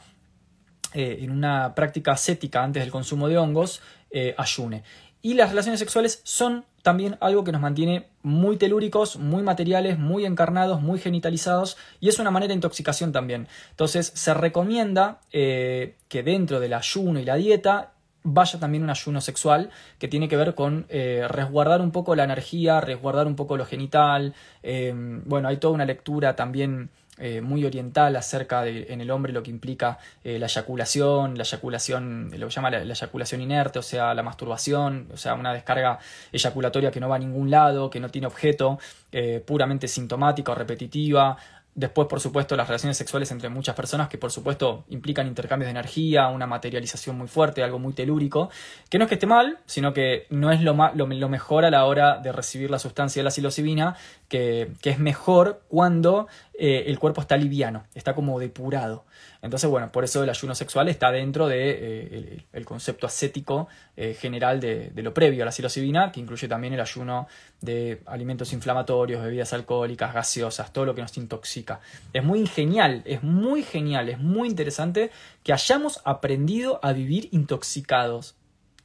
[0.93, 3.81] eh, en una práctica ascética antes del consumo de hongos,
[4.11, 4.83] eh, ayune.
[5.25, 10.23] Y las relaciones sexuales son también algo que nos mantiene muy telúricos, muy materiales, muy
[10.23, 13.47] encarnados, muy genitalizados y es una manera de intoxicación también.
[13.71, 19.19] Entonces se recomienda eh, que dentro del ayuno y la dieta vaya también un ayuno
[19.19, 23.57] sexual que tiene que ver con eh, resguardar un poco la energía, resguardar un poco
[23.57, 24.35] lo genital.
[24.61, 24.93] Eh,
[25.25, 29.41] bueno, hay toda una lectura también eh, muy oriental acerca de en el hombre lo
[29.41, 34.13] que implica eh, la eyaculación, la eyaculación, lo que llama la, eyaculación inerte, o sea,
[34.13, 35.97] la masturbación, o sea, una descarga
[36.33, 38.79] eyaculatoria que no va a ningún lado, que no tiene objeto,
[39.13, 41.37] eh, puramente sintomática o repetitiva,
[41.77, 45.71] Después, por supuesto, las relaciones sexuales entre muchas personas que, por supuesto, implican intercambios de
[45.71, 48.49] energía, una materialización muy fuerte, algo muy telúrico,
[48.89, 51.83] que no es que esté mal, sino que no es lo, lo, mejor a la
[51.83, 53.97] hora de recibir la sustancia de la psilocibina,
[54.29, 59.03] que, que es mejor cuando eh, el cuerpo está liviano, está como depurado.
[59.41, 63.67] Entonces, bueno, por eso el ayuno sexual está dentro del de, eh, el, concepto ascético
[63.95, 67.27] eh, general de, lo previo a la psilocibina, que incluye también el ayuno
[67.61, 71.79] de alimentos inflamatorios, bebidas alcohólicas, gaseosas, todo lo que nos intoxica.
[72.13, 75.11] Es muy genial, es muy genial, es muy interesante
[75.43, 78.35] que hayamos aprendido a vivir intoxicados.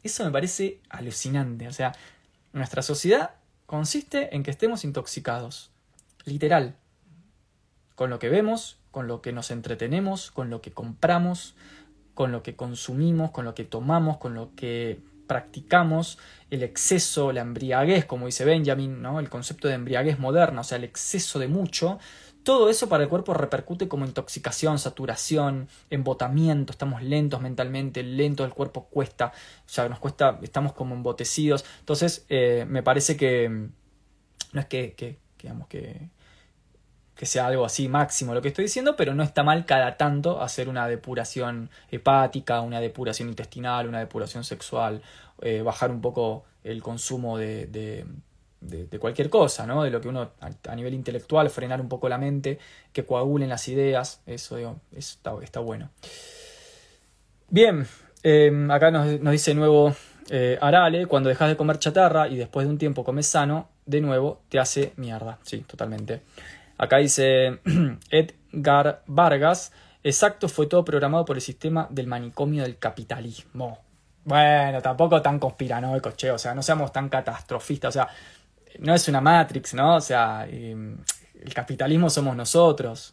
[0.02, 1.69] Eso me parece alucinante.
[1.69, 1.93] O sea,
[2.52, 3.31] nuestra sociedad
[3.66, 5.70] consiste en que estemos intoxicados.
[6.24, 6.77] Literal.
[7.94, 11.55] Con lo que vemos, con lo que nos entretenemos, con lo que compramos,
[12.15, 16.19] con lo que consumimos, con lo que tomamos, con lo que practicamos,
[16.51, 19.21] el exceso, la embriaguez, como dice Benjamin, ¿no?
[19.21, 22.01] el concepto de embriaguez moderna, o sea, el exceso de mucho,
[22.43, 28.53] todo eso para el cuerpo repercute como intoxicación, saturación, embotamiento, estamos lentos mentalmente, lento el
[28.53, 29.33] cuerpo cuesta,
[29.67, 31.65] o sea, nos cuesta, estamos como embotecidos.
[31.81, 33.69] Entonces, eh, me parece que
[34.53, 36.09] no es que, que digamos, que,
[37.21, 40.41] que sea algo así máximo lo que estoy diciendo, pero no está mal cada tanto
[40.41, 45.03] hacer una depuración hepática, una depuración intestinal, una depuración sexual,
[45.43, 49.83] eh, bajar un poco el consumo de, de, cualquier cosa, ¿no?
[49.83, 52.59] De lo que uno a, nivel intelectual, frenar un poco la mente,
[52.91, 55.91] que coagulen las ideas, eso, está, está, bueno.
[57.51, 57.87] Bien,
[58.23, 59.95] em, acá nos, dice nuevo
[60.31, 64.01] eh, Arale, cuando dejas de comer chatarra y después de un tiempo comes sano, de
[64.01, 65.39] nuevo te hace mierda.
[65.43, 66.23] Sí, totalmente.
[66.81, 67.61] Acá dice
[68.11, 69.70] Edgar Vargas,
[70.02, 73.81] exacto, fue todo programado por el sistema del manicomio del capitalismo.
[74.24, 78.09] Bueno, tampoco tan conspiranoico, che, o sea, no seamos tan catastrofistas, o sea,
[78.78, 79.97] no es una Matrix, ¿no?
[79.97, 80.97] O sea, em,
[81.43, 83.12] el capitalismo somos nosotros.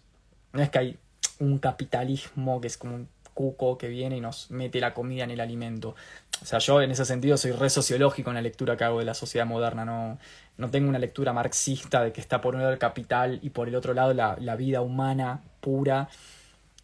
[0.54, 0.98] No es que hay
[1.40, 5.32] un capitalismo que es como un cuco que viene y nos mete la comida en
[5.32, 5.94] el alimento.
[6.42, 9.06] O sea, yo en ese sentido soy re sociológico en la lectura que hago de
[9.06, 10.20] la sociedad moderna, no,
[10.58, 13.68] no tengo una lectura marxista de que está por un lado el capital y por
[13.68, 16.10] el otro lado la, la vida humana pura.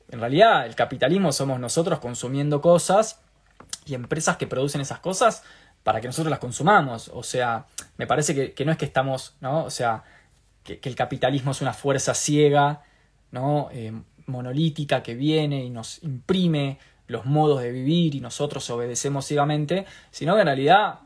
[0.10, 3.20] En realidad, el capitalismo somos nosotros consumiendo cosas
[3.86, 5.44] y empresas que producen esas cosas
[5.84, 7.10] para que nosotros las consumamos.
[7.14, 7.66] O sea,
[7.98, 9.66] me parece que, que no es que estamos, ¿no?
[9.66, 10.04] O sea,
[10.64, 12.84] que, el capitalismo es una fuerza ciega,
[13.32, 13.70] ¿no?
[13.72, 13.94] Eh,
[14.26, 16.80] monolítica que viene y nos imprime
[17.14, 21.00] los modos de vivir y nosotros obedecemos ciegamente, sino que en realidad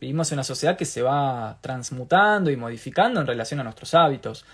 [0.00, 4.44] vivimos en una sociedad que se va transmutando y modificando en relación a nuestros hábitos.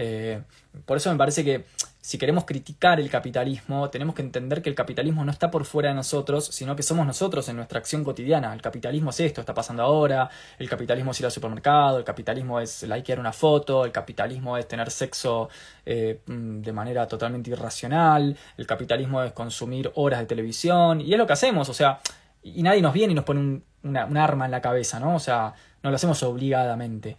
[0.00, 0.40] Eh,
[0.86, 1.64] por eso me parece que
[2.00, 5.88] si queremos criticar el capitalismo, tenemos que entender que el capitalismo no está por fuera
[5.88, 8.54] de nosotros, sino que somos nosotros en nuestra acción cotidiana.
[8.54, 12.60] El capitalismo es esto, está pasando ahora, el capitalismo es ir al supermercado, el capitalismo
[12.60, 15.48] es likear una foto, el capitalismo es tener sexo
[15.84, 21.18] eh, mm, de manera totalmente irracional, el capitalismo es consumir horas de televisión, y es
[21.18, 21.98] lo que hacemos, o sea,
[22.42, 25.16] y nadie nos viene y nos pone un, un arma en la cabeza, ¿no?
[25.16, 25.52] O sea,
[25.82, 27.16] no lo hacemos obligadamente.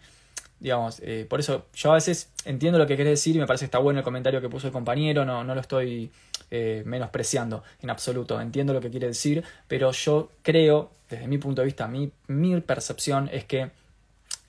[0.60, 3.64] Digamos, eh, por eso yo a veces entiendo lo que querés decir y me parece
[3.64, 6.12] que está bueno el comentario que puso el compañero, no, no lo estoy
[6.52, 11.62] eh, menospreciando en absoluto, entiendo lo que quiere decir, pero yo creo, desde mi punto
[11.62, 13.72] de vista, mi, mi percepción es que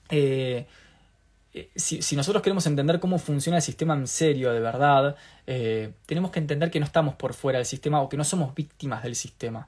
[0.09, 0.67] eh,
[1.75, 5.15] si, si, nosotros queremos entender cómo funciona el sistema en serio, de verdad,
[6.05, 9.03] tenemos que entender que no estamos por fuera del sistema o que no somos víctimas
[9.03, 9.67] del sistema,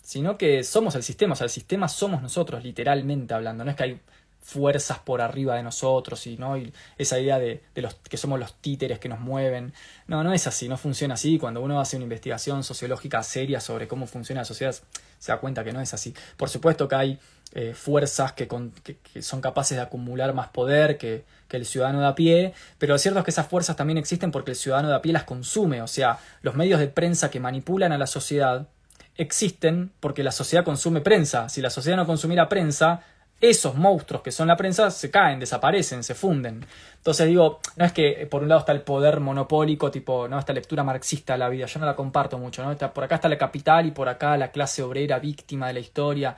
[0.00, 3.76] sino que somos el sistema, o sea, el sistema somos nosotros, literalmente hablando, no es
[3.76, 4.00] que hay
[4.42, 6.56] fuerzas por arriba de nosotros y, ¿no?
[6.56, 9.72] y esa idea de, de, los que somos los títeres que nos mueven.
[10.06, 11.38] No, no es así, no funciona así.
[11.38, 14.74] Cuando uno hace una investigación sociológica seria sobre cómo funciona la sociedad,
[15.18, 16.12] se da cuenta que no es así.
[16.36, 17.18] Por supuesto que hay
[17.54, 22.06] eh, fuerzas que, que, son capaces de acumular más poder que, que el ciudadano de
[22.06, 24.96] a pie, pero lo cierto es que esas fuerzas también existen porque el ciudadano de
[24.96, 28.68] a pie las consume, o sea, los medios de prensa que manipulan a la sociedad
[29.16, 31.48] existen porque la sociedad consume prensa.
[31.48, 33.02] Si la sociedad no consumiera prensa,
[33.42, 36.64] esos monstruos que son la prensa se caen, desaparecen, se funden.
[36.96, 40.52] Entonces digo, no es que por un lado está el poder monopólico, tipo, no, esta
[40.52, 42.70] lectura marxista de la vida, yo no la comparto mucho, ¿no?
[42.70, 45.80] Está, por acá está la capital y por acá la clase obrera víctima de la
[45.80, 46.36] historia.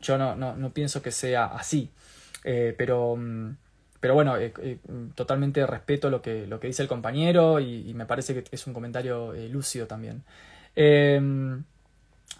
[0.00, 1.90] Yo no, no, no pienso que sea así.
[2.42, 3.56] Eh, pero, mm,
[4.00, 4.78] pero bueno, eh, eh,
[5.14, 8.66] totalmente respeto lo que, lo que dice el compañero y, y, me parece que es
[8.66, 10.24] un comentario lúcido también.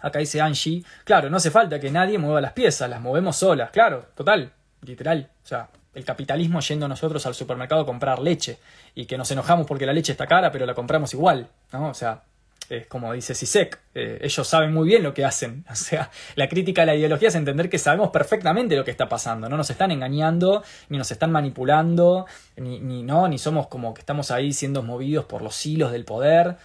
[0.01, 3.71] Acá dice Angie, claro, no hace falta que nadie mueva las piezas, las movemos solas,
[3.71, 4.51] claro, total,
[4.81, 5.29] literal.
[5.43, 8.59] O sea, el capitalismo yendo nosotros al supermercado a comprar leche
[8.93, 11.89] y que nos enojamos porque la leche está cara, pero la compramos igual, ¿no?
[11.89, 12.21] O sea,
[12.69, 15.65] es como dice Sisek, eh, ellos saben muy bien lo que hacen.
[15.71, 19.07] O sea, la crítica a la ideología es entender que sabemos perfectamente lo que está
[19.07, 22.25] pasando, no nos están engañando, ni nos están manipulando,
[22.57, 26.05] ni, ni, no, ni somos como que estamos ahí siendo movidos por los hilos del
[26.05, 26.57] poder.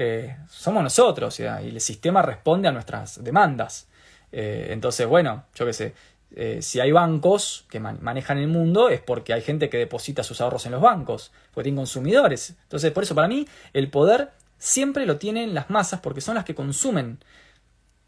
[0.00, 3.88] Eh, somos nosotros y el sistema responde a nuestras demandas.
[4.30, 5.94] Eh, entonces, bueno, yo qué sé,
[6.36, 10.40] eh, si hay bancos que manejan el mundo es porque hay gente que deposita sus
[10.40, 12.54] ahorros en los bancos, porque tienen consumidores.
[12.62, 16.44] Entonces, por eso para mí el poder siempre lo tienen las masas porque son las
[16.44, 17.18] que consumen.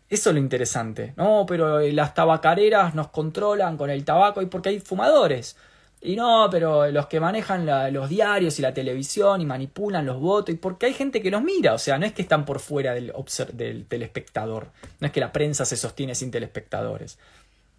[0.09, 1.13] Eso es lo interesante.
[1.17, 5.57] No, pero las tabacareras nos controlan con el tabaco y porque hay fumadores.
[6.03, 10.55] Y no, pero los que manejan los diarios y la televisión y manipulan los votos,
[10.55, 12.95] y porque hay gente que los mira, o sea, no es que están por fuera
[12.95, 13.13] del,
[13.53, 17.19] del telespectador, no es que la prensa se sostiene sin telespectadores.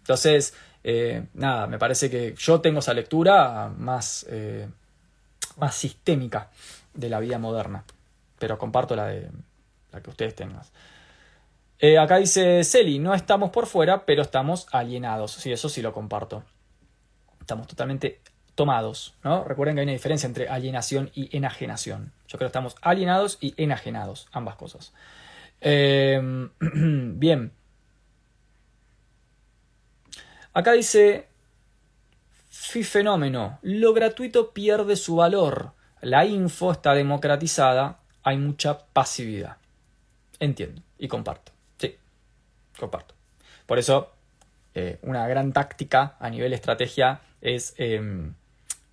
[0.02, 0.54] Entonces,
[0.84, 4.68] eh, nada, me parece que yo tengo esa lectura más, eh,
[5.56, 6.50] más sistémica
[6.94, 7.84] de la vida moderna.
[8.38, 9.30] Pero comparto la de
[9.92, 10.62] la que ustedes tengan.
[11.78, 15.32] Eh, acá dice Celi, no estamos por fuera, pero estamos alienados.
[15.32, 16.42] Sí, eso sí lo comparto.
[17.52, 18.22] Estamos totalmente
[18.54, 19.44] tomados, ¿no?
[19.44, 22.14] Recuerden que hay una diferencia entre alienación y enajenación.
[22.26, 24.94] Yo creo que estamos alienados y enajenados, ambas cosas.
[25.60, 26.48] Em,
[27.18, 27.52] bien.
[30.54, 31.28] Acá dice,
[32.48, 39.58] fenómeno, lo gratuito pierde su valor, la info está democratizada, hay mucha pasividad.
[40.38, 41.52] Entiendo y comparto.
[41.76, 41.98] Sí,
[42.78, 43.14] comparto.
[43.66, 44.10] Por eso,
[44.72, 48.34] eh, una gran táctica a nivel estrategia es, em,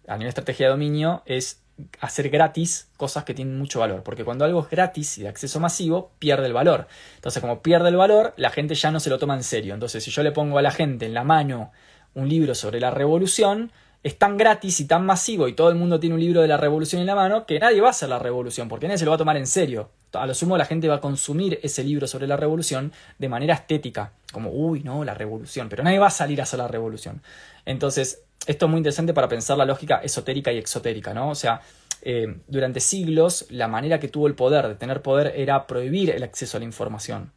[0.07, 1.61] a nivel estrategia de dominio, es
[2.01, 5.59] hacer gratis cosas que tienen mucho valor, porque cuando algo es gratis y de acceso
[5.59, 6.87] masivo, pierde el valor.
[7.15, 9.73] Entonces, como pierde el valor, la gente ya no se lo toma en serio.
[9.73, 11.71] Entonces, si yo le pongo a la gente en la mano
[12.15, 13.71] un libro sobre la revolución,
[14.03, 16.57] es tan gratis y tan masivo y todo el mundo tiene un libro de la
[16.57, 19.11] revolución en la mano que nadie va a hacer la revolución porque nadie se lo
[19.11, 19.89] va a tomar en serio.
[20.13, 23.53] A lo sumo la gente va a consumir ese libro sobre la revolución de manera
[23.53, 27.21] estética, como, uy, no, la revolución, pero nadie va a salir a hacer la revolución.
[27.65, 31.29] Entonces, esto es muy interesante para pensar la lógica esotérica y exotérica, ¿no?
[31.29, 31.61] O sea,
[32.01, 36.23] eh, durante siglos la manera que tuvo el poder de tener poder era prohibir el
[36.23, 37.31] acceso a la información.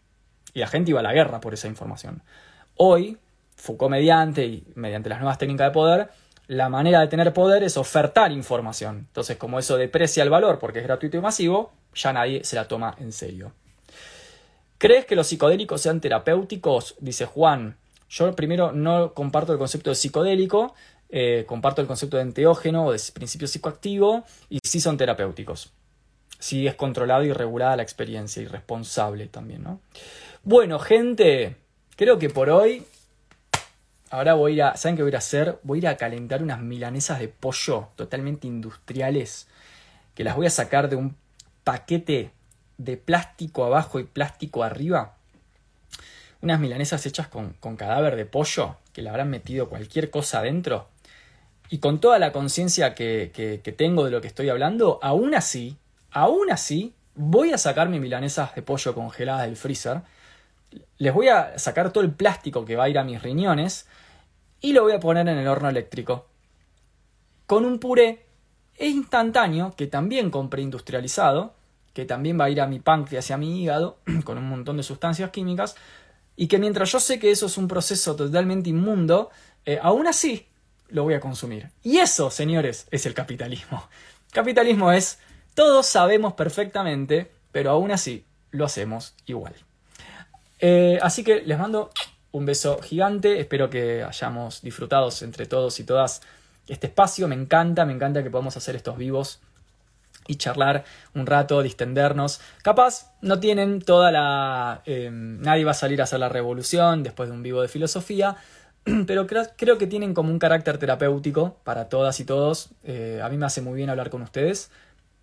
[0.55, 2.23] Y la gente iba a la guerra por esa información.
[2.77, 3.19] Hoy,
[3.57, 6.11] Foucault mediante y mediante las nuevas técnicas de poder,
[6.47, 8.99] la manera de tener poder es ofertar información.
[9.09, 12.69] Entonces, como eso deprecia el valor porque es gratuito y masivo, ya nadie se la
[12.69, 13.53] toma en serio.
[14.79, 16.97] ¿Crees que los psicodélicos sean terapéuticos?
[16.99, 17.77] Dice Juan.
[18.09, 20.75] Yo primero no comparto el concepto de psicodélico,
[21.13, 25.73] eh, comparto el concepto de enteógeno o de principio psicoactivo y sí son terapéuticos.
[26.41, 29.81] Sí es controlado y regulada la experiencia y responsable también, ¿no?
[30.43, 31.55] Bueno, gente,
[31.95, 32.85] creo que por hoy
[34.13, 34.77] Ahora voy a ir a.
[34.77, 35.59] ¿Saben qué voy a hacer?
[35.63, 39.49] Voy a ir a calentar unas milanesas de pollo totalmente industriales.
[40.15, 41.17] Que las voy a sacar de un
[41.65, 42.31] paquete
[42.77, 45.17] de plástico abajo y plástico arriba.
[46.43, 48.77] Unas milanesas hechas con, cadáver de pollo.
[48.93, 50.89] Que le habrán metido cualquier cosa adentro.
[51.73, 55.79] Y con toda la conciencia que, tengo de lo que estoy hablando, aún así,
[56.11, 60.03] aún así, voy a sacar mis milanesas de pollo congeladas del freezer.
[60.99, 63.87] Les voy a sacar todo el plástico que va a ir a mis riñones
[64.61, 66.27] y lo voy a poner en el horno eléctrico.
[67.47, 68.27] Con un puré
[68.79, 71.55] instantáneo que también compré industrializado,
[71.95, 74.77] que también va a ir a mi páncreas y a mi hígado, con un montón
[74.77, 75.75] de sustancias químicas,
[76.37, 79.31] y que mientras yo sé que eso es un proceso totalmente inmundo,
[79.65, 80.49] eh, aún así
[80.93, 81.71] lo voy a consumir.
[81.83, 83.89] Y eso, señores, es el capitalismo.
[84.33, 85.19] Capitalismo es,
[85.55, 89.55] todos sabemos perfectamente, pero aún así lo hacemos igual.
[90.61, 91.91] Eh, así que les mando
[92.31, 96.23] un beso gigante, espero que hayamos disfrutado entre todos y todas
[96.69, 99.41] este espacio, me encanta, me encanta que podamos hacer estos vivos
[100.27, 102.41] y charlar un rato, distendernos.
[102.63, 104.83] Capaz no tienen toda la...
[104.87, 108.37] Em, nadie va a salir a hacer la revolución después de un vivo de filosofía,
[109.07, 112.71] pero creo, que tienen como un carácter terapéutico para todas y todos.
[112.85, 114.71] Eh, a mí me hace muy bien hablar con ustedes,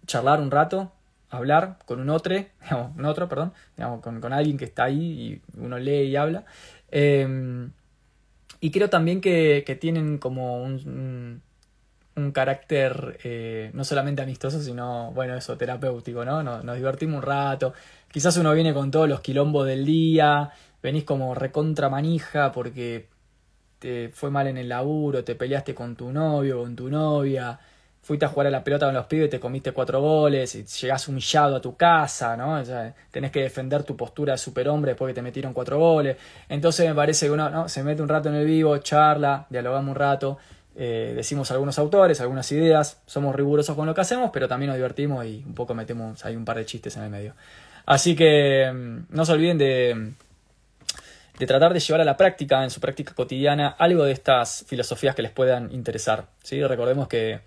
[0.06, 0.91] charlar un rato,
[1.30, 2.36] hablar con un otro,
[2.98, 3.53] un otro, perdón,
[4.02, 6.45] con, con, alguien que está ahí y uno lee y habla.
[6.91, 7.72] Em,
[8.61, 11.41] y creo también que, tienen como un,
[12.15, 16.44] un, carácter eh, no solamente amistoso, sino, bueno, eso, terapéutico, ¿no?
[16.44, 17.73] Nos, nos, divertimos un rato.
[18.11, 23.07] Quizás uno viene con todos los quilombos del día, venís como recontra manija porque
[23.80, 27.60] te fue mal en el laburo, te peleaste con tu novio, con tu novia,
[28.01, 31.07] fuiste a jugar a la pelota con los pibes te comiste cuatro goles y llegás
[31.07, 32.61] humillado a tu casa, ¿no?
[33.11, 36.18] tenés que defender tu postura de superhombre después que te metieron cuatro goles.
[36.47, 37.69] Entonces me parece que uno ¿no?
[37.69, 40.38] se mete un rato en el vivo, charla, dialogamos un rato,
[40.76, 44.77] eh, decimos algunos autores, algunas ideas, somos rigurosos con lo que hacemos, pero también nos
[44.77, 47.35] divertimos y un poco metemos ahí un par de chistes en el medio.
[47.85, 50.14] Así que mm, no se olviden de
[51.40, 55.16] de tratar de llevar a la práctica, en su práctica cotidiana, algo de estas filosofías
[55.16, 56.28] que les puedan interesar.
[56.44, 56.61] ¿sí?
[56.64, 57.40] Recordemos que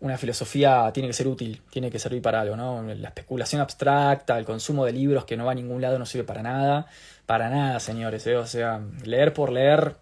[0.00, 2.82] una filosofía tiene que ser útil, tiene que servir para algo, ¿no?
[2.82, 6.24] La especulación abstracta, el consumo de libros que no va a ningún lado no sirve
[6.24, 6.86] para nada,
[7.24, 8.36] para nada, señores, ¿eh?
[8.36, 9.94] o sea, leer por leer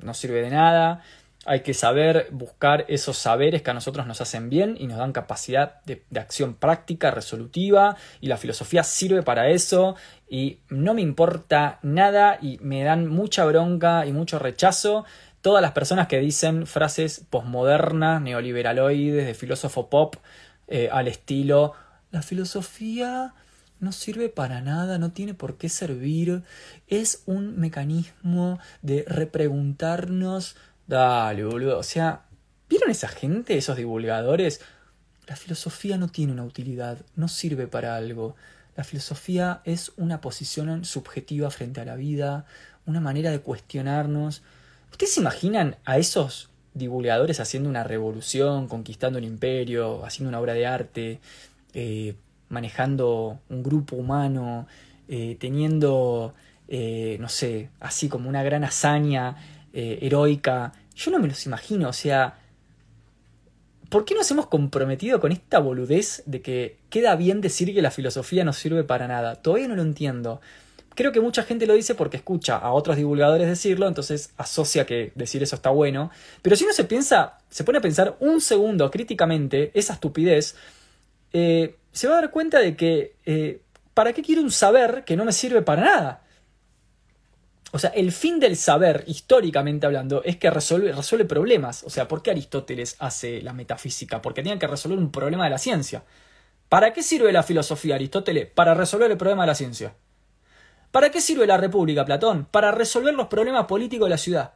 [0.00, 1.02] no sirve de nada,
[1.46, 5.12] hay que saber buscar esos saberes que a nosotros nos hacen bien y nos dan
[5.12, 9.96] capacidad de, de, acción práctica, resolutiva, y la filosofía sirve para eso,
[10.28, 15.04] y no me importa nada y me dan mucha bronca y mucho rechazo
[15.42, 20.16] todas las personas que dicen frases posmodernas, neoliberaloides, de filósofo pop,
[20.68, 21.74] eh, al estilo,
[22.10, 23.34] la filosofía
[23.80, 26.42] no sirve para nada, no tiene por qué servir,
[26.88, 30.56] es un mecanismo de repreguntarnos,
[30.86, 32.22] dale, boludo, o sea,
[32.70, 34.62] ¿vieron esa gente, esos divulgadores?
[35.26, 38.36] la filosofía no tiene una utilidad, no sirve para algo.
[38.76, 42.44] La filosofía es una posición subjetiva frente a la vida,
[42.86, 44.42] una manera de cuestionarnos.
[44.90, 50.54] ¿Ustedes se imaginan a esos divulgadores haciendo una revolución, conquistando un imperio, haciendo una obra
[50.54, 51.20] de arte,
[51.72, 52.16] eh,
[52.48, 54.66] manejando un grupo humano,
[55.08, 56.34] eh, teniendo,
[56.66, 59.36] eh, no sé, así como una gran hazaña
[59.72, 60.72] heroica?
[60.94, 62.38] Yo no me los imagino, o sea,
[63.94, 67.92] ¿por qué nos hemos comprometido con esta boludez de que queda bien decir que la
[67.92, 69.36] filosofía no sirve para nada?
[69.36, 70.40] Todavía no lo entiendo.
[70.96, 75.12] Creo que mucha gente lo dice porque escucha a otros divulgadores decirlo, entonces asocia que
[75.14, 76.10] decir eso está bueno.
[76.42, 80.56] Pero si uno se piensa, se pone a pensar un segundo críticamente esa estupidez,
[81.32, 83.60] eh, se va a dar cuenta de que eh,
[83.94, 86.23] ¿para qué quiero un saber que no me sirve para nada?
[87.74, 90.94] O sea, el fin del saber, históricamente hablando, es que resuelve,
[91.24, 91.82] problemas.
[91.82, 94.22] O sea, ¿por qué Aristóteles hace la metafísica?
[94.22, 96.04] Porque tenía que resolver un problema de la ciencia.
[96.68, 98.46] ¿Para qué sirve la filosofía, Aristóteles?
[98.46, 99.96] Para resolver el problema de la ciencia.
[100.92, 102.46] ¿Para qué sirve la República, Platón?
[102.48, 104.54] Para resolver los problemas políticos de la ciudad.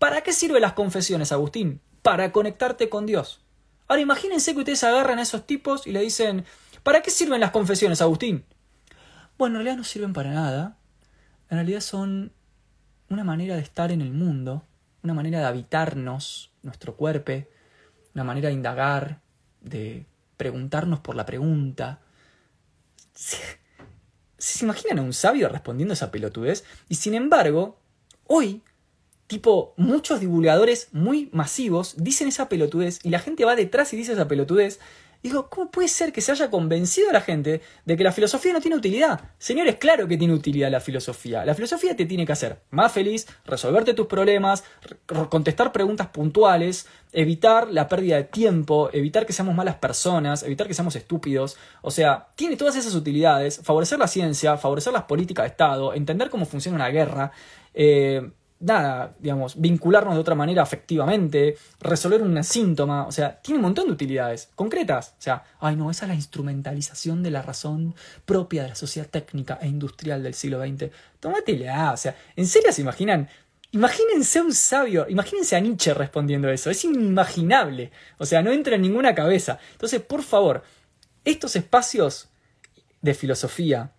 [0.00, 1.80] ¿Para qué sirven las confesiones, Agustín?
[2.02, 3.42] Para conectarte con Dios.
[3.86, 6.44] Ahora imagínense que ustedes agarran a esos tipos y le dicen,
[6.82, 8.44] ¿para qué sirven las confesiones, Agustín?
[9.38, 10.78] Bueno, en realidad no sirven para nada.
[11.48, 12.32] En realidad son
[13.10, 14.64] una manera de estar en el mundo,
[15.02, 17.32] una manera de habitarnos, nuestro cuerpo,
[18.14, 19.20] una manera de indagar,
[19.60, 20.06] de
[20.36, 22.00] preguntarnos por la pregunta
[24.40, 26.64] se imaginan a un sabio respondiendo esa pelotudez?
[26.88, 27.78] Y sin embargo,
[28.26, 28.62] hoy,
[29.26, 34.14] tipo, muchos divulgadores muy masivos dicen esa pelotudez y la gente va detrás y dice
[34.14, 34.80] esa pelotudez
[35.22, 38.54] Digo, ¿cómo puede ser que se haya convencido a la gente de que la filosofía
[38.54, 39.20] no tiene utilidad?
[39.38, 41.44] Señores, claro que tiene utilidad la filosofía.
[41.44, 44.64] La filosofía te tiene que hacer más feliz, resolverte tus problemas,
[45.28, 50.74] contestar preguntas puntuales, evitar la pérdida de tiempo, evitar que seamos malas personas, evitar que
[50.74, 51.58] seamos estúpidos.
[51.82, 56.30] O sea, tiene todas esas utilidades, favorecer la ciencia, favorecer las políticas de Estado, entender
[56.30, 57.30] cómo funciona una guerra.
[57.74, 58.30] Eh,
[58.60, 63.86] nada, digamos, vincularnos de otra manera afectivamente, resolver un síntoma, o sea, tiene un montón
[63.86, 65.14] de utilidades concretas.
[65.18, 69.08] O sea, ay no, esa es la instrumentalización de la razón propia de la sociedad
[69.08, 70.90] técnica e industrial del siglo XX.
[71.18, 73.28] Tómatela, o sea, ¿en serio se imaginan?
[73.72, 78.82] Imagínense un sabio, imagínense a Nietzsche respondiendo eso, es inimaginable, o sea, no entra en
[78.82, 79.58] ninguna cabeza.
[79.72, 80.64] Entonces, por favor,
[81.24, 82.28] estos espacios
[83.00, 83.92] de filosofía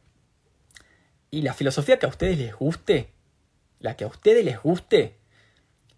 [1.31, 3.13] y la filosofía que a ustedes les guste,
[3.81, 5.17] la que a ustedes les guste,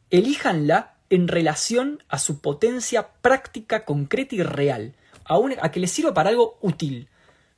[0.09, 4.95] elíjanla en relación a su potencia práctica, concreta y real,
[5.25, 7.07] a, que les sirva para algo útil,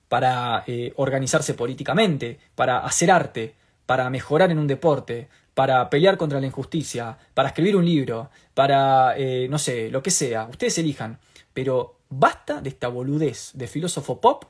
[0.10, 6.40] para eh, organizarse políticamente, para hacer arte, para mejorar en un deporte, para pelear contra
[6.40, 11.20] la injusticia, para escribir un libro, para, eh, no sé, lo que sea, ustedes elijan,
[11.54, 14.46] pero basta de esta boludez de filósofo pop,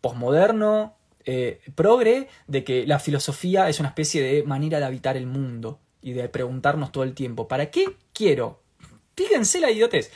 [0.00, 0.97] posmoderno,
[1.30, 5.78] eh, progre de que la filosofía es una especie de manera de habitar el mundo
[6.00, 7.84] y de preguntarnos todo el tiempo, ¿para qué
[8.14, 8.62] quiero?
[9.14, 10.10] Fíjense la idiotez,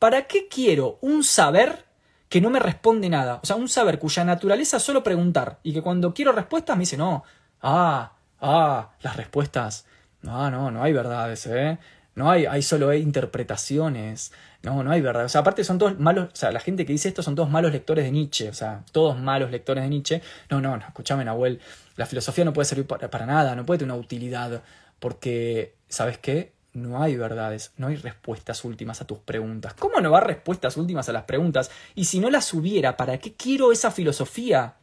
[0.00, 1.84] ¿para qué quiero un saber
[2.28, 3.38] que no me responde nada?
[3.44, 6.96] O sea, un saber cuya naturaleza solo preguntar y que cuando quiero respuestas me dice,
[6.96, 7.22] no,
[7.62, 9.86] ah, ah, las respuestas,
[10.22, 11.78] no, no, no hay verdades, ¿eh?
[12.16, 14.32] No hay, hay solo interpretaciones.
[14.62, 15.26] No, no hay verdad.
[15.26, 17.50] O sea, aparte son todos malos, o sea, la gente que dice esto son todos
[17.50, 20.22] malos lectores de Nietzsche, o sea, todos malos lectores de Nietzsche.
[20.50, 21.60] No, no, no escúchame, Nahuel,
[21.94, 24.62] la filosofía no puede servir para, nada, no puede tener una utilidad,
[24.98, 26.52] porque, ¿sabes qué?
[26.72, 29.74] No hay verdades, no hay respuestas últimas a tus preguntas.
[29.74, 31.70] ¿Cómo no va respuestas últimas a las preguntas?
[31.94, 34.74] Y si no las hubiera, ¿para qué quiero esa filosofía?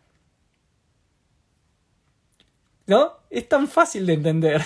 [2.85, 3.13] ¿No?
[3.31, 4.61] Es tan fácil de entender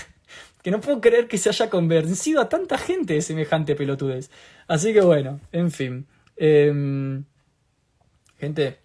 [0.67, 4.29] que no puedo creer que se haya convencido a tanta gente de semejante pelotudez.
[4.67, 6.07] Así que bueno, en fin.
[6.35, 7.23] Em,
[8.37, 8.79] gente,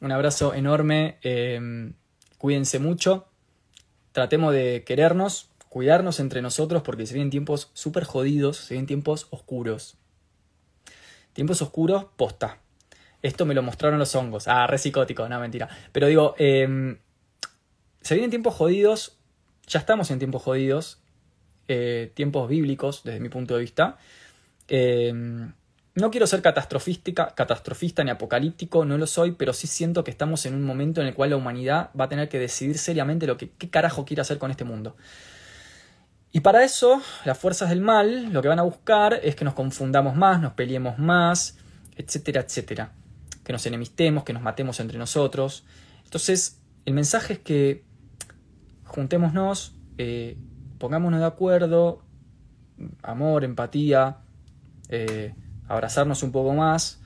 [0.00, 1.18] un abrazo enorme.
[1.22, 1.94] Em,
[2.38, 3.26] cuídense mucho.
[4.12, 9.26] Tratemos de querernos, cuidarnos entre nosotros porque se vienen tiempos súper jodidos, se vienen tiempos
[9.30, 9.96] oscuros.
[11.32, 12.60] Tiempos oscuros, posta.
[13.20, 14.46] Esto me lo mostraron los hongos.
[14.46, 15.68] Ah, re psicótico, no mentira.
[15.90, 17.00] Pero digo, em,
[18.00, 19.18] se vienen tiempos jodidos,
[19.66, 21.02] ya estamos en tiempos jodidos,
[21.68, 23.98] eh, tiempos bíblicos desde mi punto de vista.
[24.68, 25.12] Eh,
[25.96, 30.44] no quiero ser catastrofística, catastrofista ni apocalíptico, no lo soy, pero sí siento que estamos
[30.44, 33.38] en un momento en el cual la humanidad va a tener que decidir seriamente lo
[33.38, 34.94] que qué carajo quiere hacer con este mundo.
[36.32, 39.54] Y para eso, las fuerzas del mal lo que van a buscar es que nos
[39.54, 41.56] confundamos más, nos peleemos más,
[41.96, 42.92] etcétera, etcétera.
[43.42, 45.64] Que nos enemistemos, que nos matemos entre nosotros.
[46.04, 47.84] Entonces, el mensaje es que
[48.84, 50.36] juntémonos, eh,
[50.78, 52.02] pongámonos de acuerdo,
[53.02, 54.18] amor, empatía,
[54.88, 55.34] eh,
[55.68, 57.00] abrazarnos un poco más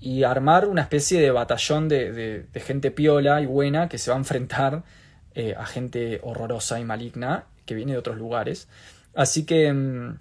[0.00, 4.20] y armar una especie de batallón de, gente piola y buena que se va a
[4.20, 4.84] enfrentar
[5.34, 8.68] eh, a gente horrorosa y maligna que viene de otros lugares.
[9.14, 10.18] Así que mm,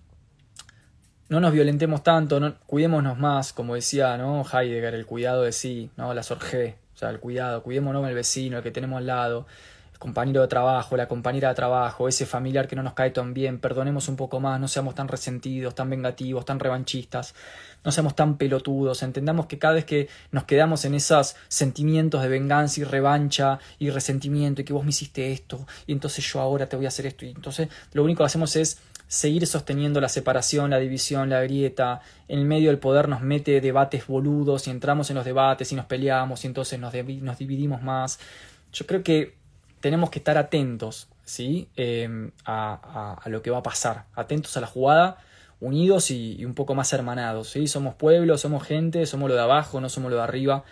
[1.29, 4.43] no nos violentemos tanto, no, cuidémonos más, como decía ¿no?
[4.43, 6.13] Heidegger, el cuidado de sí, ¿no?
[6.13, 9.45] la sorge, o sea, el cuidado, cuidémonos del vecino, el que tenemos al lado,
[9.97, 13.59] compañero de trabajo, la compañera de trabajo, ese familiar que no nos cae tan bien,
[13.59, 17.35] perdonemos un poco más, no seamos tan resentidos, tan vengativos, tan revanchistas,
[17.83, 22.27] no seamos tan pelotudos, entendamos que cada vez que nos quedamos en esos sentimientos de
[22.27, 26.67] venganza y revancha y resentimiento y que vos me hiciste esto y entonces yo ahora
[26.67, 30.09] te voy a hacer esto y entonces lo único que hacemos es seguir sosteniendo la
[30.09, 34.71] separación, la división, la grieta, en el medio del poder nos mete debates boludos y
[34.71, 38.19] entramos en los debates y nos peleamos y entonces nos, nos dividimos más.
[38.73, 39.35] Yo creo que
[39.87, 41.69] tenemos que estar atentos ¿sí?
[41.77, 45.17] Em, a, lo que va a pasar, atentos a la jugada,
[45.61, 47.51] unidos y, un poco más hermanados.
[47.51, 47.67] ¿sí?
[47.67, 50.65] Somos pueblo, somos gente, somos lo de abajo, no somos lo de arriba,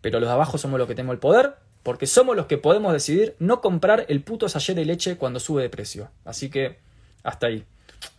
[0.00, 2.94] pero los de abajo somos los que tenemos el poder, porque somos los que podemos
[2.94, 6.08] decidir no comprar el puto sachet de leche cuando sube de precio.
[6.24, 6.78] Así que
[7.24, 7.66] hasta ahí.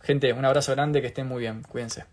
[0.02, 2.04] Gente, un abrazo grande, que estén muy bien, cuídense.